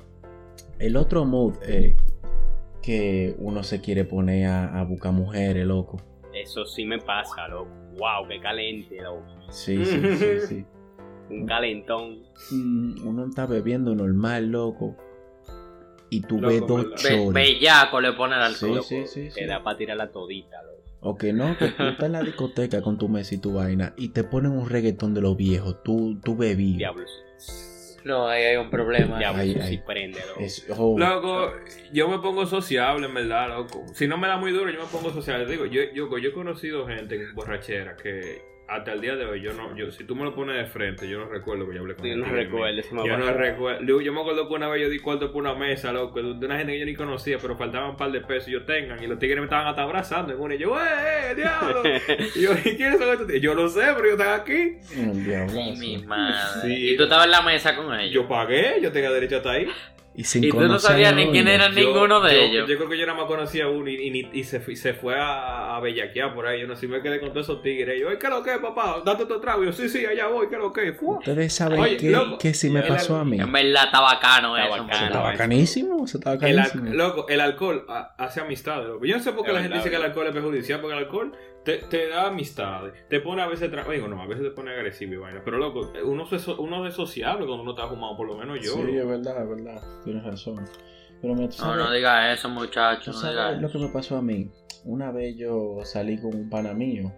El 0.77 0.95
otro 0.97 1.25
mood 1.25 1.55
es 1.63 1.95
que 2.81 3.35
uno 3.39 3.63
se 3.63 3.81
quiere 3.81 4.05
poner 4.05 4.45
a, 4.47 4.79
a 4.79 4.83
buscar 4.83 5.11
mujeres, 5.13 5.65
loco. 5.65 6.01
Eso 6.33 6.65
sí 6.65 6.85
me 6.85 6.99
pasa, 6.99 7.47
loco. 7.47 7.69
Wow, 7.97 8.27
qué 8.27 8.39
caliente, 8.39 9.01
loco. 9.01 9.25
Sí, 9.49 9.77
sí, 9.85 10.15
sí, 10.17 10.39
sí. 10.47 10.65
Un 11.29 11.45
calentón. 11.45 12.19
Mm, 12.51 13.07
uno 13.07 13.25
está 13.27 13.45
bebiendo 13.45 13.93
normal, 13.95 14.47
loco. 14.47 14.95
Y 16.09 16.21
tú 16.21 16.37
Loco, 16.41 16.47
ves 16.47 16.61
dos 16.67 16.85
¿verdad? 17.03 17.25
Be- 17.27 17.31
bellaco 17.33 18.01
le 18.01 18.13
ponen 18.13 18.39
al 18.39 18.55
Sí, 18.55 18.65
alcohol. 18.65 18.83
sí, 18.83 19.05
sí, 19.07 19.29
sí. 19.29 19.39
Te 19.39 19.45
da 19.45 19.61
para 19.61 19.77
tirar 19.77 19.95
la 19.97 20.11
todita, 20.11 20.61
loco. 20.63 20.78
O 21.01 21.15
que 21.15 21.31
no, 21.31 21.57
que 21.57 21.69
tú 21.69 21.83
estás 21.83 22.05
en 22.07 22.11
la 22.11 22.21
discoteca 22.23 22.81
con 22.81 22.97
tu 22.97 23.07
mesa 23.07 23.35
y 23.35 23.37
tu 23.37 23.53
vaina 23.53 23.93
y 23.95 24.09
te 24.09 24.23
ponen 24.23 24.51
un 24.51 24.67
reggaetón 24.69 25.13
de 25.13 25.21
los 25.21 25.37
viejos. 25.37 25.81
Tú, 25.83 26.19
tú 26.23 26.35
bebí. 26.35 26.75
Diablo. 26.77 27.05
No, 28.05 28.27
ahí 28.27 28.43
hay 28.43 28.57
un 28.57 28.69
problema. 28.69 29.17
Diablo, 29.17 29.41
Ay, 29.41 29.51
eso 29.51 29.59
ay. 29.61 29.69
sí 29.69 29.81
prende, 29.85 30.19
loco. 30.27 30.39
Es, 30.39 30.65
oh, 30.77 30.97
Loco, 30.97 31.51
yo 31.93 32.07
me 32.09 32.19
pongo 32.19 32.45
sociable, 32.45 33.07
en 33.07 33.13
verdad, 33.13 33.49
loco. 33.49 33.85
Si 33.93 34.07
no 34.07 34.17
me 34.17 34.27
da 34.27 34.37
muy 34.37 34.51
duro, 34.51 34.69
yo 34.71 34.79
me 34.79 34.87
pongo 34.87 35.11
sociable. 35.11 35.45
Digo, 35.45 35.65
yo, 35.65 35.81
yo, 35.93 36.17
yo 36.17 36.29
he 36.29 36.33
conocido 36.33 36.87
gente 36.87 37.15
en 37.15 37.35
borrachera 37.35 37.95
que 37.95 38.41
hasta 38.69 38.93
el 38.93 39.01
día 39.01 39.15
de 39.15 39.25
hoy, 39.25 39.41
yo 39.41 39.53
no, 39.53 39.75
yo, 39.75 39.91
si 39.91 40.03
tú 40.03 40.15
me 40.15 40.23
lo 40.23 40.35
pones 40.35 40.55
de 40.55 40.65
frente, 40.65 41.09
yo 41.09 41.19
no 41.19 41.25
recuerdo 41.25 41.67
que 41.67 41.75
yo 41.75 41.81
hablé 41.81 41.95
con 41.95 42.05
Yo 42.05 42.15
no 42.17 42.25
tigre, 42.25 42.43
recuerdo, 42.43 42.79
ese 42.79 42.93
me 42.93 43.07
Yo 43.07 43.17
no 43.17 43.33
recuerdo. 43.33 43.99
Yo, 44.01 44.13
me 44.13 44.21
acuerdo 44.21 44.47
que 44.47 44.53
una 44.53 44.69
vez 44.69 44.81
yo 44.83 44.89
di 44.89 44.99
cuarto 44.99 45.31
por 45.31 45.41
una 45.41 45.55
mesa, 45.55 45.91
loco, 45.91 46.21
de 46.21 46.45
una 46.45 46.57
gente 46.57 46.73
que 46.73 46.79
yo 46.79 46.85
ni 46.85 46.95
conocía, 46.95 47.37
pero 47.41 47.57
faltaban 47.57 47.91
un 47.91 47.97
par 47.97 48.11
de 48.11 48.21
pesos 48.21 48.49
y 48.49 48.51
yo 48.51 48.65
tengan. 48.65 49.03
Y 49.03 49.07
los 49.07 49.17
tigres 49.17 49.39
me 49.39 49.45
estaban 49.45 49.67
hasta 49.67 49.81
abrazando 49.81 50.33
en 50.33 50.39
una. 50.39 50.55
Y 50.55 50.59
yo, 50.59 50.79
¡eh, 50.79 51.31
eh, 51.31 51.35
diablo! 51.35 51.83
y 52.35 52.41
yo, 52.41 52.51
¿y 52.53 52.75
quiénes 52.75 52.99
son 52.99 53.09
estos 53.09 53.27
tigres? 53.27 53.41
Yo 53.41 53.55
lo 53.55 53.67
sé, 53.67 53.81
pero 53.95 54.05
yo 54.05 54.11
estaba 54.11 54.35
aquí. 54.35 54.77
Mi 54.95 55.97
madre. 56.05 56.61
Sí. 56.61 56.89
Y 56.91 56.97
tú 56.97 57.03
estabas 57.03 57.25
en 57.25 57.31
la 57.31 57.41
mesa 57.41 57.75
con 57.75 57.93
ellos. 57.99 58.13
Yo 58.13 58.27
pagué, 58.27 58.79
yo 58.81 58.91
tenía 58.91 59.09
derecho 59.11 59.37
hasta 59.37 59.51
ahí. 59.51 59.67
Y, 60.19 60.25
sin 60.25 60.43
Y 60.43 60.49
tú 60.49 60.59
no 60.59 60.77
sabías 60.79 61.15
ni 61.15 61.29
quién 61.29 61.47
era 61.47 61.69
ninguno 61.69 62.19
de 62.19 62.33
yo, 62.33 62.41
ellos. 62.41 62.69
Yo 62.69 62.75
creo 62.75 62.89
que 62.89 62.97
yo 62.97 63.05
nada 63.05 63.17
más 63.19 63.27
conocía 63.27 63.63
a 63.63 63.69
uno 63.69 63.89
y, 63.89 63.95
y, 63.95 64.29
y 64.39 64.43
se, 64.43 64.59
fue- 64.59 64.75
se 64.75 64.93
fue 64.93 65.15
a, 65.17 65.77
a 65.77 65.79
bellaquear 65.79 66.33
por 66.35 66.45
ahí. 66.45 66.59
Yo 66.59 66.67
no 66.67 66.75
sé, 66.75 66.89
me 66.89 67.01
quedé 67.01 67.21
con 67.21 67.29
todos 67.29 67.45
esos 67.45 67.61
tigres. 67.61 67.95
Y 67.97 68.01
yo, 68.01 68.09
"Ay, 68.09 68.17
¿qué 68.19 68.27
es 68.27 68.33
lo 68.33 68.43
que, 68.43 68.51
papá? 68.57 69.01
Date 69.05 69.25
tu 69.25 69.39
trago. 69.39 69.63
Y 69.63 69.67
yo, 69.67 69.71
sí, 69.71 69.87
sí, 69.87 70.05
allá 70.05 70.27
voy, 70.27 70.49
¿qué 70.49 70.55
es 70.55 70.61
lo 70.61 70.73
que? 70.73 70.91
Fua. 70.91 71.19
Ustedes 71.19 71.53
saben 71.53 71.79
Oye, 71.79 71.95
que, 71.95 72.09
loco, 72.09 72.37
que 72.37 72.53
si 72.53 72.69
me 72.69 72.81
el- 72.81 72.87
pasó 72.87 73.15
a 73.15 73.23
mí. 73.23 73.39
En 73.39 73.49
verdad 73.49 73.85
está 73.85 74.01
bacano 74.01 74.57
Está 74.57 74.67
eso, 74.75 74.83
bacano. 74.83 74.91
Eso 74.91 75.01
mano. 75.03 75.05
está 75.15 75.21
bacanísimo, 75.21 76.03
eso 76.03 76.17
está 76.17 76.33
El 76.33 76.37
bacanísimo. 76.57 76.93
loco, 76.95 77.25
el 77.29 77.39
alcohol 77.39 77.85
hace 78.17 78.41
amistades, 78.41 78.87
loco. 78.89 79.05
Yo 79.05 79.15
no 79.15 79.23
sé 79.23 79.31
por 79.31 79.43
qué 79.45 79.51
Es 79.51 79.55
la 79.55 79.61
gente 79.61 79.77
dice 79.77 79.89
que 79.89 79.95
el 79.95 80.03
alcohol 80.03 80.27
es 80.27 80.33
perjudicial, 80.33 80.81
porque 80.81 80.97
el 80.97 81.03
alcohol 81.05 81.31
te, 81.63 81.77
te 81.89 82.07
da 82.09 82.27
amistades, 82.27 82.93
te 83.09 83.19
pone 83.19 83.41
a 83.41 83.47
veces, 83.47 83.71
tra- 83.71 83.87
digo, 83.89 84.07
no, 84.07 84.21
a 84.21 84.27
veces 84.27 84.43
te 84.43 84.51
pone 84.51 84.71
agresivo 84.71 85.13
y 85.13 85.17
vaina, 85.17 85.41
pero 85.43 85.57
loco, 85.57 85.91
uno, 86.05 86.25
se, 86.25 86.39
so- 86.39 86.59
uno 86.61 86.85
es 86.87 86.93
sociable 86.93 87.45
cuando 87.45 87.63
uno 87.63 87.71
está 87.71 87.87
fumado, 87.87 88.15
por 88.17 88.27
lo 88.27 88.37
menos 88.37 88.59
yo. 88.59 88.73
Sí, 88.73 88.81
loco. 88.81 88.99
es 88.99 89.07
verdad, 89.07 89.43
es 89.43 89.49
verdad. 89.49 89.81
Tienes 90.03 90.23
razón. 90.23 90.65
Pero 91.21 91.35
me, 91.35 91.47
No, 91.59 91.75
no 91.75 91.91
digas 91.91 92.39
eso, 92.39 92.47
¿Tú 92.47 92.53
muchacho. 92.53 93.11
No 93.11 93.17
sabes 93.17 93.35
digas 93.35 93.61
lo 93.61 93.69
que 93.71 93.77
me 93.79 93.87
pasó 93.89 94.17
a 94.17 94.21
mí? 94.21 94.49
Una 94.85 95.11
vez 95.11 95.35
yo 95.35 95.79
salí 95.83 96.17
con 96.17 96.33
un 96.33 96.49
pana 96.49 96.73
mío 96.73 97.11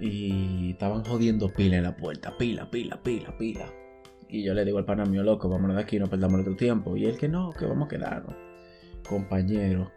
y 0.00 0.70
estaban 0.72 1.04
jodiendo 1.04 1.48
pila 1.48 1.76
en 1.76 1.84
la 1.84 1.96
puerta, 1.96 2.36
pila, 2.36 2.70
pila, 2.70 3.02
pila, 3.02 3.36
pila. 3.38 3.66
Y 4.28 4.42
yo 4.44 4.54
le 4.54 4.64
digo 4.64 4.78
al 4.78 4.84
pana 4.84 5.04
mío, 5.04 5.22
loco, 5.22 5.48
vámonos 5.48 5.76
de 5.76 5.82
aquí, 5.82 5.98
no 5.98 6.08
perdamos 6.08 6.34
nuestro 6.34 6.56
tiempo. 6.56 6.96
Y 6.96 7.04
él 7.06 7.16
que 7.18 7.28
no, 7.28 7.50
que 7.52 7.66
vamos 7.66 7.86
a 7.86 7.88
quedarnos. 7.88 8.34
Compañero, 9.08 9.90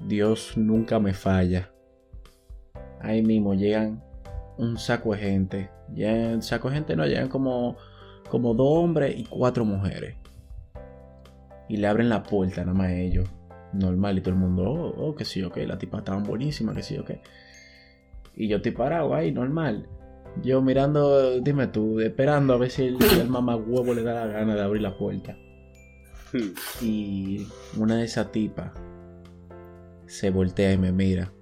Dios 0.00 0.56
nunca 0.56 0.98
me 0.98 1.12
falla. 1.14 1.70
Ahí 3.02 3.22
mismo 3.22 3.54
llegan 3.54 4.02
un 4.58 4.78
saco 4.78 5.12
de 5.12 5.18
gente. 5.18 5.70
Llegan, 5.94 6.42
saco 6.42 6.68
de 6.68 6.76
gente 6.76 6.96
no, 6.96 7.06
llegan 7.06 7.28
como, 7.28 7.76
como 8.30 8.54
dos 8.54 8.78
hombres 8.78 9.14
y 9.18 9.24
cuatro 9.24 9.64
mujeres 9.64 10.16
y 11.72 11.78
le 11.78 11.86
abren 11.86 12.10
la 12.10 12.22
puerta 12.22 12.60
nada 12.60 12.76
más 12.76 12.88
a 12.88 12.94
ellos. 12.94 13.28
Normal, 13.72 14.18
y 14.18 14.20
todo 14.20 14.34
el 14.34 14.40
mundo, 14.40 14.64
oh, 14.64 15.08
oh, 15.08 15.14
que 15.14 15.24
sí, 15.24 15.42
ok, 15.42 15.56
la 15.66 15.78
tipa 15.78 15.98
estaban 15.98 16.22
buenísima, 16.22 16.74
que 16.74 16.82
sí, 16.82 16.98
ok. 16.98 17.12
Y 18.36 18.48
yo 18.48 18.58
estoy 18.58 18.72
parado 18.72 19.14
ahí, 19.14 19.32
normal. 19.32 19.88
Yo 20.42 20.60
mirando, 20.60 21.40
dime 21.40 21.68
tú, 21.68 22.00
esperando 22.00 22.52
a 22.52 22.58
ver 22.58 22.70
si 22.70 22.84
el, 22.84 22.98
el 23.02 23.28
mamá 23.30 23.56
huevo 23.56 23.94
le 23.94 24.02
da 24.02 24.26
la 24.26 24.26
gana 24.26 24.54
de 24.54 24.60
abrir 24.60 24.82
la 24.82 24.98
puerta. 24.98 25.34
Hmm. 26.34 26.84
Y 26.84 27.46
una 27.78 27.96
de 27.96 28.04
esas 28.04 28.30
tipas 28.30 28.72
se 30.06 30.28
voltea 30.28 30.74
y 30.74 30.76
me 30.76 30.92
mira. 30.92 31.32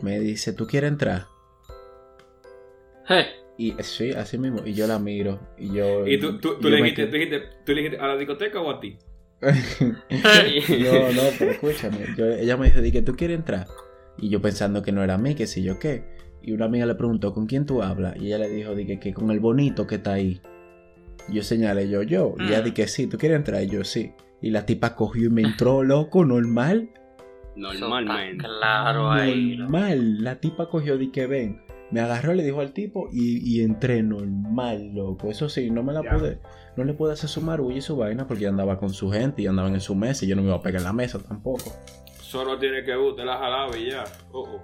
Y 0.00 0.04
me 0.04 0.18
dice, 0.20 0.52
¿tú 0.52 0.66
quieres 0.66 0.90
entrar? 0.92 1.26
Je, 3.08 3.24
Y 3.58 3.74
sí, 3.80 4.12
así 4.12 4.36
mismo. 4.38 4.60
Y 4.64 4.74
yo 4.74 4.86
la 4.86 4.98
miro. 4.98 5.40
Y 5.58 5.72
yo. 5.74 6.06
Y 6.06 6.18
tú, 6.18 6.38
tú, 6.38 6.56
tú 6.56 6.62
yo 6.64 6.70
le 6.70 6.76
dijiste, 6.78 7.06
tú, 7.06 7.12
dijiste, 7.12 7.40
tú 7.64 7.72
le 7.72 7.82
dijiste, 7.82 7.98
¿a 8.02 8.08
la 8.08 8.16
discoteca 8.16 8.60
o 8.60 8.70
a 8.70 8.80
ti? 8.80 8.98
No, 9.40 11.12
no, 11.12 11.22
pero 11.38 11.50
escúchame. 11.52 11.98
yo- 12.16 12.26
ella 12.30 12.56
me 12.56 12.66
dice, 12.66 12.80
di 12.82 12.92
que 12.92 13.02
tú 13.02 13.14
quieres 13.14 13.36
entrar. 13.38 13.66
Y 14.18 14.28
yo 14.30 14.40
pensando 14.40 14.82
que 14.82 14.92
no 14.92 15.02
era 15.04 15.14
a 15.14 15.18
mí, 15.18 15.34
que 15.34 15.46
si 15.46 15.62
yo 15.62 15.78
qué. 15.78 16.04
Y 16.42 16.52
una 16.52 16.66
amiga 16.66 16.86
le 16.86 16.94
preguntó, 16.94 17.32
¿con 17.32 17.46
quién 17.46 17.66
tú 17.66 17.82
hablas? 17.82 18.16
Y 18.16 18.26
ella 18.26 18.38
le 18.38 18.48
dijo, 18.48 18.74
di 18.74 18.98
que, 18.98 19.12
con 19.12 19.30
el 19.30 19.40
bonito 19.40 19.86
que 19.86 19.96
está 19.96 20.14
ahí. 20.14 20.40
Y 21.28 21.34
yo 21.34 21.42
señalé, 21.42 21.88
yo, 21.88 22.02
yo. 22.02 22.34
Y 22.38 22.44
ella 22.48 22.60
Mm. 22.60 22.64
di 22.64 22.72
que 22.72 22.86
sí, 22.88 23.06
¿tú 23.06 23.18
quieres 23.18 23.36
entrar? 23.36 23.62
Y 23.62 23.68
yo, 23.68 23.84
sí. 23.84 24.12
Y 24.40 24.50
la 24.50 24.64
tipa 24.66 24.94
cogió 24.94 25.26
y 25.26 25.30
me 25.30 25.42
entró, 25.42 25.82
loco, 25.82 26.24
normal. 26.24 26.88
Normalmente. 27.56 28.44
Claro, 28.44 29.10
ahí. 29.10 29.56
Normal. 29.56 30.22
La 30.22 30.36
tipa 30.40 30.68
cogió, 30.68 30.96
di 30.98 31.10
que 31.10 31.26
ven. 31.26 31.62
Me 31.90 32.00
agarró, 32.00 32.34
le 32.34 32.42
dijo 32.42 32.60
al 32.60 32.72
tipo 32.72 33.08
y, 33.12 33.38
y 33.48 33.62
entré 33.62 34.02
normal, 34.02 34.92
loco. 34.94 35.30
Eso 35.30 35.48
sí, 35.48 35.70
no 35.70 35.82
me 35.84 35.92
la 35.92 36.02
Ya. 36.02 36.10
pude, 36.10 36.38
no 36.76 36.84
le 36.84 36.92
pude 36.94 37.12
hacer 37.12 37.28
su 37.30 37.40
marullo 37.40 37.76
y 37.76 37.80
su 37.80 37.96
vaina 37.96 38.26
porque 38.26 38.42
ya 38.42 38.48
andaba 38.48 38.78
con 38.78 38.90
su 38.90 39.10
gente 39.10 39.42
y 39.42 39.46
andaban 39.46 39.72
en 39.74 39.80
su 39.80 39.94
mesa 39.94 40.24
y 40.24 40.28
yo 40.28 40.34
no 40.36 40.42
me 40.42 40.48
iba 40.48 40.56
a 40.56 40.62
pegar 40.62 40.80
en 40.80 40.86
la 40.86 40.92
mesa 40.92 41.18
tampoco. 41.20 41.72
Solo 42.20 42.58
tiene 42.58 42.82
que 42.84 42.92
te 43.16 43.24
la 43.24 43.38
jalaba 43.38 43.76
y 43.78 43.90
ya. 43.90 44.02
Oh, 44.32 44.40
oh. 44.40 44.62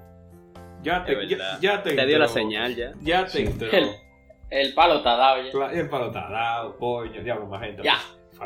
Ya 0.82 1.04
te, 1.04 1.16
ya, 1.60 1.82
te 1.82 1.94
Te 1.94 2.06
dio 2.06 2.18
la 2.18 2.26
señal 2.26 2.74
ya. 2.74 2.90
Ya 3.02 3.24
te 3.24 3.30
Sí. 3.30 3.42
entró. 3.44 3.68
El, 3.70 3.88
el 4.50 4.74
palo 4.74 4.96
está 4.96 5.16
dado 5.16 5.42
ya. 5.44 5.70
El 5.80 5.88
palo 5.88 6.06
está 6.08 6.28
dado, 6.28 6.76
coño, 6.76 7.22
diablo, 7.22 7.46
más 7.46 7.62
gente. 7.62 7.82
Ya. 7.84 7.98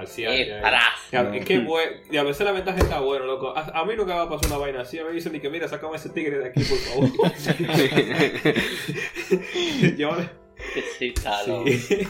Ya. 0.04 1.22
No. 1.22 1.32
Es 1.32 1.44
que 1.44 1.58
bueno, 1.60 1.92
y 2.10 2.16
a 2.16 2.22
veces 2.22 2.44
la 2.44 2.52
ventaja 2.52 2.78
está 2.78 3.00
buena, 3.00 3.24
loco. 3.26 3.54
A, 3.56 3.62
a 3.80 3.84
mí 3.84 3.94
nunca 3.96 4.12
me 4.12 4.18
va 4.18 4.22
a 4.24 4.28
pasar 4.28 4.50
una 4.50 4.58
vaina 4.58 4.80
así. 4.82 4.98
A 4.98 5.02
mí 5.02 5.08
me 5.10 5.14
dicen 5.14 5.32
ni 5.32 5.40
que 5.40 5.50
mira, 5.50 5.68
sacame 5.68 5.96
ese 5.96 6.10
tigre 6.10 6.38
de 6.38 6.48
aquí, 6.48 6.62
por 6.64 6.78
favor. 6.78 7.08
yo, 9.96 10.10
sí, 10.98 11.12
está 11.14 11.46
loco. 11.46 11.64
sí. 11.68 12.06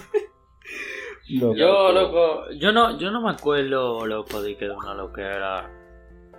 Loco. 1.29 1.57
Yo, 1.57 1.93
loco, 1.93 2.51
yo 2.53 2.71
no, 2.71 2.99
yo 2.99 3.11
no 3.11 3.21
me 3.21 3.31
acuerdo, 3.31 4.07
loco, 4.07 4.41
de 4.43 4.57
que 4.57 4.67
de 4.67 4.71
una 4.71 4.95
loquera 4.95 5.69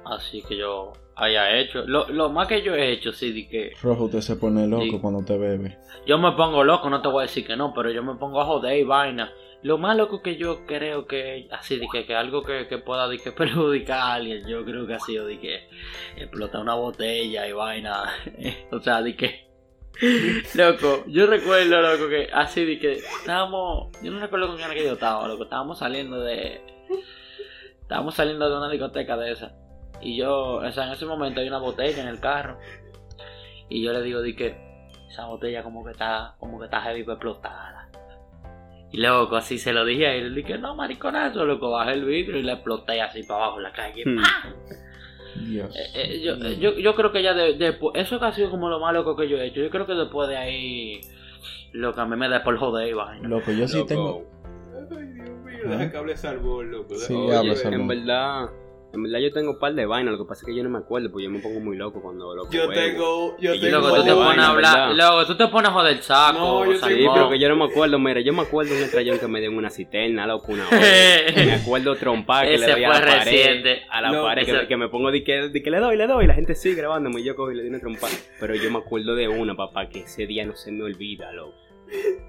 así 0.05 0.41
que 0.47 0.55
yo 0.57 0.93
haya 1.17 1.57
hecho. 1.57 1.83
Lo, 1.85 2.07
lo 2.07 2.29
más 2.29 2.47
que 2.47 2.61
yo 2.61 2.73
he 2.73 2.93
hecho, 2.93 3.11
sí, 3.11 3.33
de 3.33 3.49
que 3.49 3.73
Rojo, 3.81 4.05
usted 4.05 4.21
se 4.21 4.37
pone 4.37 4.65
loco 4.65 4.83
Sí. 4.83 4.97
cuando 5.01 5.25
te 5.25 5.37
bebe. 5.37 5.77
yo 6.05 6.17
me 6.17 6.31
pongo 6.33 6.63
loco, 6.63 6.89
no 6.89 7.01
te 7.01 7.09
voy 7.09 7.23
a 7.23 7.27
decir 7.27 7.45
que 7.45 7.57
no, 7.57 7.73
pero 7.73 7.91
yo 7.91 8.01
me 8.01 8.15
pongo 8.15 8.39
a 8.39 8.45
joder 8.45 8.77
y 8.79 8.83
vaina. 8.83 9.29
Lo 9.63 9.77
más 9.77 9.97
loco 9.97 10.21
que 10.21 10.37
yo 10.37 10.65
creo 10.65 11.07
que, 11.07 11.47
así, 11.51 11.77
de 11.77 11.87
que, 11.91 12.15
algo 12.15 12.43
que, 12.43 12.67
que 12.67 12.77
pueda 12.77 13.07
de 13.07 13.17
que 13.17 13.31
perjudicar 13.33 13.99
a 13.99 14.13
alguien, 14.13 14.47
yo 14.47 14.63
creo 14.63 14.85
que 14.85 14.93
ha 14.93 14.99
sido 14.99 15.25
de 15.25 15.39
que 15.39 15.67
explota 16.15 16.59
una 16.59 16.75
botella 16.75 17.47
y 17.47 17.53
vaina. 17.53 18.13
o 18.71 18.79
sea, 18.79 19.01
de 19.01 19.15
que. 19.15 19.47
Loco, 20.53 21.05
yo 21.07 21.25
recuerdo, 21.25 21.81
loco, 21.81 22.07
que 22.07 22.29
así 22.31 22.63
de 22.65 22.77
que 22.77 22.93
estábamos. 22.93 23.91
Yo 24.03 24.11
no 24.11 24.19
recuerdo 24.19 24.45
con 24.47 24.57
quién 24.57 24.67
era 24.69 24.79
que 24.79 24.85
yo 24.85 24.93
estaba, 24.93 25.27
loco. 25.27 25.43
Estábamos 25.43 25.79
saliendo 25.79 26.19
de. 26.19 26.61
Estábamos 27.81 28.13
saliendo 28.13 28.47
de 28.47 28.57
una 28.57 28.69
discoteca 28.69 29.17
de 29.17 29.31
esa. 29.31 29.55
Y 29.99 30.17
yo, 30.17 30.57
o 30.57 30.71
sea, 30.71 30.85
en 30.85 30.91
ese 30.91 31.05
momento 31.05 31.41
hay 31.41 31.47
una 31.47 31.57
botella 31.57 32.01
en 32.01 32.09
el 32.09 32.19
carro. 32.19 32.59
Y 33.69 33.83
yo 33.83 33.91
le 33.91 34.03
digo, 34.03 34.21
di 34.21 34.35
que 34.35 34.55
esa 35.09 35.25
botella 35.25 35.63
como 35.63 35.83
que 35.83 35.91
está, 35.91 36.35
como 36.39 36.59
que 36.59 36.65
está 36.65 36.81
heavy 36.81 37.03
para. 37.03 37.86
Y 38.91 38.97
loco, 38.97 39.35
así 39.35 39.57
se 39.57 39.73
lo 39.73 39.83
dije 39.85 40.07
a 40.07 40.13
él. 40.15 40.33
Le 40.33 40.41
dije, 40.41 40.57
no, 40.57 40.75
mariconazo, 40.75 41.45
loco, 41.45 41.71
bajé 41.71 41.93
el 41.93 42.05
vidrio 42.05 42.37
y 42.39 42.43
le 42.43 42.53
exploté 42.53 43.01
así 43.01 43.23
para 43.23 43.43
abajo 43.43 43.57
en 43.57 43.63
la 43.63 43.71
calle. 43.73 44.03
Hmm. 44.05 44.19
Dios. 45.49 45.75
Eh, 45.75 45.89
eh, 45.93 46.21
yo, 46.23 46.33
eh, 46.35 46.57
yo, 46.59 46.71
yo 46.79 46.95
creo 46.95 47.11
que 47.11 47.21
ya 47.21 47.33
de- 47.33 47.53
después, 47.53 47.93
eso 48.01 48.19
que 48.19 48.25
ha 48.25 48.31
sido 48.31 48.49
como 48.49 48.69
lo 48.69 48.79
más 48.79 48.93
loco 48.93 49.15
que 49.15 49.27
yo 49.29 49.37
he 49.37 49.47
hecho. 49.47 49.61
Yo 49.61 49.69
creo 49.69 49.85
que 49.85 49.93
después 49.93 50.27
de 50.29 50.37
ahí, 50.37 51.01
lo 51.73 51.93
que 51.93 52.01
a 52.01 52.05
mí 52.05 52.15
me 52.15 52.27
da 52.29 52.43
por 52.43 52.57
joder 52.57 52.87
y 52.87 52.93
vaina. 52.93 53.27
Loco, 53.27 53.51
yo 53.51 53.67
sí 53.67 53.77
Loco, 53.77 53.87
tengo. 53.87 54.23
Ay, 54.97 55.07
Dios 55.13 55.29
mío, 55.43 55.59
deja 55.69 55.91
que 55.91 55.97
hable 55.97 56.17
Salvón, 56.17 56.71
loco. 56.71 56.95
Sí, 56.95 57.13
Oye. 57.13 57.53
En 57.67 57.87
verdad, 57.87 58.49
en 58.93 59.03
verdad 59.03 59.19
yo 59.19 59.31
tengo 59.33 59.51
un 59.51 59.59
par 59.59 59.73
de 59.75 59.85
vainas, 59.85 60.13
lo 60.13 60.17
que 60.23 60.27
pasa 60.27 60.41
es 60.41 60.45
que 60.47 60.55
yo 60.55 60.63
no 60.63 60.69
me 60.69 60.79
acuerdo, 60.79 61.11
pues 61.11 61.23
yo 61.23 61.29
me 61.29 61.39
pongo 61.39 61.59
muy 61.59 61.75
loco 61.77 62.01
cuando 62.01 62.33
loco. 62.33 62.49
Yo 62.51 62.69
tengo, 62.69 63.37
yo 63.37 63.53
Y 63.53 63.59
tengo. 63.59 63.77
Loco, 63.79 63.95
tú 63.95 64.03
te 64.03 64.09
de 64.09 64.15
pones 64.15 64.39
a 64.39 64.47
hablar, 64.49 64.95
loco, 64.95 65.25
tú 65.27 65.35
te 65.37 65.47
pones 65.47 65.69
a 65.69 65.73
joder 65.73 65.97
el 65.97 66.01
saco. 66.03 66.39
No, 66.39 66.65
yo 66.65 66.77
Sí, 66.87 67.05
pero 67.13 67.29
que 67.29 67.37
yo 67.39 67.49
no 67.49 67.55
me 67.57 67.65
acuerdo, 67.65 67.99
mira, 67.99 68.21
yo 68.21 68.33
me 68.33 68.43
acuerdo 68.43 68.73
un 68.75 68.81
estrellón 68.81 69.19
que 69.19 69.27
me 69.27 69.39
dio 69.41 69.49
en 69.51 69.57
una 69.57 69.69
cisterna, 69.69 70.25
loco, 70.25 70.53
una 70.53 70.69
vez. 70.71 71.35
Me 71.35 71.53
acuerdo 71.53 71.95
trompar 71.95 72.45
que 72.47 72.55
Ese 72.55 72.65
le 72.67 72.71
doy 72.73 72.83
a 72.85 72.89
la 72.89 72.93
pared. 73.01 73.23
reciente. 73.25 73.81
A 73.89 74.01
la 74.01 74.11
No, 74.11 74.23
pared, 74.23 74.67
que, 74.67 74.77
me 74.77 74.87
pongo 74.89 75.11
de 75.11 75.23
que, 75.23 75.49
de 75.49 75.61
que 75.61 75.69
le 75.69 75.79
doy, 75.79 75.97
le 75.97 76.07
doy, 76.07 76.23
y 76.23 76.27
la 76.27 76.33
gente 76.33 76.55
sigue 76.55 76.75
grabándome 76.75 77.19
y 77.21 77.25
yo 77.25 77.35
cojo 77.35 77.51
y 77.51 77.55
le 77.55 77.61
doy 77.63 77.69
una 77.69 77.79
trompa. 77.79 78.07
Pero 78.39 78.55
yo 78.55 78.71
me 78.71 78.77
acuerdo 78.79 79.15
de 79.15 79.27
una, 79.27 79.55
papá, 79.55 79.89
que 79.89 79.99
ese 80.01 80.25
día 80.25 80.45
no 80.45 80.55
se 80.55 80.71
me 80.71 80.83
olvida, 80.83 81.31
loco. 81.33 81.53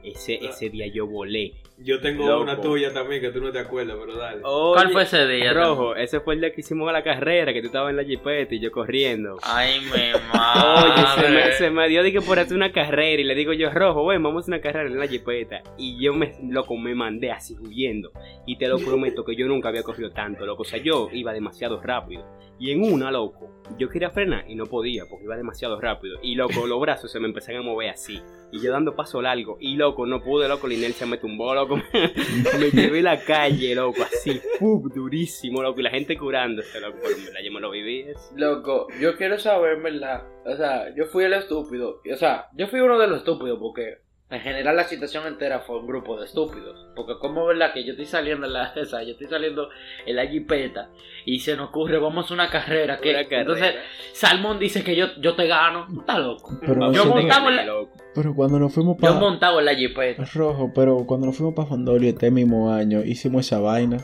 Ese, 0.05 0.35
ese 0.45 0.71
día 0.71 0.87
yo 0.87 1.07
volé. 1.07 1.55
Yo 1.81 2.01
tengo 2.01 2.27
Loco. 2.27 2.43
una 2.43 2.61
tuya 2.61 2.93
también 2.93 3.21
que 3.21 3.31
tú 3.31 3.41
no 3.41 3.53
te 3.53 3.61
acuerdas, 3.61 3.97
pero 4.01 4.17
dale. 4.17 4.43
¿Cuál 4.43 4.91
fue 4.91 5.05
ese 5.05 5.29
día? 5.29 5.53
Rojo, 5.53 5.95
ese 5.95 6.19
fue 6.19 6.35
el 6.35 6.41
día 6.41 6.53
que 6.53 6.61
hicimos 6.61 6.93
la 6.93 7.05
carrera, 7.05 7.53
que 7.53 7.61
tú 7.61 7.69
estabas 7.69 7.91
en 7.91 7.97
la 7.97 8.05
jipeta 8.05 8.53
y 8.53 8.59
yo 8.59 8.73
corriendo. 8.73 9.37
Ay, 9.43 9.81
mi 9.83 9.89
Oye, 9.93 11.07
se 11.15 11.23
me, 11.23 11.39
madre. 11.39 11.53
se 11.53 11.71
me 11.71 11.89
dio 11.89 12.03
de 12.03 12.13
que 12.13 12.21
por 12.21 12.39
hacer 12.41 12.57
una 12.57 12.73
carrera 12.73 13.23
y 13.23 13.25
le 13.25 13.37
digo 13.37 13.53
yo, 13.53 13.71
Rojo, 13.71 14.03
bueno, 14.03 14.25
vamos 14.25 14.41
a 14.41 14.43
hacer 14.45 14.55
una 14.55 14.61
carrera 14.61 14.91
en 14.91 14.99
la 14.99 15.07
jipeta. 15.07 15.63
Y 15.77 16.03
yo 16.03 16.15
me, 16.15 16.35
loco, 16.43 16.77
me 16.77 16.97
mandé 16.97 17.31
así 17.31 17.57
huyendo. 17.61 18.11
Y 18.45 18.59
te 18.59 18.67
lo 18.67 18.79
prometo 18.79 19.25
que 19.25 19.37
yo 19.37 19.47
nunca 19.47 19.69
había 19.69 19.85
corrido 19.85 20.11
tanto, 20.11 20.45
loco. 20.47 20.63
O 20.63 20.67
sea, 20.67 20.81
yo 20.83 21.09
iba 21.13 21.33
demasiado 21.33 21.81
rápido. 21.81 22.27
Y 22.59 22.73
en 22.73 22.83
una, 22.93 23.13
loco, 23.13 23.63
yo 23.79 23.89
quería 23.89 24.11
frenar 24.11 24.45
y 24.49 24.57
no 24.57 24.67
podía 24.67 25.05
porque 25.09 25.27
iba 25.27 25.37
demasiado 25.37 25.81
rápido. 25.81 26.19
Y 26.23 26.35
loco, 26.35 26.67
los 26.67 26.81
brazos 26.81 27.13
se 27.13 27.21
me 27.21 27.29
empezaron 27.29 27.61
a 27.61 27.65
mover 27.65 27.91
así. 27.91 28.21
Y 28.51 28.61
yo 28.61 28.73
dando 28.73 28.97
paso 28.97 29.23
largo 29.23 29.29
algo. 29.29 29.59
Y 29.61 29.77
loco, 29.77 30.07
no 30.07 30.23
pude, 30.23 30.49
loco, 30.49 30.67
la 30.67 30.75
inercia 30.75 31.07
me 31.07 31.19
tumbó, 31.19 31.55
loco. 31.55 31.68
me 32.59 32.71
llevé 32.71 33.03
la 33.03 33.19
calle, 33.25 33.75
loco, 33.75 34.03
así, 34.03 34.41
¡pum! 34.59 34.89
durísimo, 34.95 35.63
loco. 35.63 35.81
Y 35.81 35.83
la 35.85 35.91
gente 35.91 36.17
curándose, 36.17 36.81
loco. 36.81 36.99
Pero 37.03 37.17
verdad 37.17 37.41
yo 37.45 37.53
me 37.53 37.61
lo 37.61 37.71
viví. 37.71 38.01
eso. 38.01 38.31
Loco, 38.37 38.87
yo 39.01 39.17
quiero 39.17 39.39
saber, 39.39 39.81
¿verdad? 39.81 40.23
O 40.45 40.57
sea, 40.57 40.95
yo 40.95 41.07
fui 41.07 41.25
el 41.25 41.33
estúpido. 41.35 42.01
O 42.13 42.17
sea, 42.17 42.49
yo 42.55 42.67
fui 42.69 42.81
uno 42.81 42.99
de 42.99 43.07
los 43.07 43.19
estúpidos 43.19 43.59
porque 43.59 43.99
en 44.31 44.41
general 44.41 44.77
la 44.77 44.85
situación 44.85 45.27
entera 45.27 45.61
fue 45.61 45.79
un 45.79 45.87
grupo 45.87 46.19
de 46.19 46.27
estúpidos. 46.27 46.87
Porque 46.95 47.15
como 47.19 47.47
verdad 47.47 47.73
que 47.73 47.85
yo 47.85 47.93
estoy 47.93 48.07
saliendo 48.07 48.47
en 48.47 48.53
la 48.53 48.73
esa, 48.77 49.03
yo 49.03 49.13
estoy 49.13 49.27
saliendo 49.27 49.71
en 50.05 50.17
la 50.17 50.27
jipeta 50.27 50.91
y 51.25 51.39
se 51.41 51.57
nos 51.57 51.69
ocurre, 51.71 51.99
vamos 51.99 52.17
a 52.17 52.21
hacer 52.27 52.35
una 52.35 52.51
carrera. 52.51 52.99
Que, 53.01 53.11
Una 53.11 53.25
carrera. 53.25 53.41
Entonces, 53.41 53.75
Salmón 54.13 54.59
dice 54.59 54.85
que 54.85 54.97
yo, 54.97 55.07
yo 55.21 55.35
te 55.35 55.47
gano. 55.47 55.87
Tú 55.93 56.01
estás 56.01 56.19
loco. 56.19 56.59
Pero, 56.61 56.93
Yo 56.93 57.17
en 57.19 57.29
la- 57.57 57.65
loco. 57.65 57.93
Pero 58.19 58.35
cuando 58.35 58.59
nos 58.59 58.73
fuimos 58.73 58.97
Yo 58.97 59.01
para 59.09 59.19
montado 59.21 59.59
en 59.61 59.65
la 59.65 59.75
jipeta. 59.75 60.25
Rojo, 60.35 60.73
pero 60.75 61.07
cuando 61.07 61.27
nos 61.29 61.37
fuimos 61.37 61.55
para 61.55 61.69
Fandolio 61.69 62.09
este 62.11 62.31
mismo 62.31 62.71
año, 62.73 63.03
hicimos 63.05 63.47
esa 63.47 63.59
vaina. 63.61 63.97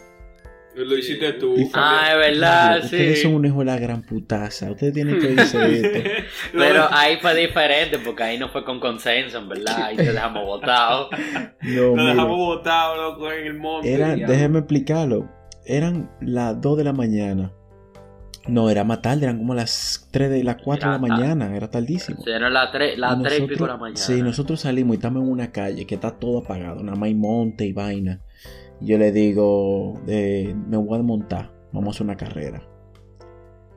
Lo 0.77 0.99
hiciste 0.99 1.35
tú. 1.35 1.55
Y 1.57 1.71
Ah, 1.73 2.09
es 2.13 2.17
verdad, 2.19 2.81
Ustedes 2.83 3.19
sí. 3.19 3.23
son 3.23 3.35
un 3.35 3.47
hijo 3.47 3.61
de 3.61 3.67
la 3.67 3.79
gran 3.79 4.03
putaza. 4.03 4.73
Ustedes 4.73 4.93
tienen 4.93 5.21
que 5.21 5.31
irse 5.31 5.57
esto. 5.81 6.11
Pero 6.53 6.87
ahí 6.91 7.17
fue 7.23 7.33
diferente 7.37 7.99
porque 8.01 8.25
ahí 8.25 8.39
no 8.39 8.49
fue 8.49 8.65
con 8.65 8.81
consenso, 8.81 9.39
en 9.39 9.49
verdad. 9.49 9.83
Ahí 9.85 9.97
te 9.97 10.03
dejamos 10.13 10.45
votado. 10.47 11.11
No, 11.63 12.05
dejamos 12.07 12.37
botado, 12.37 12.97
loco, 13.13 13.31
en 13.31 13.47
el 13.47 13.55
monte. 13.55 13.93
era, 13.93 14.17
déjeme 14.17 14.59
explicarlo. 14.61 15.29
Eran 15.65 16.11
las 16.21 16.61
2 16.61 16.77
de 16.79 16.85
la 16.85 16.93
mañana. 16.93 17.53
No, 18.47 18.69
era 18.69 18.85
más 18.85 19.01
tarde, 19.01 19.25
eran 19.25 19.39
como 19.39 19.55
las 19.55 20.09
3 20.11 20.31
de 20.31 20.45
las 20.45 20.57
4 20.63 20.93
de 20.93 20.99
la 20.99 21.07
Era 21.07 21.09
tarde. 21.17 21.23
mañana, 21.23 21.57
era 21.57 21.71
tardísimo. 21.71 22.23
Sí, 22.23 22.31
Eran 22.31 22.53
las 22.53 22.71
3 22.73 22.97
Y 22.97 23.01
las 23.01 23.11
tres 23.23 23.23
y 23.23 23.25
nosotros- 23.41 23.49
pico 23.49 23.65
de 23.65 23.71
la 23.73 23.77
mañana. 23.79 23.97
Sí, 23.97 24.23
nosotros 24.23 24.61
salimos 24.61 24.95
y 24.95 24.97
estamos 24.99 25.23
en 25.23 25.31
una 25.31 25.51
calle 25.51 25.87
que 25.87 25.95
está 25.95 26.11
todo 26.19 26.39
apagado, 26.41 26.83
nada 26.83 26.97
más 26.97 27.07
hay 27.07 27.15
monte 27.15 27.65
y 27.67 27.73
vaina. 27.73 28.21
Y 28.81 28.87
yo 28.89 28.99
le 28.99 29.13
digo, 29.13 29.95
eh, 30.07 30.55
me 30.69 30.77
voy 30.77 30.95
a 30.95 30.99
desmontar, 30.99 31.53
vamos 31.73 31.89
a 31.89 31.91
hacer 31.97 32.05
una 32.05 32.17
carrera. 32.17 32.63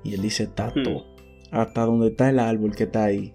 Y 0.04 0.14
él 0.16 0.22
dice, 0.22 0.48
tato, 0.48 1.06
hasta 1.52 1.86
donde 1.86 2.08
está 2.08 2.30
el 2.30 2.40
árbol 2.40 2.76
que 2.76 2.84
está 2.84 3.06
ahí. 3.06 3.34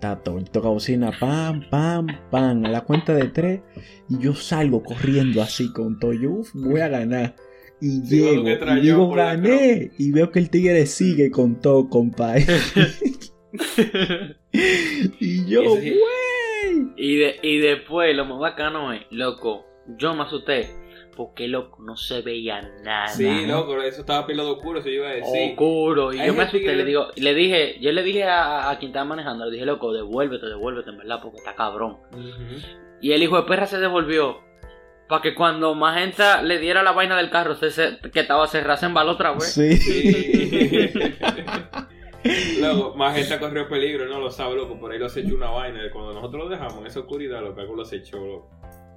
Tato, 0.00 0.36
él 0.38 0.50
toca 0.50 0.68
bocina, 0.68 1.12
pam, 1.18 1.62
pam, 1.70 2.06
pam, 2.30 2.64
a 2.64 2.68
la 2.68 2.80
cuenta 2.80 3.14
de 3.14 3.28
tres. 3.28 3.60
Y 4.08 4.18
yo 4.18 4.34
salgo 4.34 4.82
corriendo 4.82 5.40
así 5.42 5.72
con 5.72 5.98
todo. 6.00 6.12
Yo, 6.12 6.30
"Uf, 6.30 6.50
voy 6.54 6.80
a 6.80 6.88
ganar. 6.88 7.36
Y 7.84 8.00
Sí, 8.06 8.20
llego, 8.20 8.44
que 8.44 8.52
y 8.76 8.80
digo, 8.80 9.10
gané. 9.10 9.90
Y 9.98 10.12
veo 10.12 10.30
que 10.30 10.38
el 10.38 10.50
tigre 10.50 10.86
sigue 10.86 11.32
con 11.32 11.60
todo, 11.60 11.88
compadre. 11.88 12.46
y 15.20 15.44
yo, 15.46 15.62
güey. 15.70 15.96
Y, 16.96 17.16
de, 17.16 17.36
y 17.42 17.58
después, 17.58 18.14
lo 18.14 18.24
más 18.24 18.38
bacano 18.38 18.92
es, 18.92 19.02
loco, 19.10 19.66
yo 19.98 20.14
me 20.14 20.22
asusté. 20.22 20.70
Porque, 21.16 21.46
loco, 21.48 21.82
no 21.82 21.94
se 21.96 22.22
veía 22.22 22.62
nada. 22.84 23.08
Sí, 23.08 23.44
loco, 23.46 23.82
eso 23.82 24.00
estaba 24.00 24.26
pelado 24.26 24.52
oscuro, 24.56 24.80
yo 24.82 24.90
iba 24.90 25.08
a 25.08 25.12
decir. 25.12 25.50
Oscuro. 25.50 26.14
Y 26.14 26.20
Hay 26.20 26.28
yo 26.28 26.34
me 26.34 26.42
asusté. 26.44 26.64
que- 26.64 26.74
Le 26.76 26.84
digo, 26.86 27.08
le 27.16 27.34
dije, 27.34 27.76
yo 27.80 27.92
le 27.92 28.02
dije 28.02 28.24
a, 28.24 28.70
a 28.70 28.78
quien 28.78 28.90
estaba 28.90 29.04
manejando, 29.04 29.44
le 29.44 29.50
dije, 29.52 29.66
loco, 29.66 29.92
devuélvete, 29.92 30.46
devuélvete, 30.46 30.88
en 30.90 30.98
verdad, 30.98 31.18
porque 31.20 31.38
está 31.38 31.54
cabrón. 31.54 31.98
Ujú. 32.12 32.62
Y 33.02 33.12
el 33.12 33.22
hijo 33.22 33.36
de 33.36 33.42
perra 33.42 33.66
se 33.66 33.78
devolvió. 33.78 34.38
Para 35.12 35.20
que 35.20 35.34
cuando 35.34 35.74
Magenta 35.74 36.40
le 36.40 36.58
diera 36.58 36.82
la 36.82 36.92
vaina 36.92 37.18
del 37.18 37.28
carro, 37.28 37.54
se, 37.54 37.70
se- 37.70 37.98
que 38.10 38.20
estaba 38.20 38.46
cerrada, 38.46 38.78
se 38.78 38.86
embaló 38.86 39.12
otra 39.12 39.32
vez. 39.32 39.52
Sí. 39.52 39.68
Más 42.96 43.14
gente 43.14 43.38
corrió 43.38 43.68
peligro, 43.68 44.06
no 44.06 44.20
lo 44.20 44.30
sabe, 44.30 44.56
loco. 44.56 44.80
Por 44.80 44.90
ahí 44.90 44.98
lo 44.98 45.10
echó 45.10 45.34
una 45.34 45.50
vaina. 45.50 45.80
Cuando 45.92 46.14
nosotros 46.14 46.44
lo 46.44 46.48
dejamos 46.48 46.78
en 46.78 46.86
esa 46.86 47.00
oscuridad, 47.00 47.42
loco, 47.42 47.60
algo 47.60 47.76
lo 47.76 47.84
echó, 47.96 48.16
loco. 48.24 48.48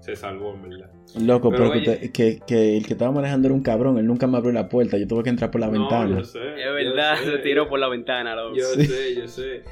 Se 0.06 0.16
salvó, 0.16 0.54
en 0.54 0.62
verdad. 0.70 0.92
Loco, 1.20 1.50
Pero 1.50 1.72
pero, 1.72 1.74
que, 1.84 1.90
oye- 1.92 2.12
que, 2.12 2.40
que 2.46 2.78
el 2.78 2.86
que 2.86 2.94
estaba 2.94 3.12
manejando 3.12 3.48
era 3.48 3.56
un 3.56 3.64
cabrón. 3.64 3.98
Él 3.98 4.06
nunca 4.06 4.28
me 4.28 4.38
abrió 4.38 4.52
la 4.52 4.70
puerta. 4.70 4.98
Yo 4.98 5.08
tuve 5.08 5.24
que 5.24 5.30
entrar 5.30 5.50
por 5.50 5.62
la 5.62 5.68
No, 5.68 5.74
ventana. 5.74 6.18
yo 6.20 6.24
sé. 6.24 6.40
Es 6.40 6.74
verdad, 6.74 7.16
yo 7.20 7.26
sé. 7.26 7.32
se 7.32 7.38
tiró 7.40 7.68
por 7.70 7.80
la 7.80 7.88
ventana, 7.90 8.36
loco. 8.36 8.56
Yo 8.56 8.66
Sí. 8.66 8.86
sé, 8.86 9.16
yo 9.16 9.28
sé. 9.28 9.64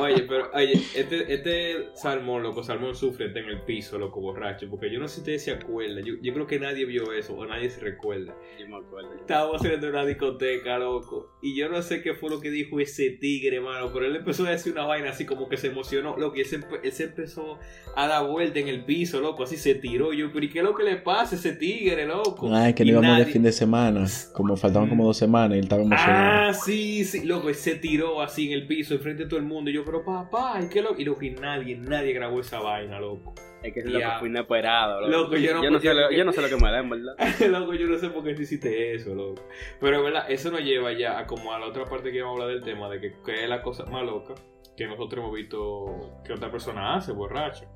Oye, 0.00 0.24
pero 0.28 0.50
oye, 0.54 0.72
este, 0.96 1.32
este 1.34 1.88
salmón, 1.94 2.42
loco, 2.42 2.62
salmón 2.62 2.94
sufre 2.94 3.26
está 3.26 3.40
en 3.40 3.46
el 3.48 3.60
piso, 3.62 3.98
loco, 3.98 4.20
borracho. 4.20 4.68
Porque 4.70 4.90
yo 4.92 4.98
no 5.00 5.08
sé 5.08 5.16
si 5.16 5.20
ustedes 5.20 5.44
se 5.44 5.50
acuerdan. 5.52 6.04
Yo, 6.04 6.14
yo 6.22 6.32
creo 6.32 6.46
que 6.46 6.58
nadie 6.58 6.84
vio 6.86 7.12
eso 7.12 7.34
o 7.36 7.44
nadie 7.46 7.68
se 7.68 7.80
recuerda. 7.80 8.34
Yo 8.58 8.68
me 8.68 8.76
acuerdo. 8.76 9.12
Estábamos 9.14 9.64
en 9.64 9.84
una 9.84 10.06
discoteca, 10.06 10.78
loco. 10.78 11.36
Y 11.42 11.56
yo 11.56 11.68
no 11.68 11.82
sé 11.82 12.02
qué 12.02 12.14
fue 12.14 12.30
lo 12.30 12.40
que 12.40 12.50
dijo 12.50 12.80
ese 12.80 13.10
tigre, 13.10 13.60
mano. 13.60 13.90
Pero 13.92 14.06
él 14.06 14.16
empezó 14.16 14.46
a 14.46 14.50
decir 14.50 14.72
una 14.72 14.86
vaina 14.86 15.10
así 15.10 15.26
como 15.26 15.48
que 15.48 15.56
se 15.56 15.66
emocionó, 15.68 16.16
loco. 16.16 16.36
Y 16.36 16.40
él 16.40 16.46
se, 16.46 16.60
él 16.82 16.92
se 16.92 17.04
empezó 17.04 17.58
a 17.96 18.06
dar 18.06 18.26
vuelta 18.26 18.58
en 18.60 18.68
el 18.68 18.84
piso, 18.84 19.20
loco. 19.20 19.42
Así 19.42 19.56
se 19.56 19.74
tiró. 19.82 20.14
Yo, 20.14 20.32
pero 20.32 20.46
¿y 20.46 20.48
qué 20.48 20.60
es 20.60 20.64
lo 20.64 20.74
que 20.74 20.82
le 20.84 20.96
pasa 20.96 21.34
a 21.36 21.38
ese 21.38 21.52
tigre, 21.52 22.06
loco? 22.06 22.48
Ay, 22.54 22.72
que 22.72 22.84
Y 22.84 22.86
no 22.86 22.92
íbamos 23.00 23.18
de 23.18 23.26
fin 23.26 23.42
de 23.42 23.52
semana. 23.52 24.06
Como 24.32 24.56
faltaban 24.56 24.88
como 24.88 25.04
dos 25.04 25.18
semanas 25.18 25.56
y 25.56 25.58
él 25.58 25.64
estaba 25.64 25.82
emocionado. 25.82 26.48
Ah, 26.48 26.54
sí, 26.54 27.04
sí, 27.04 27.24
loco, 27.24 27.50
él 27.50 27.54
se 27.54 27.74
tiró 27.74 28.22
así 28.22 28.46
en 28.46 28.52
el 28.58 28.66
piso 28.66 28.94
enfrente 28.94 29.24
de 29.24 29.28
todo 29.28 29.38
el 29.38 29.44
mundo. 29.46 29.70
Y 29.70 29.74
yo, 29.74 29.84
pero 29.84 30.02
papá, 30.04 30.58
¿y 30.64 30.68
qué 30.68 30.80
lo? 30.80 30.98
Y 30.98 31.04
loco, 31.04 31.22
y 31.24 31.30
nadie, 31.32 31.76
nadie 31.76 32.12
grabó 32.14 32.40
esa 32.40 32.60
vaina, 32.60 32.98
loco. 32.98 33.34
Es 33.62 33.72
que 33.74 33.80
es 33.80 33.86
lo 33.86 33.98
que 33.98 34.06
fue 34.18 34.28
inesperado, 34.28 35.00
loco. 35.02 35.12
Loco, 35.12 35.36
yo 35.36 35.54
no- 35.54 35.62
yo, 35.62 35.70
no 35.70 35.78
sé 35.78 35.86
yo- 35.86 35.94
lo, 35.94 36.10
yo 36.10 36.24
no 36.24 36.32
sé 36.32 36.40
lo 36.42 36.48
que 36.48 36.56
me 36.56 36.70
da, 36.70 36.78
en 36.80 36.90
verdad. 36.90 37.14
loco, 37.50 37.74
yo 37.74 37.86
no 37.86 37.98
sé 37.98 38.08
por 38.08 38.24
qué 38.24 38.34
tú 38.34 38.42
hiciste 38.42 38.94
eso, 38.94 39.14
loco. 39.14 39.42
Pero, 39.80 40.02
¿verdad? 40.02 40.24
Eso 40.30 40.50
nos 40.50 40.62
lleva 40.62 40.92
ya 40.92 41.18
a 41.18 41.26
como 41.26 41.52
a 41.52 41.58
la 41.60 41.66
otra 41.66 41.84
parte 41.84 42.10
que 42.10 42.22
vamos 42.22 42.40
a 42.40 42.42
hablar 42.44 42.56
del 42.60 42.64
tema, 42.64 42.88
de 42.88 43.00
que, 43.00 43.12
que 43.24 43.42
es 43.44 43.48
la 43.48 43.62
cosa 43.62 43.84
más 43.86 44.04
loca 44.04 44.34
que 44.76 44.86
nosotros 44.86 45.22
hemos 45.22 45.34
visto 45.36 46.20
que 46.24 46.32
otra 46.32 46.50
persona 46.50 46.94
hace, 46.94 47.12
borracho. 47.12 47.66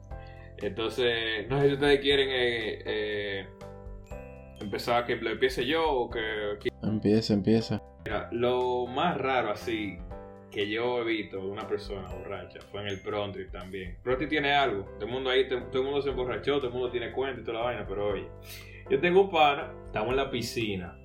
Entonces, 0.63 1.49
no 1.49 1.61
sé 1.61 1.69
si 1.69 1.75
ustedes 1.75 2.01
quieren 2.01 2.29
eh, 2.31 2.83
eh, 2.87 3.47
empezar, 4.61 5.05
que 5.07 5.17
lo 5.17 5.31
empiece 5.31 5.67
yo 5.67 5.89
o 5.91 6.11
que... 6.11 6.21
que- 6.61 6.69
Empieza, 6.83 7.35
empieza. 7.35 7.83
Mira, 8.05 8.29
lo 8.33 8.87
más 8.87 9.19
raro 9.19 9.51
así 9.51 9.99
que 10.51 10.69
yo 10.71 11.01
he 11.03 11.05
visto 11.05 11.37
de 11.39 11.47
una 11.49 11.67
persona 11.67 12.09
borracha 12.09 12.61
fue 12.71 12.81
en 12.81 12.87
el 12.89 13.01
Prontrip 13.01 13.51
también. 13.51 13.99
Prontrip 14.03 14.31
tiene 14.31 14.55
algo. 14.55 14.85
Todo 14.95 15.07
el 15.07 15.13
mundo 15.13 15.29
ahí, 15.31 15.47
todo 15.49 15.59
el 15.81 15.85
mundo 15.85 16.01
se 16.01 16.11
emborrachó, 16.11 16.57
todo 16.59 16.69
el 16.69 16.73
mundo 16.73 16.91
tiene 16.91 17.13
cuenta 17.13 17.41
y 17.41 17.45
toda 17.45 17.59
la 17.59 17.65
vaina, 17.65 17.87
pero 17.87 18.09
oye, 18.13 18.27
yo 18.89 18.99
tengo 19.01 19.23
un 19.23 19.31
pana, 19.31 19.73
estamos 19.85 20.11
en 20.11 20.17
la 20.17 20.31
piscina. 20.31 20.97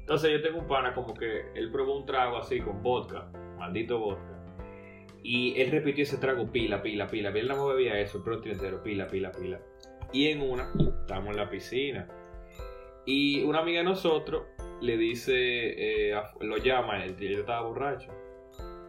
Entonces 0.00 0.30
yo 0.32 0.40
tengo 0.42 0.60
un 0.60 0.66
pana 0.66 0.94
como 0.94 1.12
que 1.12 1.42
él 1.54 1.70
probó 1.70 1.98
un 1.98 2.06
trago 2.06 2.38
así 2.38 2.60
con 2.60 2.82
vodka, 2.82 3.26
maldito 3.58 3.98
vodka. 3.98 4.33
Y 5.26 5.58
él 5.58 5.70
repitió 5.70 6.04
ese 6.04 6.18
trago 6.18 6.52
pila, 6.52 6.82
pila, 6.82 7.08
pila. 7.08 7.30
Él 7.30 7.48
no 7.48 7.66
bebía 7.66 7.98
eso, 7.98 8.22
el 8.26 8.50
entero, 8.50 8.82
pila, 8.82 9.08
pila, 9.08 9.32
pila. 9.32 9.58
Y 10.12 10.28
en 10.28 10.42
una, 10.42 10.70
estamos 11.00 11.30
en 11.30 11.36
la 11.36 11.48
piscina. 11.48 12.06
Y 13.06 13.42
una 13.42 13.60
amiga 13.60 13.78
de 13.78 13.84
nosotros 13.84 14.44
le 14.82 14.98
dice, 14.98 15.32
eh, 15.34 16.14
lo 16.40 16.58
llama, 16.58 17.02
él, 17.02 17.16
él 17.18 17.38
estaba 17.38 17.66
borracho. 17.66 18.12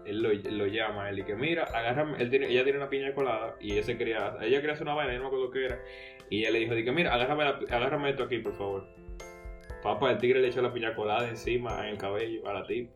Él 0.06 0.22
lo, 0.22 0.34
lo 0.34 0.68
llama 0.68 1.10
él 1.10 1.20
y 1.20 1.24
que 1.24 1.36
mira, 1.36 1.64
agárrame, 1.64 2.22
él 2.22 2.30
tiene, 2.30 2.48
ella 2.48 2.64
tiene 2.64 2.80
una 2.80 2.90
piña 2.90 3.14
colada 3.16 3.56
y 3.60 3.72
ella 3.72 3.84
se 3.84 3.98
quería, 3.98 4.36
ella 4.42 4.60
quería 4.60 4.74
hacer 4.74 4.86
una 4.86 4.94
vaina, 4.94 5.14
yo 5.14 5.20
no 5.20 5.24
me 5.24 5.28
acuerdo 5.30 5.52
qué 5.52 5.66
era. 5.66 5.80
Y 6.30 6.42
ella 6.42 6.52
le 6.52 6.60
dijo, 6.60 6.76
que 6.76 6.92
mira, 6.92 7.14
agárrame, 7.14 7.44
agárrame 7.44 8.10
esto 8.10 8.24
aquí, 8.24 8.40
por 8.40 8.54
favor. 8.54 8.88
Papá, 9.86 10.10
el 10.12 10.18
tigre 10.18 10.42
le 10.42 10.48
echó 10.48 10.62
la 10.64 10.74
piña 10.74 10.96
colada 10.96 11.30
encima 11.30 11.82
en 11.84 11.90
el 11.94 11.98
cabello 12.00 12.48
a 12.50 12.54
la 12.54 12.66
tipa. 12.66 12.92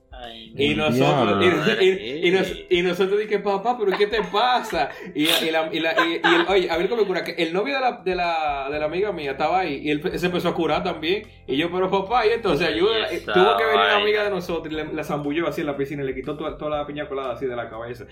Y 0.58 0.74
nosotros, 0.76 1.78
y, 1.82 1.86
y- 1.86 2.28
y 2.28 2.32
nos- 2.32 2.54
y 2.70 2.82
nosotros 2.82 3.20
dije, 3.20 3.40
papá, 3.40 3.78
pero 3.80 3.96
¿qué 3.98 4.08
te 4.08 4.22
pasa? 4.24 4.90
Y, 5.14 5.26
y 5.26 5.52
la, 5.52 5.70
y, 5.72 5.80
la- 5.80 5.94
y- 5.94 6.14
y 6.16 6.36
el, 6.36 6.46
oye, 6.50 6.70
a 6.70 6.78
ver 6.78 6.90
cómo 6.90 7.04
me 7.04 7.08
cura, 7.08 7.24
que 7.24 7.32
el 7.42 7.54
novio 7.54 7.76
de 7.76 7.80
la, 7.82 7.92
de, 8.04 8.16
la, 8.16 8.68
de 8.72 8.80
la 8.80 8.86
amiga 8.86 9.12
mía 9.12 9.32
estaba 9.32 9.60
ahí 9.60 9.82
y 9.84 9.92
él 9.92 10.02
se 10.20 10.26
empezó 10.26 10.50
a 10.50 10.56
curar 10.56 10.84
también. 10.84 11.28
Y 11.48 11.56
yo, 11.58 11.72
pero 11.72 11.90
papá, 11.92 12.26
y 12.26 12.32
entonces 12.32 12.68
ayuda. 12.68 13.08
Tuvo 13.34 13.58
que 13.58 13.64
venir 13.66 13.80
una 13.80 13.96
amiga 14.02 14.24
de 14.24 14.30
nosotros 14.32 14.74
y 14.74 14.76
le, 14.76 14.92
la 14.94 15.04
zambulló 15.04 15.48
así 15.48 15.62
en 15.62 15.68
la 15.68 15.78
piscina 15.78 16.04
y 16.04 16.08
le 16.08 16.16
quitó 16.16 16.36
toda, 16.36 16.58
toda 16.58 16.80
la 16.80 16.88
piña 16.88 17.08
colada 17.08 17.34
así 17.34 17.46
de 17.46 17.56
la 17.56 17.70
cabeza. 17.70 18.06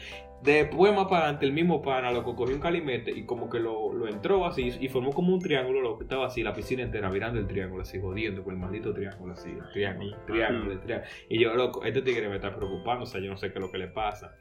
Después, 0.44 0.94
más 0.94 1.06
para 1.06 1.24
adelante, 1.24 1.46
el 1.46 1.52
mismo 1.52 1.82
pana, 1.82 2.12
loco, 2.12 2.36
cogió 2.36 2.54
un 2.56 2.62
calimete 2.62 3.12
y 3.12 3.26
como 3.26 3.50
que 3.50 3.60
lo, 3.60 3.92
lo 3.92 4.08
entró 4.08 4.46
así 4.46 4.72
y 4.80 4.88
formó 4.88 5.12
como 5.12 5.34
un 5.34 5.40
triángulo, 5.40 5.82
lo 5.82 5.98
que 5.98 6.04
estaba 6.04 6.28
así, 6.28 6.44
la 6.44 6.54
piscina 6.54 6.84
entera, 6.84 7.10
mirando 7.10 7.40
el 7.40 7.48
triángulo, 7.48 7.82
así, 7.82 8.00
jodiendo 8.00 8.44
con 8.44 8.54
el 8.54 8.60
maldito 8.60 8.94
triángulo, 8.94 9.34
así, 9.34 9.50
el 9.50 9.72
triángulo, 9.74 10.16
el 10.16 10.26
triángulo, 10.26 10.72
el 10.74 10.80
triángulo. 10.80 11.10
Y 11.28 11.40
yo, 11.42 11.54
loco, 11.56 11.84
este 11.84 12.02
tigre 12.04 12.30
me 12.30 12.36
está 12.36 12.56
preocupando, 12.56 13.04
o 13.04 13.08
sea, 13.08 13.20
yo 13.20 13.32
no 13.32 13.38
sé 13.38 13.48
qué 13.52 13.56
es 13.58 13.62
lo 13.66 13.72
que 13.72 13.80
le 13.80 13.88
pasa. 13.88 14.36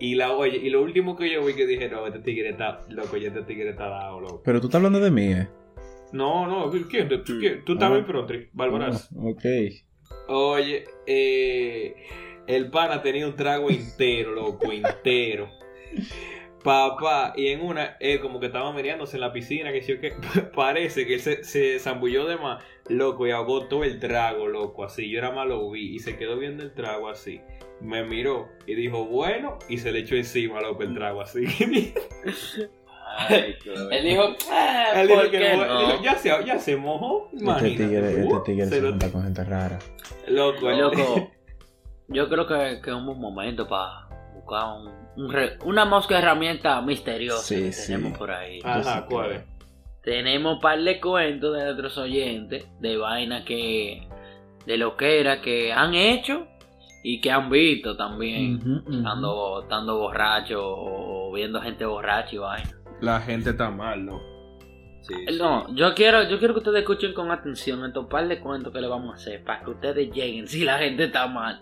Y 0.00 0.14
la 0.14 0.32
oye, 0.32 0.56
y 0.56 0.70
lo 0.70 0.82
último 0.82 1.16
que 1.16 1.30
yo 1.30 1.44
vi 1.44 1.52
que 1.54 1.66
dije, 1.66 1.88
no, 1.88 2.06
este 2.06 2.20
tigre 2.20 2.48
está, 2.50 2.80
loco, 2.88 3.16
ya 3.18 3.28
este 3.28 3.42
tigre 3.42 3.70
está 3.70 3.88
dado, 3.88 4.20
loco. 4.20 4.42
Pero 4.44 4.58
tú 4.60 4.66
estás 4.68 4.78
hablando 4.78 5.00
de 5.00 5.10
mí, 5.10 5.32
¿eh? 5.32 5.48
No, 6.12 6.46
no, 6.46 6.70
¿quién? 6.90 7.08
¿Tú, 7.08 7.22
quién? 7.38 7.64
¿Tú 7.64 7.74
estabas 7.74 7.96
Ah. 7.96 8.00
en 8.00 8.06
Prontri, 8.06 8.48
Bárbaras? 8.52 9.10
Ah, 9.12 9.20
ok. 9.22 9.44
Oye, 10.28 10.84
eh, 11.06 11.94
el 12.46 12.70
pana 12.70 13.02
tenía 13.02 13.26
un 13.26 13.36
trago 13.36 13.70
entero, 13.70 14.32
loco, 14.32 14.70
entero. 14.72 15.48
Papá, 16.62 17.32
y 17.36 17.48
en 17.48 17.60
una, 17.60 17.96
él 17.98 18.20
como 18.20 18.38
que 18.38 18.46
estaba 18.46 18.72
meneándose 18.72 19.16
en 19.16 19.22
la 19.22 19.32
piscina, 19.32 19.72
que 19.72 19.82
sí 19.82 19.94
o 19.94 20.00
qué, 20.00 20.12
parece 20.54 21.06
que 21.06 21.14
él 21.14 21.20
se, 21.20 21.42
se 21.42 21.78
zambulló 21.80 22.24
de 22.26 22.36
más, 22.36 22.62
loco, 22.88 23.26
y 23.26 23.32
ahogó 23.32 23.66
todo 23.66 23.82
el 23.82 23.98
trago, 23.98 24.46
loco, 24.46 24.84
así. 24.84 25.10
Yo 25.10 25.18
era 25.18 25.32
más 25.32 25.48
lo 25.48 25.68
vi 25.70 25.96
y 25.96 25.98
se 25.98 26.16
quedó 26.16 26.38
viendo 26.38 26.62
el 26.62 26.72
trago 26.72 27.08
así. 27.08 27.40
Me 27.80 28.04
miró 28.04 28.48
y 28.64 28.76
dijo, 28.76 29.04
bueno, 29.06 29.58
y 29.68 29.78
se 29.78 29.90
le 29.90 30.00
echó 30.00 30.14
encima, 30.14 30.60
loco, 30.60 30.84
el 30.84 30.94
trago 30.94 31.20
así. 31.20 31.44
Ay. 33.18 33.56
Él 33.90 34.04
dijo, 34.04 34.22
"Ah, 34.50 34.92
Él 34.96 35.08
dijo 35.08 35.20
¿por 35.20 35.30
que 35.32 35.38
no?" 35.56 35.80
dijo, 35.80 36.02
ya, 36.02 36.14
se, 36.16 36.28
ya 36.46 36.58
se 36.58 36.76
mojó. 36.76 37.28
Este 37.32 37.44
Imagínate. 37.44 37.84
tigre, 37.88 38.24
Uh, 38.24 38.36
este 38.36 38.52
tigre 38.52 38.66
se 38.68 38.80
se 38.80 38.80
junta 38.80 39.10
con 39.12 39.24
gente 39.24 39.44
rara. 39.44 39.78
Loco, 40.28 40.70
eh. 40.70 40.76
Loco, 40.76 41.30
yo 42.12 42.28
creo 42.28 42.46
que, 42.46 42.80
que 42.82 42.90
es 42.90 42.96
un 42.96 43.06
buen 43.06 43.18
momento 43.20 43.66
para 43.66 44.06
buscar 44.34 44.64
un, 44.78 45.24
un 45.24 45.32
re- 45.32 45.58
una 45.64 45.84
mosca 45.84 46.18
herramienta 46.18 46.80
misteriosa 46.82 47.42
Sí, 47.42 47.62
que 47.62 47.72
sí. 47.72 47.92
tenemos 47.92 48.18
por 48.18 48.30
ahí. 48.30 48.60
Yo 48.62 48.82
sí 48.82 48.88
Ajá, 48.88 49.06
¿cuál 49.06 49.26
creo. 49.28 49.38
es? 49.40 49.44
Tenemos 50.02 50.54
un 50.54 50.60
par 50.60 50.80
de 50.82 51.00
cuentos 51.00 51.56
de 51.56 51.64
nuestros 51.64 51.96
oyentes, 51.98 52.66
de 52.80 52.96
vainas 52.96 53.44
que, 53.44 54.08
de 54.66 54.76
lo 54.76 54.96
que 54.96 55.20
era 55.20 55.40
que 55.40 55.72
han 55.72 55.94
hecho 55.94 56.46
y 57.04 57.20
que 57.20 57.30
han 57.30 57.48
visto 57.50 57.96
también, 57.96 58.56
Ujú, 58.56 58.70
ujú. 58.88 58.96
estando, 58.98 59.60
estando 59.62 59.98
borracho 59.98 60.60
o 60.64 61.32
viendo 61.32 61.60
gente 61.60 61.84
borracha 61.84 62.34
y 62.34 62.38
vaina. 62.38 62.70
La 63.00 63.20
gente 63.20 63.50
está 63.50 63.70
mal, 63.70 64.04
¿no? 64.04 64.20
Sí, 65.02 65.14
sí. 65.28 65.36
No, 65.38 65.72
yo 65.74 65.94
quiero, 65.94 66.22
yo 66.28 66.38
quiero 66.38 66.54
que 66.54 66.58
ustedes 66.58 66.80
escuchen 66.80 67.12
con 67.12 67.30
atención 67.32 67.84
estos 67.84 68.06
par 68.06 68.26
de 68.28 68.38
cuentos 68.38 68.72
que 68.72 68.80
le 68.80 68.86
vamos 68.86 69.12
a 69.12 69.16
hacer 69.16 69.42
para 69.44 69.64
que 69.64 69.70
ustedes 69.70 70.12
lleguen 70.12 70.46
si 70.46 70.64
la 70.64 70.78
gente 70.78 71.04
está 71.04 71.26
mal. 71.26 71.58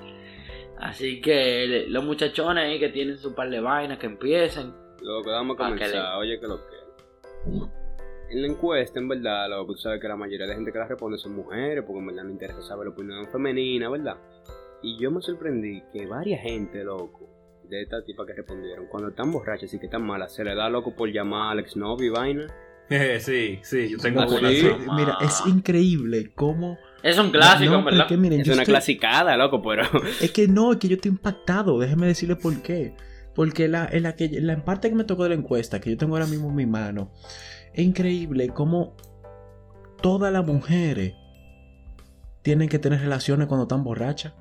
Así 0.81 1.21
que 1.21 1.87
los 1.89 2.05
muchachones 2.05 2.65
ahí 2.65 2.79
que 2.79 2.89
tienen 2.89 3.19
su 3.19 3.35
par 3.35 3.51
de 3.51 3.61
vainas 3.61 3.99
que 3.99 4.07
empiecen. 4.07 4.73
Loco, 5.03 5.31
vamos 5.31 5.57
a 5.61 5.65
que 5.65 5.71
comenzar. 5.71 6.13
le- 6.15 6.19
Oye, 6.19 6.41
que 6.41 6.47
lo 6.47 6.57
que. 6.67 6.81
En 8.31 8.43
la 8.43 8.49
encuesta, 8.49 9.01
en 9.01 9.09
verdad, 9.09 9.49
loco, 9.51 9.73
tú 9.75 9.79
sabes 9.81 10.01
que 10.01 10.07
la 10.09 10.17
mayoría 10.17 10.47
de 10.47 10.55
gente 10.55 10.71
que 10.73 10.79
la 10.79 10.87
responde 10.87 11.19
son 11.19 11.35
mujeres, 11.35 11.83
porque 11.85 11.99
en 12.01 12.07
verdad 12.07 12.25
no 12.25 12.31
interesa 12.31 12.63
saber 12.63 12.87
la 12.87 12.93
opinión 12.93 13.27
femenina, 13.29 13.89
¿verdad? 13.91 14.17
Y 14.83 14.97
yo 14.99 15.11
me 15.11 15.21
sorprendí 15.21 15.83
que 15.93 16.07
varias 16.07 16.41
gente, 16.43 16.85
loco, 16.85 17.29
de 17.69 17.83
esta 17.83 18.03
tipa 18.05 18.25
que 18.25 18.35
respondieron, 18.35 18.87
cuando 18.87 19.09
están 19.11 19.33
borrachas 19.33 19.73
y 19.75 19.79
que 19.81 19.87
están 19.87 20.07
malas, 20.07 20.33
se 20.33 20.45
le 20.45 20.55
da 20.55 20.71
loco 20.71 20.95
por 20.95 21.11
llamar 21.11 21.53
al 21.53 21.59
exnovio 21.59 22.07
y 22.07 22.11
vaina. 22.11 22.47
sí, 23.19 23.59
sí, 23.63 23.91
yo 23.91 23.99
tengo 23.99 24.21
Ah, 24.23 24.27
una. 24.29 24.49
sí. 24.51 24.69
Mira, 24.97 25.19
es 25.21 25.43
increíble 25.47 26.31
cómo. 26.35 26.79
Es 27.03 27.19
un 27.19 27.31
clásico, 27.31 27.73
No, 27.73 27.85
verdad. 27.85 28.03
es 28.03 28.07
que 28.09 28.17
miren, 28.17 28.41
Es 28.41 28.47
una 28.49 28.63
estoy- 28.63 28.73
clasicada, 28.73 29.37
loco, 29.37 29.63
pero. 29.63 29.85
Es 30.21 30.31
que 30.33 30.49
no, 30.49 30.73
es 30.73 30.79
que 30.79 30.89
yo 30.89 30.97
estoy 30.97 31.11
impactado. 31.13 31.79
Déjeme 31.79 32.07
decirle 32.07 32.37
por 32.37 32.61
qué. 32.63 32.95
Porque 33.35 33.69
la, 33.69 33.89
en, 33.91 34.03
la 34.03 34.17
que, 34.17 34.29
la 34.41 34.53
en 34.55 34.63
parte 34.63 34.89
que 34.91 34.95
me 34.97 35.05
tocó 35.05 35.23
de 35.23 35.31
la 35.31 35.35
encuesta, 35.37 35.81
que 35.81 35.91
yo 35.91 35.97
tengo 35.97 36.15
ahora 36.17 36.27
mismo 36.27 36.49
en 36.51 36.57
mi 36.57 36.67
mano, 36.67 37.13
es 37.73 37.85
increíble 37.85 38.49
cómo 38.49 38.97
todas 40.03 40.33
las 40.33 40.45
mujeres 40.45 41.15
tienen 42.43 42.69
que 42.69 42.79
tener 42.79 43.01
relaciones 43.01 43.47
cuando 43.47 43.65
están 43.65 43.85
borrachas. 43.85 44.35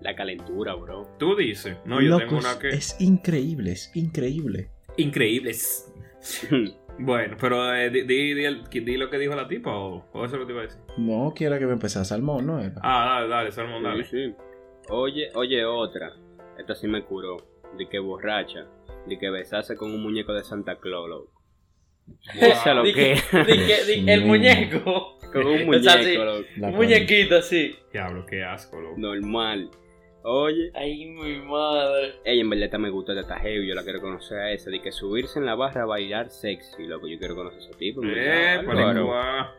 La 0.00 0.14
calentura, 0.16 0.74
bro. 0.74 1.14
Tú 1.18 1.36
dices. 1.36 1.76
No, 1.84 2.00
yo 2.00 2.08
Loco, 2.10 2.24
tengo 2.26 2.38
una 2.38 2.58
que. 2.58 2.70
Es 2.70 2.96
increíble, 3.00 3.72
es 3.72 3.90
increíble. 3.94 4.70
Increíbles. 4.96 5.92
Bueno, 7.02 7.36
pero 7.40 7.74
eh, 7.74 7.90
di, 7.90 8.02
di, 8.02 8.34
di 8.34 8.44
el- 8.44 8.64
di 8.68 8.96
lo 8.96 9.08
que 9.10 9.18
dijo 9.18 9.34
la 9.34 9.48
tipa 9.48 9.70
o, 9.76 10.06
o 10.12 10.24
eso 10.24 10.34
es 10.36 10.40
lo 10.40 10.40
que 10.40 10.46
te 10.46 10.52
iba 10.52 10.60
a 10.62 10.64
decir. 10.66 10.80
No 10.98 11.32
quiera 11.34 11.58
que 11.58 11.66
me 11.66 11.72
empezara 11.72 12.04
salmón, 12.04 12.46
¿no? 12.46 12.60
Era? 12.60 12.74
Ah, 12.82 13.16
dale, 13.20 13.28
dale, 13.28 13.52
Salmón, 13.52 13.82
dale. 13.82 14.04
Sí, 14.04 14.28
sí. 14.28 14.34
Oye, 14.90 15.30
oye, 15.34 15.64
otra. 15.64 16.12
Esta 16.58 16.74
sí 16.74 16.86
me 16.88 17.02
curó. 17.04 17.36
De 17.78 17.88
que 17.88 17.98
borracha. 17.98 18.66
De 19.06 19.18
que 19.18 19.30
besarse 19.30 19.76
con 19.76 19.92
un 19.92 20.02
muñeco 20.02 20.32
de 20.34 20.42
Santa 20.42 20.76
Claus, 20.78 21.08
loco. 21.08 21.40
Esa 22.40 22.74
lo 22.74 22.82
Di 22.82 22.92
que. 22.92 23.14
Di 23.14 23.66
que- 23.66 23.84
di- 24.02 24.10
el 24.10 24.24
muñeco. 24.24 25.18
Con 25.32 25.46
un 25.46 25.62
O 25.62 25.64
muñeco, 25.66 25.82
sea, 25.84 26.02
sí. 26.02 26.14
loco. 26.16 26.44
La 26.58 26.68
Un 26.68 26.74
muñequito 26.76 27.36
así. 27.36 27.76
Diablo, 27.92 28.26
qué 28.26 28.42
asco, 28.44 28.80
loco. 28.80 28.96
Normal. 28.98 29.70
Oye, 30.22 30.70
Ay, 30.74 31.06
mi 31.06 31.38
madre. 31.40 32.14
ella 32.24 32.42
en 32.42 32.50
verdad 32.50 32.78
me 32.78 32.90
gusta, 32.90 33.18
esta 33.18 33.38
heavy, 33.40 33.66
yo 33.68 33.74
la 33.74 33.82
quiero 33.82 34.00
conocer 34.00 34.38
a 34.38 34.52
esa. 34.52 34.70
De 34.70 34.80
que 34.82 34.92
subirse 34.92 35.38
en 35.38 35.46
la 35.46 35.54
barra 35.54 35.82
a 35.82 35.86
bailar 35.86 36.30
sexy, 36.30 36.86
loco. 36.86 37.06
Yo 37.08 37.18
quiero 37.18 37.34
conocer 37.34 37.58
a 37.60 37.64
ese 37.64 37.74
tipo. 37.74 38.02
Eh, 38.04 38.48
Álvaro. 38.58 38.66
palicua. 38.92 39.54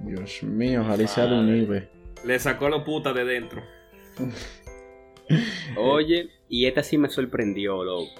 Dios 0.00 0.42
mío, 0.42 0.82
ojalá 0.82 1.06
sea 1.06 1.26
de 1.26 1.34
un 1.34 1.46
nivel. 1.50 1.88
Le 2.26 2.38
sacó 2.38 2.68
la 2.68 2.84
puta 2.84 3.12
de 3.14 3.24
dentro. 3.24 3.62
Oye, 5.76 6.28
y 6.48 6.66
esta 6.66 6.82
sí 6.82 6.98
me 6.98 7.08
sorprendió, 7.08 7.82
loco. 7.84 8.10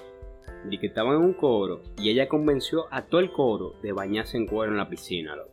De 0.65 0.79
que 0.79 0.87
estaban 0.87 1.15
en 1.17 1.21
un 1.21 1.33
coro 1.33 1.83
y 1.97 2.09
ella 2.09 2.27
convenció 2.27 2.85
a 2.91 3.05
todo 3.05 3.21
el 3.21 3.31
coro 3.31 3.75
de 3.83 3.91
bañarse 3.91 4.37
en 4.37 4.47
cuero 4.47 4.71
en 4.71 4.77
la 4.79 4.89
piscina, 4.89 5.35
loco. 5.35 5.51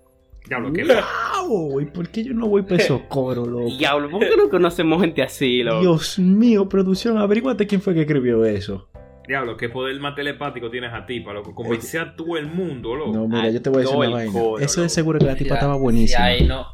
Diablo, 0.49 0.73
qué 0.73 0.85
¡Wow! 0.85 1.81
¿Y 1.81 1.87
por 1.87 2.09
qué 2.09 2.25
yo 2.25 2.35
no 2.35 2.49
voy 2.49 2.63
para 2.63 2.77
esos 2.83 3.03
coros, 3.03 3.47
loco? 3.49 3.67
Diablo, 3.79 4.11
¿por 4.11 4.21
qué 4.21 4.37
no 4.37 4.49
conocemos 4.49 5.01
gente 5.01 5.23
así, 5.23 5.63
loco? 5.63 5.81
Dios 5.81 6.19
mío, 6.19 6.69
producción, 6.69 7.19
averíguate 7.19 7.67
quién 7.67 7.81
fue 7.81 7.95
que 7.95 8.01
escribió 8.03 8.45
eso. 8.45 8.89
Diablo, 9.29 9.57
qué 9.57 9.69
poder 9.69 9.99
más 10.01 10.17
telepático 10.17 10.69
tienes 10.69 10.93
a 10.93 11.07
ti, 11.07 11.21
pa, 11.21 11.33
loco. 11.33 11.55
Convencer 11.55 12.01
a 12.01 12.17
todo 12.17 12.37
el 12.37 12.47
mundo, 12.47 12.97
loco. 12.97 13.13
No, 13.13 13.29
mira, 13.29 13.51
yo 13.51 13.63
te 13.63 13.71
voy 13.71 13.79
a 13.79 13.83
decir 13.83 13.97
una 13.97 14.11
vaina. 14.11 14.33
coro, 14.33 14.59
Eso 14.59 14.85
es 14.85 14.93
seguro 14.93 15.19
que 15.21 15.27
la 15.27 15.37
tipa 15.37 15.51
Si 15.51 15.55
estaba 15.55 15.75
ahí- 15.75 15.81
buenísima. 15.81 16.19
Si 16.19 16.23
ahí 16.25 16.47
no. 16.49 16.67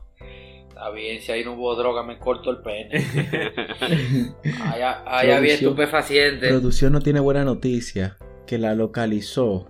Está 0.68 0.90
bien, 0.90 1.20
si 1.20 1.32
ahí 1.32 1.44
no 1.44 1.54
hubo 1.54 1.74
droga, 1.74 2.02
me 2.04 2.18
corto 2.18 2.50
el 2.50 2.58
pene. 2.58 3.04
Allá, 4.64 5.02
allá 5.06 5.36
había 5.36 5.54
estupefacientes. 5.54 6.48
Producción 6.48 6.92
no 6.92 7.00
tiene 7.00 7.20
buena 7.20 7.44
noticia. 7.44 8.16
Que 8.46 8.58
la 8.58 8.74
localizó. 8.74 9.68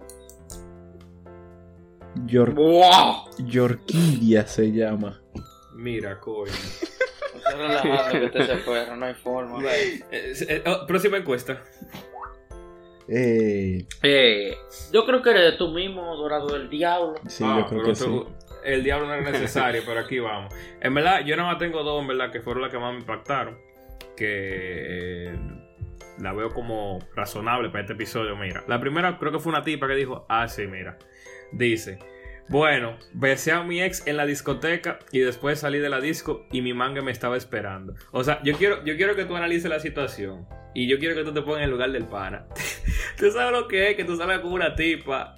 Yor 2.27 2.55
¡Wow! 2.55 3.29
Yorquidia 3.47 4.47
se 4.47 4.73
llama. 4.73 5.21
Mira, 5.75 6.19
coño. 6.21 6.51
Estoy 6.53 7.55
relajando 7.55 8.11
que 8.21 8.25
usted 8.27 8.47
se 8.47 8.57
fue, 8.59 8.97
no 8.97 9.05
hay 9.07 9.15
forma. 9.15 9.59
Eh, 10.11 10.33
eh, 10.49 10.65
oh, 10.67 10.87
próxima 10.87 11.17
encuesta. 11.19 11.63
Eh, 13.09 13.87
Eh, 14.03 14.55
yo 14.93 15.07
creo 15.07 15.23
que 15.23 15.31
eres 15.31 15.57
tú 15.57 15.69
mismo, 15.71 16.15
Dorado 16.17 16.49
del 16.49 16.69
Diablo. 16.69 17.15
sí, 17.27 17.45
Ah, 17.47 17.61
yo 17.61 17.67
creo 17.69 17.81
pero 17.83 17.93
que 17.93 17.95
sí. 17.95 18.05
tú- 18.05 18.29
El 18.65 18.83
diablo 18.83 19.07
no 19.07 19.15
era 19.15 19.31
necesario, 19.31 19.83
pero 19.87 20.01
aquí 20.01 20.19
vamos. 20.19 20.53
En 20.81 20.93
verdad, 20.93 21.21
yo 21.25 21.37
nada 21.37 21.51
más 21.51 21.59
tengo 21.59 21.83
dos, 21.85 22.03
en 22.03 22.09
verdad, 22.09 22.33
que 22.33 22.41
fueron 22.41 22.63
las 22.63 22.73
que 22.73 22.79
más 22.79 22.93
me 22.93 22.99
impactaron. 23.01 23.57
Que 24.17 25.29
eh, 25.29 25.39
la 26.19 26.33
veo 26.33 26.51
como 26.51 26.99
razonable 27.15 27.69
para 27.71 27.83
este 27.83 27.93
episodio. 27.93 28.35
Mira, 28.37 28.65
la 28.67 28.81
primera 28.81 29.17
creo 29.19 29.31
que 29.31 29.39
fue 29.39 29.53
una 29.53 29.63
tipa 29.63 29.87
que 29.87 29.95
dijo: 29.95 30.27
Ah, 30.29 30.49
sí, 30.49 30.67
mira. 30.67 30.99
Dice: 31.53 31.99
Bueno, 32.49 32.99
besé 33.13 33.53
a 33.53 33.63
mi 33.63 33.83
ex 33.83 34.07
en 34.07 34.17
la 34.17 34.27
discoteca 34.27 34.99
y 35.13 35.21
después 35.21 35.61
salí 35.61 35.79
de 35.79 35.89
la 35.89 36.01
disco 36.01 36.47
y 36.53 36.63
mi 36.63 36.75
manga 36.75 37.03
me 37.03 37.13
estaba 37.13 37.37
esperando. 37.37 37.95
O 38.13 38.25
sea, 38.25 38.43
yo 38.43 38.55
quiero, 38.55 38.85
yo 38.85 38.97
quiero 38.97 39.17
que 39.17 39.25
tú 39.25 39.37
analices 39.37 39.71
la 39.71 39.81
situación. 39.81 40.47
Y 40.75 40.87
yo 40.87 40.99
quiero 40.99 41.15
que 41.15 41.25
tú 41.25 41.33
te 41.33 41.43
pongas 41.43 41.59
en 41.59 41.65
el 41.65 41.71
lugar 41.71 41.91
del 41.91 42.05
pana. 42.05 42.47
tú 43.19 43.31
sabes 43.31 43.53
lo 43.53 43.67
que 43.67 43.91
es 43.91 43.97
que 43.97 44.05
tú 44.05 44.17
sales 44.17 44.41
con 44.41 44.53
una 44.53 44.75
tipa 44.75 45.35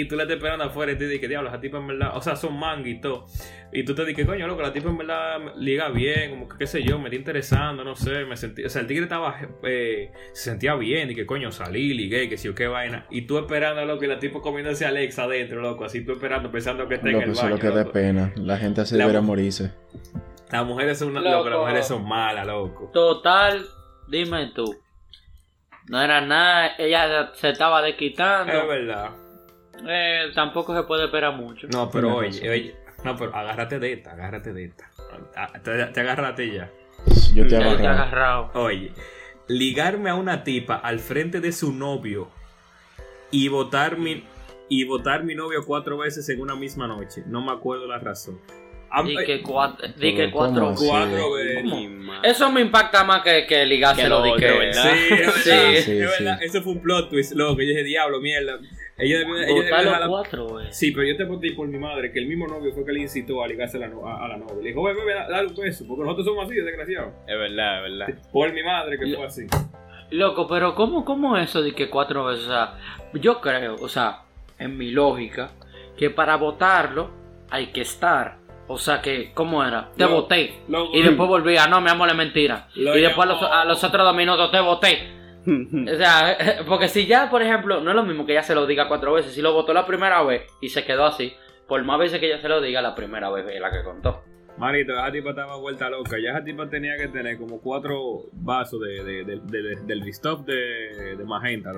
y 0.00 0.06
tú 0.08 0.16
la 0.16 0.22
estás 0.22 0.36
esperando 0.36 0.64
afuera 0.64 0.92
y 0.92 0.96
te 0.96 1.06
dices, 1.06 1.28
diablo, 1.28 1.48
esa 1.50 1.60
tipa 1.60 1.78
en 1.78 1.86
verdad, 1.86 2.16
o 2.16 2.22
sea, 2.22 2.34
son 2.34 2.58
manga 2.58 2.88
y 2.88 3.00
todo. 3.00 3.26
Y 3.72 3.84
tú 3.84 3.94
te 3.94 4.04
dices, 4.04 4.26
coño, 4.26 4.46
loco, 4.46 4.62
la 4.62 4.72
tipa 4.72 4.88
en 4.88 4.98
verdad 4.98 5.38
liga 5.56 5.88
bien, 5.90 6.30
como 6.30 6.48
que 6.48 6.56
qué 6.58 6.66
sé 6.66 6.82
yo, 6.82 6.98
me 6.98 7.04
está 7.06 7.16
interesando, 7.16 7.84
no 7.84 7.94
sé, 7.94 8.24
me 8.24 8.36
sentí, 8.36 8.64
o 8.64 8.68
sea, 8.70 8.80
el 8.82 8.86
tigre 8.86 9.04
estaba, 9.04 9.36
eh, 9.64 10.10
se 10.32 10.50
sentía 10.50 10.74
bien 10.76 11.10
y 11.10 11.14
que 11.14 11.26
coño, 11.26 11.52
salí, 11.52 11.92
ligué, 11.94 12.28
que 12.28 12.36
si 12.38 12.48
o 12.48 12.54
qué 12.54 12.66
vaina. 12.68 13.06
Y 13.10 13.22
tú 13.22 13.38
esperando, 13.38 13.84
loco, 13.84 14.04
y 14.04 14.08
la 14.08 14.18
tipa 14.18 14.40
comiéndose 14.40 14.84
a 14.84 14.88
Alex 14.88 15.18
adentro, 15.18 15.60
loco, 15.60 15.84
así 15.84 16.04
tú 16.04 16.12
esperando, 16.12 16.50
pensando 16.50 16.88
que 16.88 16.94
está 16.94 17.08
en 17.08 17.12
Loco, 17.14 17.24
el 17.24 17.30
eso 17.32 17.40
es 17.40 17.44
baño. 17.50 17.54
lo 17.56 17.60
que 17.60 17.70
da 17.70 17.92
pena. 17.92 18.32
La 18.36 18.56
gente 18.58 18.80
así 18.80 18.96
debería 18.96 19.20
morirse. 19.20 19.72
Las 20.50 20.66
mujeres 20.66 20.98
son 20.98 21.08
una, 21.08 21.20
Loco. 21.20 21.48
las 21.50 21.58
mujeres 21.58 21.86
son 21.86 22.06
malas, 22.06 22.46
loco. 22.46 22.90
Total, 22.92 23.64
dime 24.08 24.52
tú. 24.54 24.74
No 25.88 26.00
era 26.00 26.20
nada, 26.20 26.72
ella 26.78 27.32
se 27.34 27.50
estaba 27.50 27.80
Es 27.80 27.86
desquitando. 27.86 28.66
verdad. 28.68 29.10
Eh, 29.86 30.30
tampoco 30.34 30.74
se 30.76 30.82
puede 30.84 31.06
esperar 31.06 31.34
mucho. 31.36 31.66
No, 31.68 31.90
pero 31.90 32.16
oye, 32.16 32.48
oye, 32.50 32.76
no, 33.04 33.16
pero 33.16 33.34
agárrate 33.34 33.78
de 33.78 33.92
esta, 33.94 34.12
agárrate 34.12 34.52
de 34.52 34.64
esta. 34.66 34.90
Ah, 35.36 35.52
Te, 35.62 35.84
te 35.86 36.00
agarraste 36.00 36.52
ya. 36.52 36.70
Yo 37.34 37.46
te 37.48 37.56
agarrado. 37.56 37.88
agarrado. 37.88 38.50
Oye, 38.54 38.92
ligarme 39.48 40.10
a 40.10 40.14
una 40.14 40.44
tipa 40.44 40.76
al 40.76 40.98
frente 41.00 41.40
de 41.40 41.52
su 41.52 41.72
novio 41.72 42.28
y 43.30 43.48
votar 43.48 43.98
mi 43.98 44.24
y 44.68 44.84
votar 44.84 45.24
mi 45.24 45.34
novio 45.34 45.64
cuatro 45.66 45.98
veces 45.98 46.28
en 46.28 46.40
una 46.40 46.54
misma 46.54 46.86
noche. 46.86 47.22
No 47.26 47.42
me 47.42 47.52
acuerdo 47.52 47.86
la 47.86 47.98
razón. 47.98 48.40
Di 49.04 49.16
eh, 49.18 49.24
que 49.24 49.42
cuatro, 49.42 49.88
di 49.96 50.14
que 50.14 50.28
Pero, 50.28 50.30
¿cómo 50.32 50.74
cuatro. 50.74 50.86
cuatro 50.86 51.32
veces. 51.32 51.64
Eso 52.22 52.50
me 52.52 52.60
impacta 52.60 53.04
más 53.04 53.22
que, 53.22 53.46
que 53.46 53.64
ligárselo 53.64 54.22
Que 54.22 54.28
lo 54.30 54.36
que. 54.36 54.46
¿verdad? 54.58 54.82
Sí, 54.92 54.98
es 55.14 55.18
verdad, 55.18 55.32
Sí, 55.42 55.50
es 55.76 55.84
sí. 55.84 55.94
verdad. 55.98 56.38
Eso 56.42 56.62
fue 56.62 56.72
un 56.72 56.82
plot 56.82 57.08
twist, 57.10 57.32
loco. 57.32 57.60
Yo 57.60 57.68
dije, 57.68 57.82
diablo, 57.84 58.20
mierda. 58.20 58.58
Ella 59.04 59.18
debió, 59.18 59.36
ella 59.36 59.46
debió 59.46 59.62
dejarla- 59.64 60.08
cuatro, 60.08 60.46
güey. 60.48 60.66
Sí, 60.72 60.92
pero 60.92 61.06
yo 61.06 61.16
te 61.16 61.26
conté 61.26 61.52
por 61.52 61.68
mi 61.68 61.78
madre 61.78 62.12
que 62.12 62.18
el 62.18 62.26
mismo 62.26 62.46
novio 62.46 62.72
fue 62.72 62.84
que 62.84 62.92
le 62.92 63.00
incitó 63.00 63.42
a 63.42 63.48
ligarse 63.48 63.76
a 63.76 63.80
la, 63.80 63.88
no- 63.88 64.06
a, 64.06 64.24
a 64.24 64.28
la 64.28 64.36
novia. 64.36 64.56
Le 64.62 64.68
dijo, 64.68 64.82
bebé, 64.82 65.14
da- 65.14 65.28
dale 65.28 65.48
un 65.48 65.56
beso, 65.56 65.84
porque 65.86 66.02
nosotros 66.04 66.26
somos 66.26 66.44
así, 66.46 66.54
desgraciados. 66.54 67.12
Es 67.26 67.38
verdad, 67.38 67.86
es 67.86 67.98
verdad. 67.98 68.18
Por 68.32 68.52
mi 68.52 68.62
madre 68.62 68.98
que 68.98 69.14
fue 69.14 69.24
así. 69.26 69.46
Loco, 70.10 70.46
pero 70.46 70.74
¿cómo, 70.74 71.04
¿cómo 71.04 71.36
eso 71.38 71.62
de 71.62 71.74
que 71.74 71.88
cuatro 71.88 72.24
veces? 72.26 72.44
O 72.46 72.48
sea, 72.50 72.74
yo 73.14 73.40
creo, 73.40 73.76
o 73.80 73.88
sea, 73.88 74.20
en 74.58 74.76
mi 74.76 74.90
lógica, 74.90 75.50
que 75.96 76.10
para 76.10 76.36
votarlo 76.36 77.10
hay 77.50 77.68
que 77.68 77.80
estar. 77.80 78.36
O 78.68 78.78
sea 78.78 79.02
que, 79.02 79.32
¿cómo 79.34 79.64
era? 79.64 79.90
Te 79.96 80.04
voté. 80.06 80.54
Y 80.94 81.02
después 81.02 81.28
volvía, 81.28 81.66
no, 81.66 81.80
mi 81.80 81.90
amor, 81.90 82.08
es 82.08 82.14
mentira. 82.14 82.68
Lo 82.76 82.96
y 82.96 83.00
después 83.02 83.26
a 83.26 83.32
los, 83.32 83.40
llamó- 83.40 83.52
a 83.54 83.64
los 83.64 83.84
otros 83.84 84.04
dos 84.06 84.14
minutos 84.16 84.50
te 84.50 84.60
voté. 84.60 84.98
O 85.46 85.96
sea, 85.96 86.36
porque 86.68 86.88
si 86.88 87.06
ya, 87.06 87.28
por 87.30 87.42
ejemplo, 87.42 87.80
no 87.80 87.90
es 87.90 87.96
lo 87.96 88.04
mismo 88.04 88.24
que 88.26 88.32
ella 88.32 88.42
se 88.42 88.54
lo 88.54 88.66
diga 88.66 88.88
cuatro 88.88 89.12
veces. 89.14 89.32
Si 89.34 89.42
lo 89.42 89.52
votó 89.52 89.72
la 89.74 89.86
primera 89.86 90.22
vez 90.22 90.42
y 90.60 90.68
se 90.68 90.84
quedó 90.84 91.04
así, 91.06 91.32
por 91.66 91.82
más 91.84 91.98
veces 91.98 92.20
que 92.20 92.26
ella 92.26 92.40
se 92.40 92.48
lo 92.48 92.60
diga, 92.60 92.80
la 92.82 92.94
primera 92.94 93.30
vez 93.30 93.46
es 93.48 93.60
la 93.60 93.70
que 93.70 93.82
contó. 93.82 94.22
Manito, 94.58 94.92
esa 94.92 95.10
tipa 95.10 95.30
estaba 95.30 95.56
vuelta 95.56 95.88
loca. 95.88 96.16
Ya 96.22 96.30
esa 96.32 96.44
tipa 96.44 96.68
tenía 96.68 96.96
que 96.96 97.08
tener 97.08 97.38
como 97.38 97.60
cuatro 97.60 98.26
vasos 98.32 98.80
de, 98.80 99.02
de, 99.02 99.24
de, 99.24 99.40
de- 99.40 101.16
de, 101.16 101.24
magenta. 101.24 101.72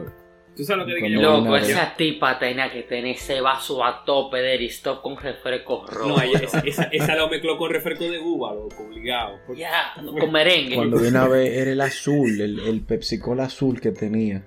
¿Tú 0.57 0.62
sabes 0.64 0.86
lo 0.86 0.94
que? 0.94 1.00
Como 1.00 1.20
Loco, 1.20 1.57
esa 1.57 1.94
tipa 1.96 2.38
tenía 2.38 2.70
que 2.70 2.82
tener 2.84 3.16
ese 3.16 3.40
vaso 3.40 3.84
a 3.84 4.05
tope 4.05 4.36
de 4.38 4.55
Aristop 4.55 5.02
con 5.02 5.16
refresco 5.16 5.84
rojo. 5.88 6.09
No, 6.11 6.22
ella- 6.22 6.38
esa, 6.38 6.61
esa, 6.61 6.84
esa 6.84 7.16
lo 7.16 7.28
mezcló 7.28 7.59
con 7.59 7.70
refresco 7.72 8.05
de 8.05 8.18
uva, 8.20 8.55
loco, 8.55 8.84
obligado. 8.84 9.40
Porque- 9.46 9.62
Ya, 9.62 9.94
con 9.96 10.30
merengue. 10.30 10.76
Cuando 10.76 10.98
vine 10.98 11.18
a 11.18 11.26
ver, 11.26 11.52
era 11.52 11.72
el 11.72 11.80
azul, 11.80 12.40
el, 12.40 12.61
el 12.61 12.80
Pepsi 12.82 13.18
Cola 13.18 13.44
azul 13.44 13.80
que 13.80 13.90
tenía. 13.90 14.46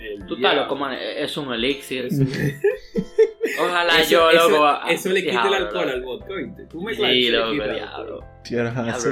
el 0.00 0.26
Tú 0.26 0.34
estás 0.34 0.56
loco, 0.56 0.74
man. 0.76 0.96
Es 1.00 1.36
un 1.36 1.52
elixir. 1.54 2.08
Ojalá 3.60 4.00
Eso, 4.00 4.10
yo, 4.10 4.30
eso- 4.30 4.50
loco. 4.50 4.78
eso 4.88 5.08
le 5.10 5.22
quita 5.24 5.46
el 5.48 5.54
alcohol 5.54 5.88
al 5.88 6.02
vodka, 6.02 6.32
¿oíste? 6.34 6.66
Tú 6.66 6.82
me 6.82 6.94
Sí, 6.94 7.28
loco, 7.30 7.52
diablo. 7.74 8.20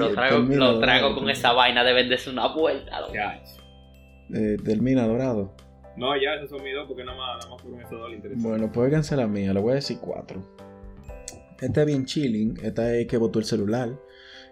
Lo 0.08 0.14
trago, 0.14 0.38
lo 1.10 1.14
con 1.14 1.30
esa 1.30 1.52
vaina 1.52 1.84
de 1.84 1.92
venderse 1.92 2.30
una 2.30 2.48
vuelta, 2.48 3.00
loco. 3.00 3.12
Eh, 4.34 4.56
termina 4.64 5.06
dorado. 5.06 5.54
No, 5.96 6.16
ya, 6.20 6.34
esos 6.34 6.50
son 6.50 6.62
mis 6.62 6.74
dos 6.74 6.86
porque 6.88 7.04
nada 7.04 7.16
más, 7.18 7.38
nada 7.38 7.50
más 7.50 7.62
fueron 7.62 7.80
esos 7.80 7.92
dos 8.00 8.12
interesantes. 8.12 8.42
Bueno, 8.48 8.72
pues 8.72 8.86
óiganse 8.88 9.16
la 9.16 9.26
mía, 9.26 9.52
le 9.52 9.60
voy 9.60 9.72
a 9.72 9.74
decir 9.76 9.98
cuatro. 10.00 10.42
Esta 11.60 11.80
es 11.82 11.86
bien 11.86 12.04
chilling, 12.06 12.58
esta 12.62 12.94
es 12.96 13.06
que 13.06 13.16
botó 13.16 13.38
el 13.38 13.44
celular. 13.44 13.90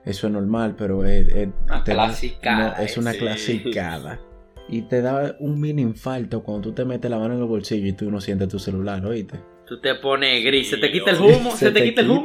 Eso 0.04 0.26
es 0.28 0.32
normal, 0.32 0.76
pero 0.78 1.04
es, 1.04 1.26
es- 1.28 1.48
Una 1.64 1.84
te 1.84 1.90
da- 1.92 2.04
clasicada, 2.06 2.76
no, 2.78 2.84
es 2.84 2.96
una 2.96 3.12
sí. 3.12 3.18
clasicada. 3.18 4.20
Y 4.68 4.82
te 4.82 5.02
da 5.02 5.36
un 5.40 5.60
mini 5.60 5.82
infarto 5.82 6.42
cuando 6.44 6.68
tú 6.68 6.74
te 6.74 6.84
metes 6.84 7.10
la 7.10 7.18
mano 7.18 7.34
en 7.34 7.40
los 7.40 7.48
bolsillos 7.48 7.88
y 7.88 7.92
tú 7.94 8.10
no 8.10 8.20
sientes 8.20 8.46
tu 8.48 8.58
celular, 8.58 9.04
¿oíste? 9.04 9.40
Tú 9.66 9.80
te 9.80 9.94
pones 9.96 10.44
gris, 10.44 10.70
se 10.70 10.76
te 10.76 10.90
quita 10.92 11.10
el 11.10 11.20
humo, 11.20 11.50
Se 11.52 11.66
se, 11.66 11.72
te 11.72 11.80
te 11.80 11.84
quita 11.86 12.00
el 12.02 12.10
humo. 12.10 12.24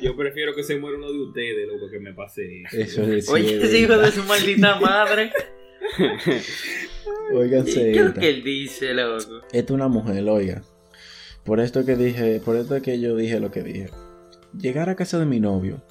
yo 0.00 0.16
prefiero 0.16 0.54
que 0.54 0.62
se 0.62 0.78
muera 0.78 0.96
uno 0.98 1.10
de 1.10 1.18
ustedes, 1.20 1.68
loco, 1.68 1.90
que 1.90 1.98
me 1.98 2.12
pase 2.12 2.62
eso. 2.70 2.76
Eso 2.78 3.02
es 3.04 3.28
Oye, 3.30 3.56
ese 3.62 3.78
hijo 3.78 3.96
de 3.96 4.10
su 4.10 4.22
maldita 4.28 4.78
madre. 4.80 5.32
Óiganse 7.34 7.72
¿Qué 7.72 7.90
es 7.92 8.04
lo 8.04 8.14
que 8.14 8.28
él 8.28 8.42
dice, 8.42 8.94
loco? 8.94 9.40
Esta 9.52 9.58
es 9.58 9.70
una 9.70 9.88
mujer, 9.88 10.28
oiga. 10.28 10.62
Por 11.44 11.60
esto 11.60 11.84
que 11.84 11.96
dije, 11.96 12.40
por 12.40 12.56
esto 12.56 12.80
que 12.80 13.00
yo 13.00 13.16
dije 13.16 13.40
lo 13.40 13.50
que 13.50 13.62
dije. 13.62 13.90
Llegar 14.56 14.88
a 14.88 14.96
casa 14.96 15.18
de 15.18 15.26
mi 15.26 15.40
novio, 15.40 15.82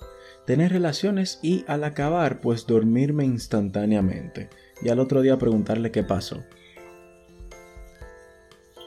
tener 0.45 0.71
relaciones 0.71 1.39
y 1.41 1.65
al 1.67 1.83
acabar, 1.83 2.39
pues 2.39 2.65
dormirme 2.67 3.25
instantáneamente. 3.25 4.49
Y 4.81 4.89
al 4.89 4.99
otro 4.99 5.21
día 5.21 5.37
preguntarle 5.37 5.91
qué 5.91 6.03
pasó. 6.03 6.43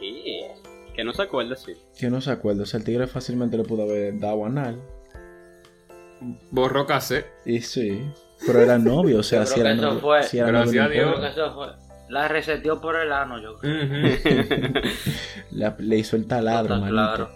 ¿Qué? 0.00 0.52
Que 0.94 1.04
no 1.04 1.12
se 1.12 1.22
acuerda, 1.22 1.56
sí. 1.56 1.72
Que 1.98 2.08
no 2.08 2.20
se 2.20 2.30
acuerda, 2.30 2.62
o 2.62 2.66
sea, 2.66 2.78
el 2.78 2.84
tigre 2.84 3.06
fácilmente 3.06 3.56
le 3.56 3.64
pudo 3.64 3.82
haber 3.82 4.18
dado 4.18 4.46
anal. 4.46 4.80
Borró 6.50 6.86
casé. 6.86 7.26
Y 7.44 7.60
sí, 7.60 8.00
pero 8.46 8.60
era 8.60 8.78
novio, 8.78 9.18
o 9.20 9.22
sea, 9.22 9.40
Yo 9.40 9.46
si 9.46 9.60
era 9.60 9.74
novio. 9.74 10.00
fue- 10.00 10.22
si 10.24 10.38
era 10.38 10.48
Gracias 10.48 10.84
novio, 10.88 11.06
no. 11.06 11.12
Creo 11.14 11.20
que 11.22 11.28
eso 11.28 11.54
fue. 11.54 11.66
La 12.08 12.28
reseteó 12.28 12.80
por 12.80 12.96
el 12.96 13.12
ano, 13.12 13.40
yo 13.40 13.56
creo. 13.56 13.74
La- 15.52 15.74
le 15.78 15.96
hizo 15.98 16.16
el 16.16 16.26
taladro, 16.26 16.74
manito. 16.76 16.90
claro. 16.92 17.30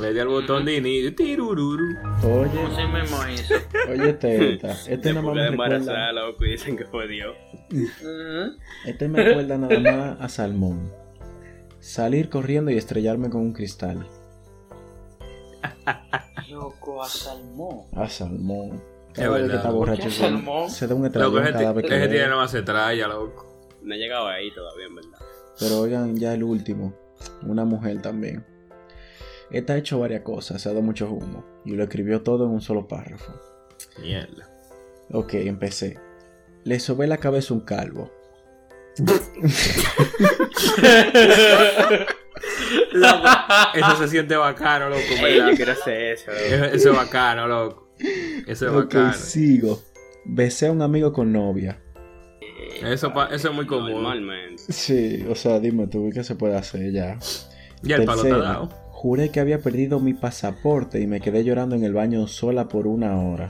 Le 0.00 0.12
di 0.14 0.18
al 0.20 0.28
botón 0.28 0.64
de 0.64 0.76
inicio. 0.76 1.14
Tirururu. 1.14 1.84
Oye, 2.22 2.62
Así 2.72 2.86
mismo 2.86 3.18
hizo. 3.28 3.54
oye, 3.90 4.10
este, 4.10 4.54
esta. 4.54 4.72
Este 4.90 5.10
nada 5.12 5.22
más 5.26 5.34
me 5.34 5.48
recuerda. 5.50 5.76
embarazada, 5.76 6.12
loco, 6.12 6.44
y 6.44 6.50
dicen 6.52 6.76
que 6.76 6.84
fue 6.86 7.06
Dios. 7.08 7.36
Ujú. 7.70 8.56
Este 8.86 9.08
me 9.08 9.22
recuerda 9.22 9.58
nada 9.58 9.78
más 9.78 10.20
a 10.20 10.28
Salmón. 10.28 10.90
Salir 11.80 12.28
corriendo 12.30 12.70
y 12.70 12.76
estrellarme 12.78 13.30
con 13.30 13.40
un 13.42 13.52
cristal. 13.52 14.06
Loco, 16.50 17.02
a 17.02 17.08
salmón. 17.08 17.80
A 17.94 18.08
Salmón. 18.08 18.82
Es 19.24 19.30
vez 19.30 19.36
que 19.36 19.42
verdad. 19.42 19.56
está 19.56 19.68
¿Por 19.68 19.78
borracho 19.78 20.02
qué 20.04 20.10
se, 20.10 20.22
da 20.22 20.94
un 20.94 21.02
Loco, 21.02 21.06
estrellón 21.06 21.42
ese, 21.44 21.52
cada 21.52 21.72
vez 21.72 21.86
que 21.86 21.96
ese 21.96 22.08
tiene 22.08 22.24
nada 22.26 22.36
más 22.36 22.50
se 22.50 22.62
traya, 22.62 23.08
loco. 23.08 23.68
No 23.82 23.94
he 23.94 23.98
llegado 23.98 24.28
ahí 24.28 24.50
todavía, 24.52 24.86
en 24.86 24.94
verdad. 24.96 25.18
Pero 25.58 25.80
oigan, 25.80 26.16
ya 26.16 26.34
el 26.34 26.42
último. 26.42 26.94
Una 27.42 27.64
mujer 27.64 28.00
también. 28.02 28.44
Esta 29.50 29.72
ha 29.72 29.76
hecho 29.76 29.98
varias 29.98 30.22
cosas, 30.22 30.62
se 30.62 30.68
ha 30.68 30.72
dado 30.72 30.82
mucho 30.82 31.10
humo. 31.10 31.44
Y 31.64 31.72
lo 31.72 31.82
escribió 31.84 32.22
todo 32.22 32.44
en 32.44 32.50
un 32.52 32.60
solo 32.60 32.86
párrafo. 32.86 33.32
Mierda. 34.00 34.48
Ok, 35.12 35.34
empecé. 35.34 35.98
Le 36.64 36.78
sobé 36.78 37.06
la 37.06 37.16
cabeza 37.18 37.52
un 37.54 37.60
calvo. 37.60 38.10
Eso 43.74 43.96
se 43.96 44.08
siente 44.08 44.36
bacano, 44.36 44.88
loco, 44.88 45.00
Ey, 45.08 45.36
yo 45.38 45.44
¿verdad? 45.44 45.56
quiero 45.56 45.72
hacer 45.72 46.02
eso, 46.12 46.30
loco. 46.30 46.42
Eso, 46.44 46.64
eso 46.66 46.90
es 46.90 46.96
bacano, 46.96 47.46
loco. 47.48 47.79
Eso 48.46 48.66
es 48.66 48.72
Ok, 48.72 48.94
bacano. 48.94 49.12
sigo. 49.14 49.80
Besé 50.24 50.66
a 50.66 50.72
un 50.72 50.82
amigo 50.82 51.12
con 51.12 51.32
novia. 51.32 51.80
Eso, 52.82 53.12
pa- 53.12 53.26
eso 53.26 53.48
es 53.50 53.54
muy 53.54 53.66
común. 53.66 53.90
Normalmente. 53.92 54.62
Sí, 54.68 55.24
o 55.28 55.34
sea, 55.34 55.60
dime 55.60 55.86
tú, 55.86 56.10
¿qué 56.12 56.24
se 56.24 56.34
puede 56.34 56.56
hacer 56.56 56.92
ya? 56.92 57.18
Ya 57.82 57.96
el 57.96 58.04
palo 58.04 58.22
dado. 58.24 58.68
Juré 58.90 59.30
que 59.30 59.40
había 59.40 59.60
perdido 59.60 59.98
mi 60.00 60.12
pasaporte 60.14 61.00
y 61.00 61.06
me 61.06 61.20
quedé 61.20 61.42
llorando 61.44 61.74
en 61.74 61.84
el 61.84 61.94
baño 61.94 62.26
sola 62.26 62.68
por 62.68 62.86
una 62.86 63.18
hora. 63.18 63.48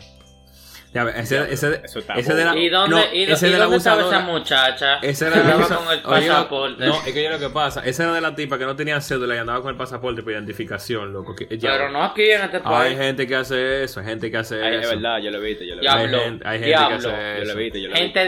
Ya 0.92 1.04
ves, 1.04 1.14
ese, 1.18 1.52
ese, 1.52 1.80
Eso 1.84 1.98
está 2.00 2.14
ese 2.14 2.34
de 2.34 2.44
la, 2.44 2.56
¿Y 2.56 2.68
dónde, 2.68 2.96
no, 2.96 3.14
y, 3.14 3.22
ese 3.22 3.46
y 3.48 3.52
de 3.52 3.58
la 3.58 3.64
dónde 3.64 3.76
estaba 3.78 4.02
esa 4.02 4.20
muchacha? 4.20 4.96
Ese 5.02 5.28
era 5.28 5.36
la 5.36 5.52
con 5.68 5.88
el 5.92 6.00
Oye, 6.04 6.26
no, 6.26 6.34
pasaporte. 6.34 6.84
No, 6.84 6.94
es 7.06 7.12
que 7.12 7.22
yo 7.22 7.30
lo 7.30 7.38
que 7.38 7.48
pasa, 7.50 7.82
esa 7.84 8.02
era 8.02 8.12
de 8.14 8.20
la 8.20 8.34
tipa 8.34 8.58
que 8.58 8.64
no 8.64 8.74
tenía 8.74 9.00
cédula 9.00 9.36
y 9.36 9.38
andaba 9.38 9.60
con 9.62 9.70
el 9.70 9.76
pasaporte 9.76 10.22
por 10.24 10.32
identificación, 10.32 11.12
loco. 11.12 11.36
Que, 11.36 11.46
ya- 11.58 11.70
Pero 11.70 11.90
no 11.90 12.02
aquí 12.02 12.28
en 12.28 12.42
este 12.42 12.56
Hay 12.56 12.62
país. 12.64 12.98
gente 12.98 13.26
que 13.28 13.36
hace 13.36 13.84
eso, 13.84 14.00
hay 14.00 14.06
gente 14.06 14.30
que 14.32 14.36
hace 14.38 14.60
Ay, 14.62 14.74
eso. 14.76 14.82
es 14.90 14.96
verdad, 14.96 15.18
yo 15.22 15.30
lo 15.30 15.38
he 15.38 15.40
visto, 15.48 15.64
yo 15.64 15.74
lo 15.76 15.80
he 15.80 15.84
Ya 15.84 15.96
visto. 15.96 16.16
Hay 16.18 16.24
gente, 16.24 16.48
hay 16.48 16.58
gente 16.58 16.66
diablo. 16.68 16.88
que 16.88 16.94
hace 16.96 17.06
Yo 17.06 17.12
lo 17.14 17.20
he 17.20 17.42
eso. 17.42 17.56
visto, 17.58 17.78
yo 17.78 17.88
lo 17.88 17.94
he 17.96 18.02
visto. 18.02 18.20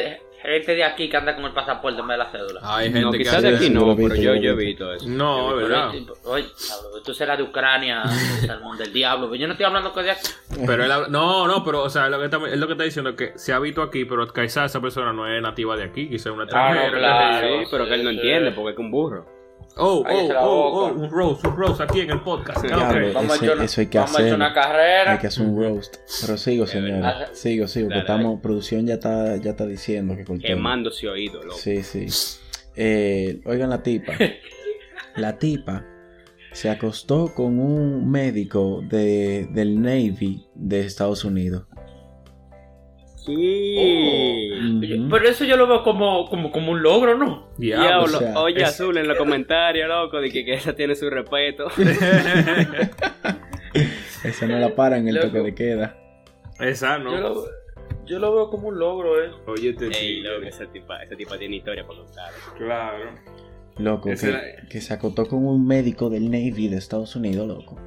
Gente, 0.43 0.75
de 0.75 0.83
aquí 0.85 1.09
que 1.09 1.17
anda 1.17 1.35
con 1.37 1.45
el 1.45 1.53
pasaporte 1.53 2.01
en 2.01 2.09
vez 2.09 2.19
de 2.19 2.25
la 2.25 2.31
cédula. 2.31 2.61
Hay 2.65 2.87
gente 2.87 3.01
No, 3.01 3.13
quizás 3.13 3.43
de 3.43 3.55
aquí 3.57 3.71
no, 3.71 3.95
pero 3.97 4.15
yo, 4.17 4.35
yo 4.35 4.53
he 4.53 4.55
visto 4.57 4.93
eso. 4.93 5.07
No, 5.09 5.55
visto 5.55 5.69
¿verdad? 5.69 5.91
Oye, 6.25 6.47
tú 7.05 7.15
serás 7.15 7.39
de 7.39 7.45
Ucrania, 7.45 8.03
salmón 8.47 8.77
del 8.77 8.93
diablo. 8.93 9.27
Pero 9.31 9.41
yo 9.41 9.47
no 9.47 9.53
estoy 9.53 9.67
hablando 9.67 9.93
que 9.95 10.03
de 10.03 10.11
aquí. 10.11 10.29
Pero 10.67 10.85
él 10.85 10.91
habla- 10.91 11.09
no, 11.09 11.47
no, 11.47 11.63
pero 11.65 11.83
o 11.85 11.89
sea, 11.91 12.09
lo 12.09 12.19
que 12.19 12.25
está, 12.25 12.39
es 12.49 12.59
lo 12.59 12.67
que 12.67 12.73
está 12.73 12.85
diciendo 12.85 13.15
que 13.15 13.33
se 13.37 13.53
ha 13.53 13.59
visto 13.61 13.83
aquí, 13.83 14.05
pero 14.05 14.27
quizás 14.27 14.71
esa 14.71 14.81
persona 14.81 15.13
no 15.13 15.27
es 15.29 15.41
nativa 15.41 15.77
de 15.77 15.85
aquí, 15.85 16.09
quizás 16.09 16.27
es 16.27 16.33
una 16.33 16.47
Claro, 16.47 16.81
extranjera. 16.81 16.99
claro. 16.99 17.47
Sí, 17.61 17.69
pero 17.71 17.87
que 17.87 17.95
él 17.95 18.05
no 18.05 18.11
sí, 18.11 18.17
entiende 18.17 18.51
porque 18.53 18.71
es 18.71 18.77
que 18.77 18.83
un 18.83 18.91
burro. 18.91 19.42
Oh, 19.77 20.05
oh, 20.07 20.29
oh, 20.41 20.85
oh, 20.89 20.93
un 20.93 21.11
rose, 21.11 21.47
un 21.49 21.57
rose 21.57 21.83
aquí 21.83 22.01
en 22.01 22.11
el 22.11 22.21
podcast. 22.21 22.63
Vamos 22.69 22.95
a 22.95 23.01
eso- 23.01 23.35
echar 23.45 23.57
una, 23.57 23.65
eso 23.65 23.81
hay 23.81 23.87
que 23.87 23.99
vamos 23.99 24.11
a 24.11 24.15
echar 24.15 24.27
hacerlo. 24.27 24.37
una 24.45 24.53
carrera. 24.55 25.13
Hay 25.13 25.19
que 25.19 25.27
hacer 25.29 25.47
un 25.47 25.57
roast. 25.59 25.97
Pero 26.21 26.37
sigo, 26.37 26.67
señora. 26.67 26.95
verdad. 26.95 27.29
Sigo, 27.33 27.67
sigo, 27.67 27.89
que 27.89 27.99
estamos, 27.99 28.41
producción 28.41 28.87
ya 28.87 28.95
está, 28.95 29.37
ya 29.37 29.51
está 29.53 29.67
diciendo 29.67 30.15
que 30.15 30.25
cortemos. 30.25 30.45
Quemándose 30.47 31.09
oído, 31.09 31.43
loco. 31.43 31.57
Sí, 31.57 31.83
sí. 31.83 32.07
Eh, 32.77 33.41
oigan 33.47 33.71
la 33.71 33.83
tipa. 33.83 34.13
La 35.17 35.39
tipa 35.39 35.85
se 36.53 36.71
acostó 36.71 37.35
con 37.35 37.59
un 37.59 38.11
médico 38.11 38.83
de, 38.89 39.47
del 39.53 39.81
Navy 39.83 40.47
de 40.55 40.81
Estados 40.81 41.25
Unidos. 41.25 41.65
Sí. 43.25 44.51
Ujú. 44.53 45.09
Pero 45.11 45.29
eso 45.29 45.45
yo 45.45 45.57
lo 45.57 45.67
veo 45.67 45.83
como, 45.85 46.29
como, 46.29 46.51
como 46.51 46.73
un 46.73 46.83
logro, 46.83 47.17
¿no? 47.17 47.49
Diablo. 47.57 47.87
Diablo, 47.87 48.19
o 48.19 48.21
sea, 48.21 48.41
oye 48.41 48.63
es- 48.63 48.69
Azul 48.69 48.97
en 48.99 49.07
los 49.09 49.17
comentarios, 49.17 49.89
loco, 49.89 50.21
de 50.21 50.31
que, 50.31 50.45
que 50.45 50.55
esa 50.55 50.75
tiene 50.75 50.95
su 50.97 51.09
respeto. 51.09 51.69
Esa 54.25 54.47
no 54.47 54.59
la 54.59 54.75
para 54.75 54.99
en 54.99 55.09
el 55.09 55.15
Loco. 55.17 55.29
toque 55.29 55.39
de 55.41 55.55
queda. 55.55 55.97
Esa 56.61 56.99
Yo, 56.99 57.05
no. 57.05 57.21
lo, 57.21 57.45
yo 58.07 58.19
lo 58.19 58.35
veo 58.35 58.51
como 58.51 58.69
un 58.69 58.79
logro, 58.79 59.23
¿eh? 59.23 59.31
Oye, 59.47 59.71
este 59.71 59.87
Ey, 59.87 59.93
sí. 59.95 60.21
loco, 60.21 60.47
esa 60.47 60.67
tipa, 60.67 61.03
esa 61.03 61.17
tipa 61.17 61.39
tiene 61.39 61.57
historia 61.57 61.85
para 61.87 61.99
contar. 62.01 62.31
Claro. 62.57 63.11
Loco, 63.79 64.11
que, 64.11 64.57
que 64.71 64.81
se 64.81 64.95
acostó 64.95 65.27
con 65.27 65.45
un 65.47 65.67
médico 65.67 66.11
del 66.11 66.31
Navy 66.31 66.69
de 66.69 66.77
Estados 66.77 67.17
Unidos, 67.17 67.49
loco. 67.49 67.81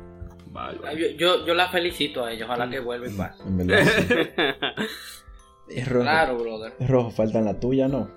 Vale. 0.47 0.77
Yo, 0.97 1.07
yo, 1.17 1.45
yo 1.45 1.53
la 1.53 1.69
felicito 1.69 2.25
a 2.25 2.33
ella, 2.33 2.45
ojalá 2.45 2.69
que 2.69 2.79
vuelva 2.79 3.07
paz. 3.15 3.39
En 3.45 3.57
verdad. 3.57 3.85
sí. 3.85 4.07
Es 5.69 5.87
rojo. 5.87 6.03
Claro, 6.03 6.37
brother. 6.37 6.73
Es 6.79 6.89
rojo, 6.89 7.11
faltan 7.11 7.45
la 7.45 7.59
tuya, 7.59 7.87
¿no? 7.87 8.09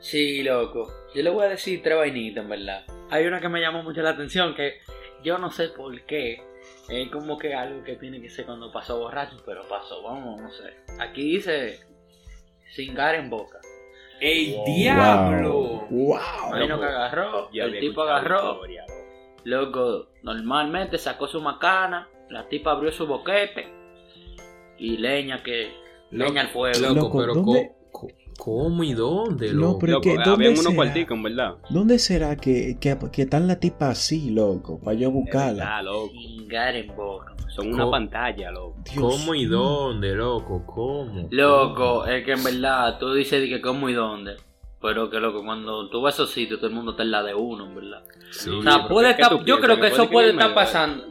Sí, 0.00 0.42
loco. 0.42 0.92
Yo 1.14 1.22
le 1.22 1.30
voy 1.30 1.44
a 1.44 1.48
decir 1.48 1.82
tres 1.82 1.96
vainitas, 1.96 2.42
en 2.44 2.50
verdad. 2.50 2.84
Hay 3.10 3.26
una 3.26 3.40
que 3.40 3.48
me 3.48 3.60
llamó 3.60 3.82
mucho 3.82 4.02
la 4.02 4.10
atención 4.10 4.54
que 4.54 4.74
yo 5.22 5.38
no 5.38 5.50
sé 5.50 5.68
por 5.68 6.00
qué. 6.06 6.42
Es 6.88 7.08
como 7.10 7.38
que 7.38 7.54
algo 7.54 7.82
que 7.84 7.96
tiene 7.96 8.20
que 8.20 8.28
ser 8.30 8.44
cuando 8.46 8.70
pasó 8.72 8.98
borracho, 8.98 9.36
pero 9.46 9.66
pasó, 9.68 10.02
vamos, 10.02 10.40
no 10.40 10.50
sé. 10.50 10.74
Aquí 11.00 11.22
dice 11.36 11.80
cingar 12.74 13.14
en 13.14 13.30
boca. 13.30 13.58
¡Ey, 14.20 14.54
Wow. 14.56 14.64
diablo! 14.66 15.86
¡Wow! 15.90 16.16
Imagino 16.48 16.78
que 16.80 16.86
agarró, 16.86 17.50
Yo 17.52 17.64
el 17.64 17.78
tipo 17.80 18.02
agarró, 18.02 18.52
historia, 18.54 18.84
loco. 19.44 19.70
loco, 19.80 20.08
normalmente 20.22 20.98
sacó 20.98 21.26
su 21.26 21.40
macana, 21.40 22.08
la 22.30 22.48
tipa 22.48 22.72
abrió 22.72 22.92
su 22.92 23.06
boquete 23.06 23.66
y 24.78 24.96
leña 24.98 25.42
que 25.42 25.72
leña 26.10 26.42
al 26.42 26.48
fuego. 26.48 26.78
Loco, 26.80 26.94
Loco, 26.94 27.18
pero 27.18 27.34
¿dónde? 27.34 27.72
¿Cómo 28.36 28.82
y 28.82 28.94
dónde, 28.94 29.52
No, 29.54 29.60
loco? 29.60 29.78
pero- 29.78 29.92
Loco, 29.92 30.02
que, 30.02 30.14
¿dónde 30.16 30.30
habían 30.30 30.52
unos 30.54 30.64
será? 30.64 30.74
cuarticos, 30.74 31.16
en 31.16 31.22
verdad. 31.22 31.54
¿Dónde 31.70 31.98
será 32.00 32.36
que, 32.36 32.76
que, 32.80 32.98
que 33.12 33.22
están 33.22 33.46
la 33.46 33.60
tipa 33.60 33.90
así, 33.90 34.30
loco? 34.30 34.80
Para 34.80 34.96
yo 34.98 35.10
buscarla. 35.12 35.80
loco. 35.82 36.10
Son 37.54 37.72
una 37.72 37.88
pantalla, 37.88 38.50
loco. 38.50 38.76
Dios 38.92 38.96
¿Cómo 39.20 39.34
y 39.36 39.46
dónde, 39.46 40.14
loco? 40.16 40.64
¿Cómo? 40.66 41.28
Loco, 41.30 42.04
es 42.06 42.24
que 42.24 42.32
en 42.32 42.42
verdad 42.42 42.98
tú 42.98 43.12
dices 43.14 43.40
de 43.40 43.48
que 43.48 43.60
cómo 43.60 43.88
y 43.88 43.92
dónde. 43.94 44.36
Pero 44.82 45.08
que 45.08 45.18
loco, 45.20 45.42
cuando 45.44 45.88
tú 45.88 46.02
vas 46.02 46.14
a 46.14 46.24
esos 46.24 46.30
sitios, 46.34 46.58
todo 46.58 46.68
el 46.68 46.74
mundo 46.76 46.90
está 46.90 47.04
en 47.04 47.12
la 47.12 47.22
de 47.22 47.34
uno, 47.34 47.66
en 47.66 47.74
verdad. 47.76 48.02
Sí. 48.32 48.50
O 48.50 48.62
sea, 48.62 48.88
puede 48.88 49.14
¿Qué 49.14 49.22
estar- 49.22 49.44
yo 49.44 49.60
creo 49.60 49.80
que 49.80 49.86
eso 49.86 50.10
puede 50.10 50.30
estar 50.30 50.52
pasando. 50.52 51.06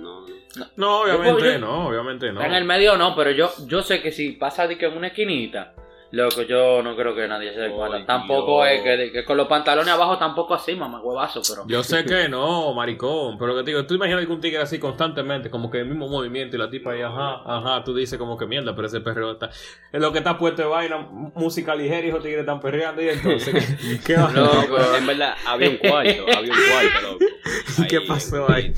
No, 0.56 0.66
no. 0.66 0.72
No, 0.76 1.02
obviamente 1.02 1.54
yo- 1.54 1.60
no, 1.60 1.88
obviamente 1.88 2.32
no. 2.32 2.42
En 2.42 2.54
el 2.54 2.64
medio 2.66 2.96
no, 2.98 3.16
pero 3.16 3.32
yo, 3.32 3.52
yo 3.68 3.82
sé 3.82 4.02
que 4.02 4.12
si 4.12 4.34
pasa 4.34 4.68
de 4.68 4.78
que 4.78 4.86
en 4.86 4.96
una 4.98 5.08
esquinita, 5.08 5.74
loco, 6.12 6.44
yo 6.44 6.84
no 6.84 6.96
creo 6.96 7.16
que 7.16 7.28
nadie 7.28 7.52
se 7.56 7.60
dé 7.60 7.72
cuenta. 7.72 8.06
Tampoco 8.06 8.64
es 8.64 8.84
que, 8.84 9.26
con 9.26 9.36
los 9.36 9.48
pantalones 9.48 9.92
abajo 9.92 10.20
tampoco 10.20 10.54
así, 10.54 10.76
mamá, 10.76 11.02
huevazo, 11.02 11.42
pero. 11.50 11.64
Yo 11.68 11.82
sé 11.84 12.06
que 12.06 12.30
no, 12.30 12.72
maricón, 12.76 13.36
pero 13.40 13.54
lo 13.54 13.58
que 13.58 13.64
te 13.64 13.72
digo, 13.72 13.84
tú 13.88 13.96
imaginas 13.96 14.24
que 14.24 14.32
un 14.32 14.40
tigre 14.40 14.62
así 14.62 14.78
constantemente, 14.78 15.50
como 15.50 15.72
que 15.72 15.80
el 15.80 15.88
mismo 15.88 16.08
movimiento 16.08 16.56
y 16.56 16.60
la 16.60 16.70
tipa 16.70 16.92
ahí, 16.92 17.02
ajá, 17.02 17.42
ajá, 17.48 17.84
tú 17.84 17.96
dices 17.96 18.20
como 18.20 18.38
que 18.38 18.46
mierda, 18.46 18.76
pero 18.76 18.86
ese 18.86 19.02
perreo 19.02 19.32
está, 19.32 19.48
es 19.50 20.00
lo 20.00 20.12
que 20.12 20.20
está 20.20 20.38
puesto 20.38 20.62
de 20.62 20.68
vaina, 20.68 21.00
música 21.34 21.74
ligera 21.74 22.06
y 22.06 22.10
esos 22.10 22.22
tigres 22.22 22.42
están 22.42 22.60
perreando 22.60 23.02
y 23.02 23.10
entonces, 23.10 23.76
¿qué, 23.82 24.00
qué 24.06 24.16
va? 24.18 24.32
Loco. 24.36 24.78
En 24.96 25.08
verdad, 25.08 25.34
había 25.48 25.70
un 25.72 25.78
cuarto, 25.78 26.26
había 26.38 26.54
un 26.54 26.60
cuarto, 26.70 27.02
loco. 27.12 27.26
¿Qué 27.90 27.98
Ahí, 27.98 28.08
pasó 28.08 28.48
en- 28.50 28.54
ahí? 28.54 28.74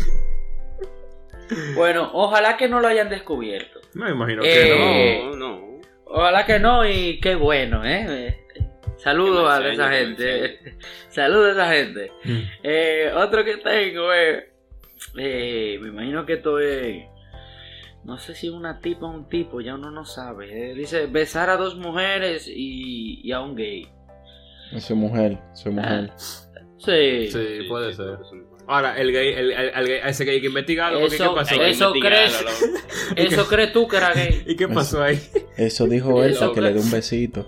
Bueno, 1.76 2.10
ojalá 2.14 2.58
que 2.58 2.68
no 2.68 2.80
lo 2.80 2.88
hayan 2.88 3.10
descubierto. 3.10 3.80
Me 3.94 4.10
imagino 4.12 4.42
Eh, 4.44 5.20
que 5.22 5.30
No, 5.30 5.36
no. 5.36 5.82
Ojalá 6.06 6.46
que 6.46 6.60
no 6.60 6.88
y 6.88 7.20
qué 7.20 7.36
bueno, 7.36 7.84
¿eh? 7.86 8.38
Saludos 8.98 9.60
Que 9.60 9.66
a 9.70 9.74
esa 9.74 9.90
gente. 9.92 10.60
Saludos 11.10 11.50
a 11.58 11.64
esa 11.64 11.74
gente. 11.74 12.12
no. 12.24 12.40
Eh, 12.64 13.12
otro 13.16 13.44
que 13.44 13.58
tengo 13.58 14.12
es. 14.14 14.44
eh, 15.18 15.78
me 15.82 15.90
imagino 15.90 16.26
que 16.26 16.34
esto 16.34 16.60
es. 16.60 17.04
No 18.04 18.18
sé 18.20 18.36
si 18.36 18.50
una 18.50 18.80
tipa 18.80 19.08
o 19.08 19.10
un 19.10 19.28
tipo, 19.30 19.62
ya 19.62 19.74
uno 19.76 19.90
no 19.92 20.06
sabe. 20.06 20.72
eh. 20.72 20.74
Dice 20.76 21.08
besar 21.08 21.50
a 21.50 21.58
dos 21.58 21.76
mujeres 21.76 22.48
y, 22.48 23.20
y 23.24 23.32
a 23.32 23.42
un 23.42 23.56
gay. 23.56 23.88
Soy 24.78 24.96
mujer, 24.96 25.40
soy 25.54 25.72
mujer. 25.74 26.12
Sí. 26.78 27.28
Sí, 27.28 27.66
puede 27.68 27.92
sí, 27.92 27.98
ser. 27.98 28.18
Ahora, 28.68 29.00
el 29.00 29.12
gay, 29.12 29.30
el, 29.34 29.52
el- 29.52 29.72
el 29.76 29.88
gay- 29.88 30.00
ese 30.06 30.26
gay 30.26 30.42
que 30.42 30.50
Eso- 31.14 31.30
¿qué 31.30 31.36
pasó 31.36 31.62
eso 31.64 31.94
crees-. 31.94 32.46
¿Eso 33.16 33.48
crees 33.48 33.72
tú 33.74 33.88
que 33.88 33.98
era 33.98 34.14
gay? 34.14 34.44
¿Y 34.48 34.56
qué 34.56 34.68
pasó 34.68 35.04
ahí? 35.04 35.20
Eso 35.58 35.86
dijo 35.88 36.24
Elsa, 36.24 36.52
que 36.54 36.62
le 36.62 36.74
dé 36.74 36.80
un 36.80 36.90
besito. 36.92 37.48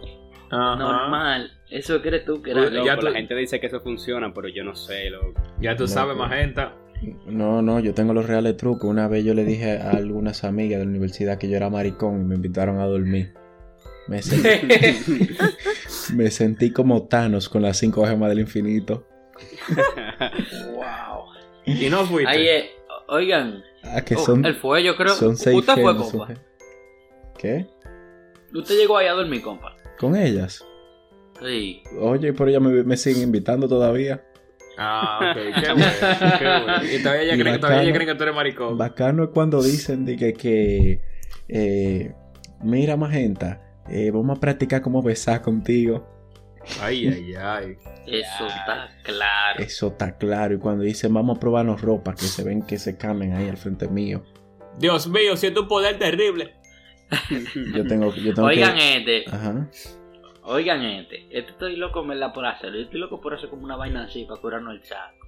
Ajá. 0.49 0.76
Normal. 0.76 1.51
¿Eso 1.70 2.01
crees 2.01 2.24
tú 2.24 2.41
que 2.41 2.51
era 2.51 2.61
Uy, 2.61 2.65
gay? 2.68 2.76
Loco, 2.76 2.88
Ya 2.88 2.97
tú- 2.99 3.05
la 3.07 3.13
gente 3.13 3.36
dice 3.36 3.59
que 3.59 3.68
eso 3.68 3.80
funciona, 3.82 4.34
pero 4.34 4.47
yo 4.47 4.63
no 4.63 4.76
sé, 4.76 5.09
loco. 5.09 5.34
Ya 5.59 5.76
tú 5.76 5.88
sabes, 5.88 6.15
magenta. 6.15 6.74
No, 7.26 7.61
no, 7.61 7.80
yo 7.80 7.93
tengo 7.93 8.13
los 8.13 8.26
reales 8.26 8.57
trucos. 8.57 8.89
Una 8.89 9.07
vez 9.07 9.24
yo 9.26 9.34
le 9.34 9.43
dije 9.43 9.78
a 9.78 9.91
algunas 9.91 10.43
amigas 10.43 10.80
de 10.80 10.86
la 10.86 10.89
universidad 10.91 11.38
que 11.38 11.49
yo 11.49 11.57
era 11.57 11.70
maricón 11.70 12.22
y 12.22 12.24
me 12.26 12.36
invitaron 12.36 12.80
a 12.80 12.86
dormir. 12.86 13.34
Me 14.07 14.22
sentí, 14.22 14.47
me 16.15 16.32
sentí 16.32 16.72
como 16.72 17.07
Thanos 17.07 17.49
con 17.49 17.61
las 17.61 17.78
cinco 17.78 18.05
gemas 18.05 18.30
del 18.30 18.39
infinito. 18.39 19.07
Wow. 20.74 21.26
Y 21.66 21.90
no 21.90 22.06
fuiste. 22.06 22.32
Ahí 22.32 22.48
es. 22.48 22.66
Oigan, 23.10 23.64
Ah, 23.84 24.02
que 24.04 24.16
oh, 24.16 24.36
él 24.44 24.56
fue, 24.56 24.84
yo 24.84 24.96
creo. 24.98 25.14
son 25.16 25.38
seis 25.38 25.58
Usted 25.60 25.74
fue, 25.82 25.96
compa. 25.96 26.34
¿Qué? 27.38 27.66
Usted 28.54 28.76
llegó 28.76 28.98
ahí 28.98 29.08
a 29.08 29.14
dormir, 29.14 29.42
compa. 29.42 29.76
¿Con 29.98 30.16
ellas? 30.16 30.66
Sí. 31.42 31.84
Oye, 32.02 32.34
pero 32.34 32.50
ellas 32.50 32.62
me, 32.62 32.84
me 32.84 32.98
siguen 32.98 33.24
invitando 33.24 33.68
todavía. 33.68 34.24
Ah, 34.78 35.20
ok, 35.32 35.36
qué 35.56 35.72
bueno, 35.74 36.38
qué 36.38 36.46
bueno. 36.46 36.84
Y 36.94 37.02
todavía 37.02 37.24
ella 37.24 37.36
Y 37.36 37.40
creen, 37.40 37.60
todavía 37.60 37.82
ella 37.82 37.92
bacano. 37.92 37.94
creen 37.96 38.08
que 38.10 38.16
tú 38.16 38.24
eres 38.24 38.36
maricón. 38.36 38.78
Bacano 38.78 39.24
es 39.24 39.30
cuando 39.30 39.62
dicen 39.64 40.06
de 40.06 40.16
que, 40.18 40.34
que 40.34 41.02
eh, 41.48 42.14
mira, 42.62 42.98
Magenta, 42.98 43.62
eh, 43.90 44.12
vamos 44.12 44.38
a 44.38 44.42
practicar 44.42 44.82
cómo 44.82 45.02
besar 45.02 45.42
contigo. 45.42 46.08
Ay, 46.82 47.07
ay, 47.07 47.34
ay. 47.36 47.78
Eso 48.05 48.45
está 48.47 48.89
claro. 49.03 49.59
Eso 49.63 49.88
está 49.88 50.18
claro. 50.18 50.53
Y 50.55 50.59
cuando 50.59 50.84
dicen 50.84 51.13
vamos 51.13 51.38
a 51.38 51.39
probarnos 51.39 51.82
ropa, 51.82 52.13
que 52.13 52.22
se 52.22 52.43
ven 52.43 52.61
que 52.65 52.78
se 52.78 52.97
cambian 52.97 53.34
ahí 53.34 53.49
al 53.49 53.57
frente 53.57 53.88
mío. 53.88 54.24
Dios 54.78 55.07
mío, 55.07 55.36
siento 55.38 55.61
un 55.63 55.68
poder 55.68 55.97
terrible. 55.97 56.53
Yo 57.74 57.86
tengo, 57.88 58.13
yo 58.15 58.34
tengo 58.34 58.47
Oigan 58.47 58.76
que. 58.76 58.97
este, 58.97 59.26
Ajá. 59.34 59.68
oigan 60.43 60.84
este. 60.84 61.26
Este 61.32 61.51
estoy 61.51 61.76
loco 61.78 62.01
en 62.01 62.09
verdad 62.09 62.34
por 62.34 62.45
hacerlo. 62.45 62.78
Yo 62.78 62.84
estoy 62.84 62.99
loco 62.99 63.20
por 63.22 63.34
hacer 63.34 63.49
como 63.49 63.63
una 63.63 63.76
vaina 63.76 64.03
así 64.03 64.26
para 64.26 64.39
curarnos 64.41 64.74
el 64.76 64.84
saco. 64.84 65.26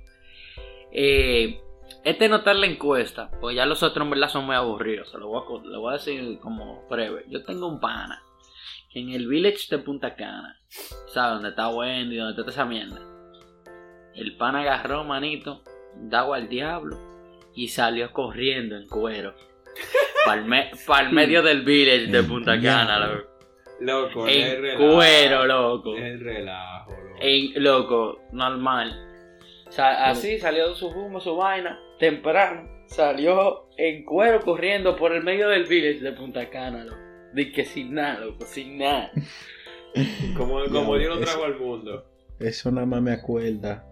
Eh, 0.91 1.61
este 2.03 2.29
no 2.29 2.37
está 2.37 2.51
en 2.51 2.61
la 2.61 2.67
encuesta, 2.67 3.31
pues 3.41 3.55
ya 3.55 3.65
los 3.65 3.81
otros 3.83 4.05
en 4.05 4.11
verdad 4.11 4.29
son 4.29 4.45
muy 4.45 4.55
aburridos. 4.55 5.09
Se 5.09 5.17
lo 5.17 5.27
voy 5.27 5.41
a, 5.41 5.45
co- 5.45 5.61
lo 5.65 5.81
voy 5.81 5.93
a 5.93 5.97
decir 5.97 6.37
como 6.39 6.85
breve. 6.89 7.25
Yo 7.29 7.43
tengo 7.43 7.67
un 7.67 7.79
pana 7.79 8.21
en 8.93 9.09
el 9.09 9.27
village 9.27 9.67
de 9.69 9.79
Punta 9.79 10.15
Cana, 10.15 10.59
¿sabes? 11.07 11.33
Donde 11.35 11.49
está 11.49 11.69
Wendy, 11.69 12.17
donde 12.17 12.39
está 12.39 12.51
esa 12.51 12.65
mierda. 12.65 12.99
El 14.15 14.35
pana 14.35 14.61
agarró, 14.61 15.03
manito, 15.03 15.63
daba 15.95 16.37
al 16.37 16.49
diablo 16.49 16.97
y 17.53 17.67
salió 17.67 18.11
corriendo 18.11 18.75
en 18.75 18.87
cuero. 18.87 19.35
Para 20.25 21.01
el, 21.01 21.13
medio 21.13 21.41
del 21.41 21.61
village 21.61 22.07
de 22.07 22.19
El 22.19 22.25
Punta. 22.25 22.59
Cana, 22.59 22.99
loco. 22.99 23.29
Loco, 23.79 24.27
En 24.27 24.77
cuero, 24.77 25.45
loco. 25.45 25.95
Es 25.95 26.19
relajo, 26.19 26.91
loco. 26.91 27.17
En, 27.21 27.63
loco, 27.63 28.21
normal. 28.33 29.05
O 29.67 29.71
sea, 29.71 30.09
así 30.09 30.37
salió 30.39 30.69
de 30.69 30.75
su 30.75 30.87
humo, 30.87 31.21
su 31.21 31.35
vaina, 31.35 31.79
temprano. 31.99 32.67
Salió 32.87 33.69
en 33.77 34.03
cuero 34.03 34.41
corriendo 34.41 34.95
por 34.95 35.13
el 35.13 35.23
medio 35.23 35.47
del 35.47 35.65
village 35.65 35.99
de 35.99 36.11
Punta 36.11 36.49
Cana, 36.49 36.83
loco. 36.83 37.09
De 37.34 37.51
que 37.51 37.65
sin 37.65 37.93
nada, 37.93 38.19
loco, 38.21 38.45
sin 38.45 38.77
nada. 38.80 39.11
Como, 40.38 40.63
como 40.65 40.97
Dios 40.97 41.15
lo 41.17 41.19
trajo 41.25 41.45
al 41.45 41.57
mundo. 41.59 42.05
Eso 42.39 42.71
nada 42.71 42.86
más 42.86 43.01
me 43.01 43.11
acuerda. 43.11 43.86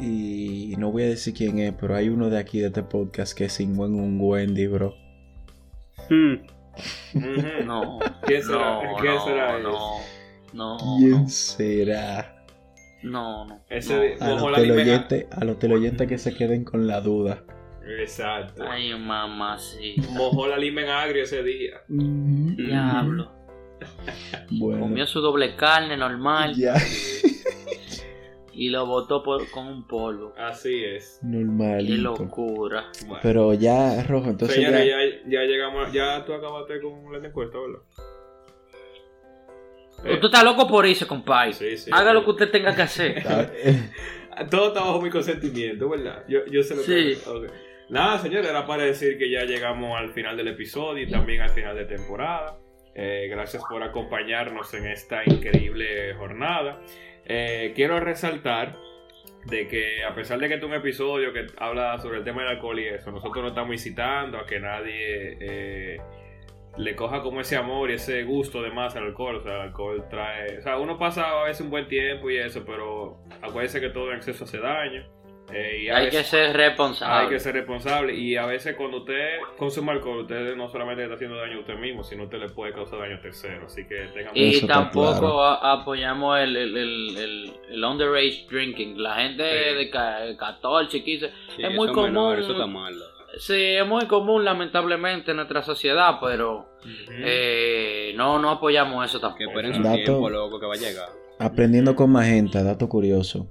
Y 0.00 0.74
no 0.78 0.90
voy 0.90 1.02
a 1.04 1.08
decir 1.08 1.34
quién 1.34 1.58
es, 1.58 1.72
pero 1.78 1.94
hay 1.96 2.08
uno 2.08 2.30
de 2.30 2.38
aquí 2.38 2.60
de 2.60 2.68
este 2.68 2.82
podcast 2.82 3.36
que 3.36 3.44
es 3.44 3.60
en 3.60 3.78
un 3.78 4.18
Wendy, 4.20 4.66
bro. 4.66 4.94
Hmm. 6.10 6.34
No. 7.66 7.98
¿Quién 8.26 8.42
será? 8.42 8.82
No, 8.82 8.96
¿Quién 9.00 9.14
no, 9.14 9.24
será 9.24 9.58
no, 9.58 9.78
no, 10.52 10.76
¿Quién 10.98 11.28
será? 11.28 12.44
no, 13.02 13.46
no. 13.46 13.60
Ese 13.70 13.94
no. 13.94 14.00
de- 14.00 14.16
A 14.20 14.28
los 14.30 14.54
teleoyentes 14.54 15.26
a 15.30 15.44
los 15.44 15.58
teleoyentes 15.58 16.08
que 16.08 16.18
se 16.18 16.34
queden 16.34 16.64
con 16.64 16.86
la 16.86 17.00
duda. 17.00 17.44
Exacto. 18.00 18.64
Ay, 18.68 18.94
mamá, 18.98 19.58
sí. 19.58 19.94
Mojó 20.10 20.46
la 20.48 20.56
limen 20.58 20.88
agrio 20.88 21.22
ese 21.24 21.42
día. 21.42 21.82
Diablo. 21.88 23.32
Bueno, 24.50 24.80
Comió 24.80 25.06
su 25.06 25.20
doble 25.20 25.54
carne 25.54 25.96
normal 25.98 26.54
ya. 26.54 26.74
y 28.52 28.70
lo 28.70 28.86
botó 28.86 29.22
por- 29.22 29.48
con 29.50 29.66
un 29.66 29.86
polvo. 29.86 30.32
Así 30.38 30.82
es. 30.82 31.18
Qué 31.20 31.26
Normalito. 31.26 32.02
locura. 32.02 32.86
Bueno. 33.06 33.20
Pero 33.22 33.52
ya, 33.54 34.02
Rojo, 34.04 34.30
entonces 34.30 34.56
Señores, 34.56 34.86
ya... 34.86 34.96
ya, 35.26 35.40
ya 35.40 35.40
llegamos. 35.46 35.92
Ya 35.92 36.24
tú 36.24 36.32
acabaste 36.32 36.80
con 36.80 37.12
la 37.20 37.28
encuesta, 37.28 37.58
¿verdad? 37.58 37.82
Eh, 40.04 40.14
Usted 40.14 40.26
está 40.26 40.42
loco 40.42 40.66
por 40.66 40.86
irse, 40.86 41.06
compadre. 41.06 41.52
Sí, 41.52 41.76
sí. 41.76 41.90
Haga 41.92 42.12
lo 42.14 42.24
que 42.24 42.30
usted 42.30 42.50
tenga 42.50 42.74
que 42.74 42.82
hacer. 42.82 43.22
Eh, 44.38 44.46
Todo 44.50 44.68
está 44.68 44.80
bajo 44.80 45.00
mi 45.00 45.08
consentimiento, 45.10 45.88
¿verdad? 45.88 46.22
Yo, 46.28 46.40
yo 46.50 46.62
sé 46.62 46.76
lo. 46.76 46.82
Sí. 46.82 47.16
Nada, 47.88 48.18
señores, 48.18 48.50
era 48.50 48.66
para 48.66 48.82
decir 48.82 49.16
que 49.16 49.30
ya 49.30 49.44
llegamos 49.44 49.96
al 49.96 50.10
final 50.10 50.36
del 50.36 50.48
episodio 50.48 51.04
y 51.04 51.10
también 51.10 51.40
al 51.40 51.50
final 51.50 51.76
de 51.76 51.84
temporada. 51.84 52.58
Eh, 52.96 53.28
gracias 53.30 53.62
por 53.68 53.80
acompañarnos 53.82 54.74
en 54.74 54.86
esta 54.86 55.22
increíble 55.24 56.14
jornada. 56.14 56.80
Eh, 57.24 57.72
quiero 57.76 58.00
resaltar 58.00 58.76
de 59.44 59.68
que 59.68 60.02
a 60.02 60.14
pesar 60.16 60.40
de 60.40 60.48
que 60.48 60.54
este 60.54 60.66
es 60.66 60.72
un 60.72 60.76
episodio 60.76 61.32
que 61.32 61.46
habla 61.58 61.96
sobre 62.00 62.18
el 62.18 62.24
tema 62.24 62.42
del 62.42 62.56
alcohol 62.56 62.80
y 62.80 62.88
eso, 62.88 63.12
nosotros 63.12 63.42
no 63.42 63.48
estamos 63.50 63.72
incitando 63.72 64.38
a 64.38 64.46
que 64.46 64.58
nadie 64.58 65.36
eh, 65.40 66.00
le 66.78 66.96
coja 66.96 67.22
como 67.22 67.40
ese 67.40 67.54
amor 67.54 67.92
y 67.92 67.94
ese 67.94 68.24
gusto 68.24 68.62
de 68.62 68.70
más 68.72 68.96
al 68.96 69.04
alcohol. 69.04 69.36
O 69.36 69.42
sea, 69.42 69.54
el 69.54 69.60
alcohol 69.60 70.04
trae... 70.10 70.58
O 70.58 70.62
sea, 70.62 70.76
uno 70.78 70.98
pasa 70.98 71.40
a 71.40 71.44
veces 71.44 71.60
un 71.60 71.70
buen 71.70 71.86
tiempo 71.86 72.30
y 72.30 72.38
eso, 72.38 72.64
pero 72.66 73.20
acuérdense 73.42 73.80
que 73.80 73.90
todo 73.90 74.10
en 74.10 74.16
exceso 74.16 74.42
hace 74.42 74.58
daño. 74.58 75.15
Eh, 75.52 75.82
y 75.84 75.88
Hay 75.88 76.10
que 76.10 76.24
ser 76.24 76.56
responsable. 76.56 77.24
hay 77.24 77.28
que 77.28 77.38
ser 77.38 77.54
responsable 77.54 78.14
y 78.14 78.34
a 78.36 78.46
veces 78.46 78.74
cuando 78.74 78.98
usted 78.98 79.36
consume 79.56 79.92
alcohol, 79.92 80.22
usted 80.22 80.56
no 80.56 80.68
solamente 80.68 81.02
le 81.02 81.04
está 81.04 81.14
haciendo 81.14 81.36
daño 81.36 81.58
a 81.58 81.60
usted 81.60 81.76
mismo, 81.78 82.02
sino 82.02 82.24
usted 82.24 82.38
le 82.38 82.48
puede 82.48 82.72
causar 82.72 82.98
daño 82.98 83.14
a 83.16 83.20
terceros. 83.20 83.72
Así 83.72 83.86
que 83.86 83.94
tengan 84.12 84.32
Y 84.34 84.60
tampoco 84.66 85.18
claro. 85.20 85.42
a- 85.42 85.72
apoyamos 85.74 86.40
el, 86.40 86.56
el, 86.56 86.76
el, 86.76 87.16
el, 87.16 87.52
el 87.70 87.84
underage 87.84 88.46
drinking. 88.50 89.00
La 89.00 89.16
gente 89.16 89.44
Sí. 89.44 89.76
de 89.76 89.90
ca- 89.90 90.36
14, 90.36 91.02
15. 91.04 91.30
Sí, 91.54 91.62
es 91.62 91.74
muy 91.74 91.86
eso 91.86 91.94
común. 91.94 92.10
menor, 92.10 92.38
eso 92.40 92.52
está 92.52 92.66
mal. 92.66 92.92
loco. 92.98 93.12
sí, 93.38 93.54
es 93.54 93.86
muy 93.86 94.06
común 94.06 94.44
lamentablemente 94.44 95.30
en 95.30 95.36
nuestra 95.36 95.62
sociedad, 95.62 96.16
pero 96.20 96.70
eh, 97.10 98.12
no, 98.16 98.38
no 98.38 98.50
apoyamos 98.50 99.04
eso 99.08 99.18
Que 99.18 99.22
tampoco. 99.22 99.44
esperen 99.50 99.74
su 99.74 99.82
Dato- 99.82 99.94
tiempo, 99.96 100.28
loco, 100.30 100.58
que 100.58 100.66
va 100.66 100.74
a 100.74 100.76
llegar. 100.76 101.08
Aprendiendo 101.38 101.94
con 101.94 102.10
magenta, 102.10 102.62
dato 102.64 102.88
curioso. 102.88 103.46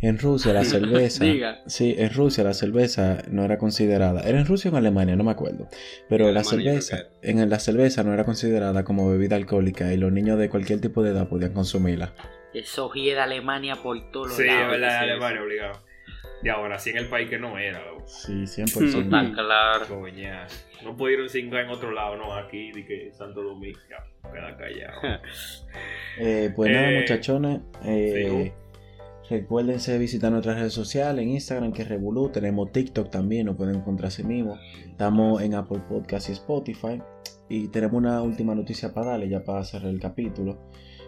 En 0.00 0.18
Rusia 0.18 0.52
la 0.52 0.64
cerveza. 0.64 1.24
Diga. 1.24 1.60
Sí, 1.66 1.94
en 1.98 2.12
Rusia 2.12 2.44
la 2.44 2.54
cerveza 2.54 3.22
no 3.30 3.44
era 3.44 3.58
considerada. 3.58 4.20
¿Era 4.22 4.38
en 4.38 4.46
Rusia 4.46 4.70
o 4.70 4.74
en 4.74 4.78
Alemania? 4.78 5.16
No 5.16 5.24
me 5.24 5.32
acuerdo. 5.32 5.68
Pero 6.08 6.28
En 6.28 6.34
la 6.34 6.40
Alemania, 6.40 6.80
cerveza, 6.80 7.08
en 7.22 7.50
la 7.50 7.58
cerveza 7.58 8.04
no 8.04 8.14
era 8.14 8.24
considerada 8.24 8.84
como 8.84 9.10
bebida 9.10 9.36
alcohólica 9.36 9.92
y 9.92 9.96
los 9.96 10.12
niños 10.12 10.38
de 10.38 10.48
cualquier 10.48 10.80
tipo 10.80 11.02
de 11.02 11.10
edad 11.10 11.28
podían 11.28 11.52
consumirla. 11.52 12.12
Eso 12.54 12.88
gira 12.90 13.24
Alemania 13.24 13.76
por 13.76 14.10
todos 14.10 14.28
los 14.28 14.36
Sí, 14.36 14.42
es 14.44 14.48
lados. 14.48 14.70
verdad, 14.70 14.98
sí, 15.02 15.10
Alemania 15.10 15.42
obligado. 15.42 15.88
Y 16.42 16.48
ahora 16.50 16.78
sí 16.78 16.90
en 16.90 16.98
el 16.98 17.06
país 17.08 17.28
que 17.28 17.38
no 17.38 17.58
era, 17.58 17.84
loco. 17.84 18.06
Sí, 18.06 18.44
100%. 18.46 19.02
Está 19.04 19.32
claro. 19.34 19.86
Coña. 19.88 20.46
No 20.84 20.96
pudieron 20.96 21.28
cingar 21.28 21.64
en 21.64 21.70
otro 21.70 21.90
lado, 21.90 22.16
no, 22.16 22.32
aquí, 22.34 22.70
de 22.70 22.86
que 22.86 23.10
Santo 23.12 23.42
Domingo, 23.42 23.78
ya, 23.90 24.30
queda 24.32 24.56
callado. 24.56 25.00
Eh, 26.20 26.50
pues 26.54 26.70
nada, 26.72 26.90
Eh, 26.92 27.00
muchachones. 27.00 27.60
eh, 27.84 28.28
sí. 28.44 28.52
Recuérdense 29.30 29.98
visitar 29.98 30.32
nuestras 30.32 30.56
redes 30.56 30.72
sociales 30.72 31.22
en 31.22 31.30
Instagram, 31.30 31.72
que 31.72 31.82
es 31.82 31.88
Revolu. 31.88 32.30
Tenemos 32.30 32.72
TikTok 32.72 33.10
también, 33.10 33.46
nos 33.46 33.56
pueden 33.56 33.76
encontrar 33.76 34.08
así 34.08 34.24
mismo. 34.24 34.56
Estamos 34.86 35.42
en 35.42 35.54
Apple 35.54 35.82
Podcast 35.86 36.30
y 36.30 36.32
Spotify. 36.32 37.02
Y 37.50 37.68
tenemos 37.68 37.98
una 37.98 38.22
última 38.22 38.54
noticia 38.54 38.94
para 38.94 39.10
darle, 39.10 39.28
ya 39.28 39.44
para 39.44 39.64
cerrar 39.64 39.90
el 39.90 40.00
capítulo. 40.00 40.58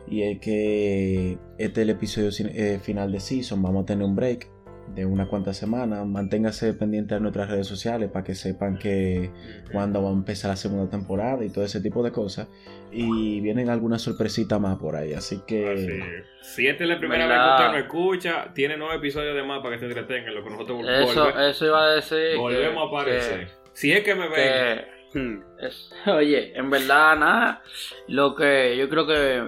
Y 0.07 0.23
es 0.23 0.39
que 0.39 1.39
este 1.57 1.81
es 1.81 1.85
el 1.85 1.91
episodio 1.91 2.31
eh, 2.53 2.79
final 2.83 3.11
de 3.11 3.21
season. 3.21 3.63
Vamos 3.63 3.85
a 3.85 3.87
tener 3.87 4.05
un 4.05 4.15
break 4.15 4.51
de 4.95 5.07
unas 5.07 5.29
cuantas 5.29 5.57
semanas. 5.57 6.07
Manténgase 6.07 6.73
pendiente 6.75 7.15
de 7.15 7.21
nuestras 7.21 7.49
redes 7.51 7.67
sociales 7.67 8.11
para 8.11 8.25
que 8.25 8.35
sepan 8.35 8.79
que 8.79 9.31
cuándo 9.73 10.03
va 10.03 10.11
a 10.11 10.13
empezar 10.13 10.51
la 10.51 10.57
segunda 10.57 10.91
temporada 10.91 11.45
y 11.45 11.51
todo 11.51 11.65
ese 11.65 11.81
tipo 11.81 12.03
de 12.03 12.13
cosas. 12.13 12.49
Y 12.93 13.41
vienen 13.41 13.71
algunas 13.71 14.03
sorpresitas 14.03 14.61
más 14.61 14.79
por 14.79 14.97
ahí. 14.97 15.13
Así 15.15 15.41
que. 15.47 15.73
Así 15.73 15.87
es. 15.93 16.47
Si 16.55 16.67
esta 16.67 16.85
es 16.85 16.91
la 16.91 16.99
primera 16.99 17.27
vez 17.27 17.37
que 17.39 17.51
usted 17.51 17.67
nos 17.73 17.87
escucha, 17.87 18.53
tiene 18.55 18.77
nueve 18.77 18.97
episodios 18.97 19.35
de 19.37 19.43
más 19.43 19.61
para 19.63 19.77
que 19.77 19.81
se 19.81 19.87
entretengan, 19.87 20.35
lo 20.35 20.43
que 20.43 20.51
nosotros 20.51 20.81
Eso, 20.89 21.25
volve- 21.27 21.51
eso 21.51 21.67
iba 21.67 21.83
a 21.85 21.95
decir. 21.95 22.37
volvemos 22.37 22.85
a 22.85 22.91
que- 22.91 22.97
aparecer. 22.97 23.49
si 23.73 23.93
es 23.93 24.03
que 24.03 24.15
me 24.15 24.29
ven, 24.29 24.31
que-. 24.35 25.01
Es- 25.67 25.93
oye, 26.07 26.57
en 26.59 26.71
verdad, 26.71 27.17
nada. 27.17 27.63
Lo 28.09 28.35
que 28.35 28.77
yo 28.77 28.89
creo 28.89 29.07
que 29.07 29.43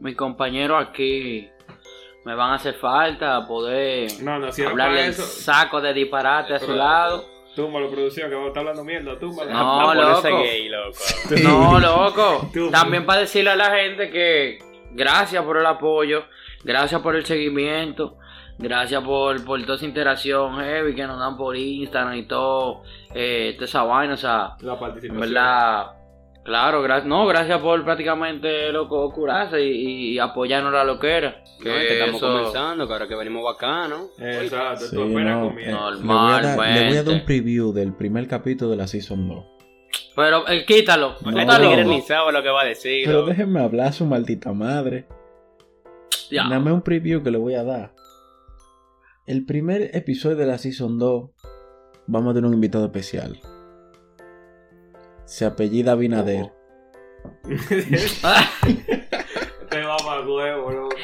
mis 0.00 0.16
compañeros 0.16 0.84
aquí 0.86 1.48
me 2.24 2.34
van 2.34 2.50
a 2.52 2.54
hacer 2.54 2.74
falta 2.74 3.46
poder 3.46 4.10
no, 4.22 4.38
no, 4.38 4.50
si 4.52 4.62
hablarle 4.64 5.08
eso, 5.08 5.22
saco 5.22 5.80
de 5.80 5.92
disparate 5.92 6.54
a 6.54 6.58
su 6.58 6.72
lado. 6.74 7.24
túmbalo, 7.54 7.90
producción, 7.90 8.28
que 8.28 8.34
vamos 8.34 8.46
a 8.46 8.48
estar 8.48 8.60
hablando 8.62 8.82
mierda, 8.84 9.18
túmbalo. 9.18 9.50
No, 9.52 9.94
loco. 9.94 10.38
gay, 10.42 10.68
loco. 10.68 10.98
No, 11.42 11.78
loco. 11.78 12.50
También 12.70 13.06
para 13.06 13.20
decirle 13.20 13.50
a 13.50 13.56
la 13.56 13.70
gente 13.70 14.10
que 14.10 14.58
gracias 14.92 15.44
por 15.44 15.56
el 15.58 15.66
apoyo, 15.66 16.24
gracias 16.64 17.00
por 17.00 17.14
el 17.14 17.24
seguimiento, 17.26 18.16
gracias 18.58 19.02
por, 19.04 19.44
por 19.44 19.60
toda 19.62 19.76
esa 19.76 19.84
interacción 19.84 20.56
heavy 20.58 20.94
que 20.94 21.06
nos 21.06 21.18
dan 21.18 21.36
por 21.36 21.56
Instagram 21.56 22.14
y 22.14 22.22
todo, 22.26 22.82
eh, 23.14 23.52
toda 23.56 23.66
esa 23.66 23.82
vaina, 23.84 24.14
o 24.14 24.16
sea, 24.16 24.56
La 24.60 24.78
participación. 24.78 25.20
verdad, 25.20 25.86
claro, 26.44 26.82
gra- 26.84 27.02
no, 27.04 27.26
gracias 27.26 27.58
por 27.60 27.82
prácticamente 27.84 28.70
loco 28.72 29.10
curarse 29.12 29.60
y, 29.64 30.12
y 30.14 30.18
apoyarnos 30.18 30.72
la 30.72 30.84
loquera. 30.84 31.42
No, 31.64 31.70
es 31.70 31.86
que 31.88 31.92
estamos 31.94 32.16
eso- 32.22 32.26
comenzando, 32.32 32.86
que 32.86 32.92
ahora 32.92 33.08
que 33.08 33.16
venimos 33.16 33.42
bacano. 33.44 34.08
Exacto, 34.18 34.86
Sí, 34.86 34.96
no, 34.96 35.48
comienzas. 35.48 35.72
No, 35.72 35.90
Le 35.90 36.00
voy, 36.02 36.16
a 36.16 36.40
dar, 36.40 36.58
le 36.74 36.88
voy 36.88 36.96
a 36.98 37.02
dar 37.02 37.14
un 37.14 37.24
preview 37.24 37.72
del 37.72 37.94
primer 37.94 38.28
capítulo 38.28 38.70
de 38.70 38.76
la 38.76 38.86
Season 38.86 39.26
2. 39.28 39.44
Pero 40.16 40.46
eh, 40.48 40.64
quítalo, 40.64 41.16
No, 41.24 41.38
Este 41.40 41.84
ni 41.84 42.00
sabe 42.02 42.32
lo 42.32 42.42
que 42.42 42.50
va 42.50 42.62
a 42.62 42.66
decir. 42.66 43.04
Pero 43.06 43.24
déjenme 43.24 43.60
hablar, 43.60 43.92
su 43.92 44.04
maldita 44.06 44.52
madre. 44.52 45.06
Ya. 46.30 46.48
Dame 46.48 46.72
un 46.72 46.82
preview 46.82 47.22
que 47.22 47.30
le 47.30 47.38
voy 47.38 47.54
a 47.54 47.64
dar. 47.64 47.94
El 49.26 49.44
primer 49.46 49.90
episodio 49.96 50.36
de 50.36 50.46
la 50.46 50.58
Season 50.58 50.98
2 50.98 51.30
vamos 52.06 52.30
a 52.32 52.34
tener 52.34 52.48
un 52.48 52.54
invitado 52.54 52.84
especial. 52.86 53.38
Se 55.24 55.44
apellida 55.44 55.94
Binader. 55.94 56.52
Te 59.70 59.82
va 59.82 59.96
para 59.96 60.20
huevo, 60.20 60.70
loco. 60.70 60.96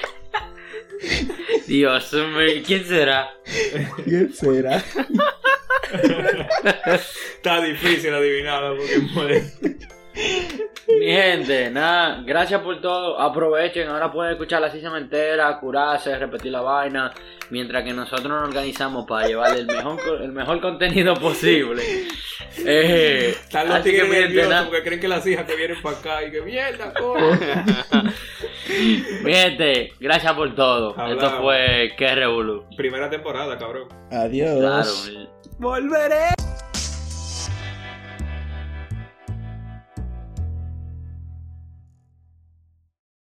Dios 1.66 2.12
mío, 2.12 2.62
¿quién 2.66 2.84
será? 2.84 3.30
¿Quién 4.04 4.32
será? 4.32 4.84
Está 7.36 7.62
difícil 7.62 8.12
adivinarlo 8.12 8.76
porque 8.76 8.98
molesta. 9.14 9.68
Mi 10.98 11.06
gente, 11.06 11.70
nada, 11.70 12.22
gracias 12.24 12.60
por 12.62 12.80
todo. 12.80 13.18
Aprovechen, 13.20 13.88
ahora 13.88 14.10
pueden 14.10 14.32
escuchar 14.32 14.60
la 14.60 14.70
season 14.70 14.96
entera, 14.96 15.58
curarse, 15.58 16.16
repetir 16.18 16.52
la 16.52 16.60
vaina, 16.60 17.12
mientras 17.50 17.84
que 17.84 17.92
nosotros 17.92 18.28
nos 18.28 18.48
organizamos 18.48 19.06
para 19.06 19.26
llevarle 19.28 19.60
el 19.60 19.66
mejor, 19.66 19.98
el 20.22 20.32
mejor 20.32 20.60
contenido 20.60 21.14
posible. 21.14 21.82
Eh, 22.66 23.28
Están 23.30 23.68
los 23.68 23.76
así 23.76 23.90
que, 23.90 24.00
tigres 24.00 24.08
mi 24.08 24.14
gente, 24.16 24.28
nerviosos 24.28 24.50
nada, 24.50 24.66
porque 24.66 24.82
creen 24.82 25.00
que 25.00 25.08
las 25.08 25.26
hijas 25.26 25.46
que 25.46 25.54
vienen 25.54 25.80
para 25.80 25.96
acá 25.96 26.24
y 26.24 26.30
que 26.32 26.42
mierda, 26.42 26.92
coño. 26.92 27.30
mi 29.22 29.32
gente, 29.32 29.92
gracias 30.00 30.32
por 30.32 30.54
todo. 30.54 30.90
Hablamos. 30.98 31.22
Esto 31.24 31.42
fue 31.42 31.92
Que 31.96 32.14
Revolu. 32.14 32.66
Primera 32.76 33.08
temporada, 33.08 33.56
cabrón. 33.56 33.88
Adiós. 34.10 34.58
Claro. 34.58 35.28
Volveré. 35.58 36.34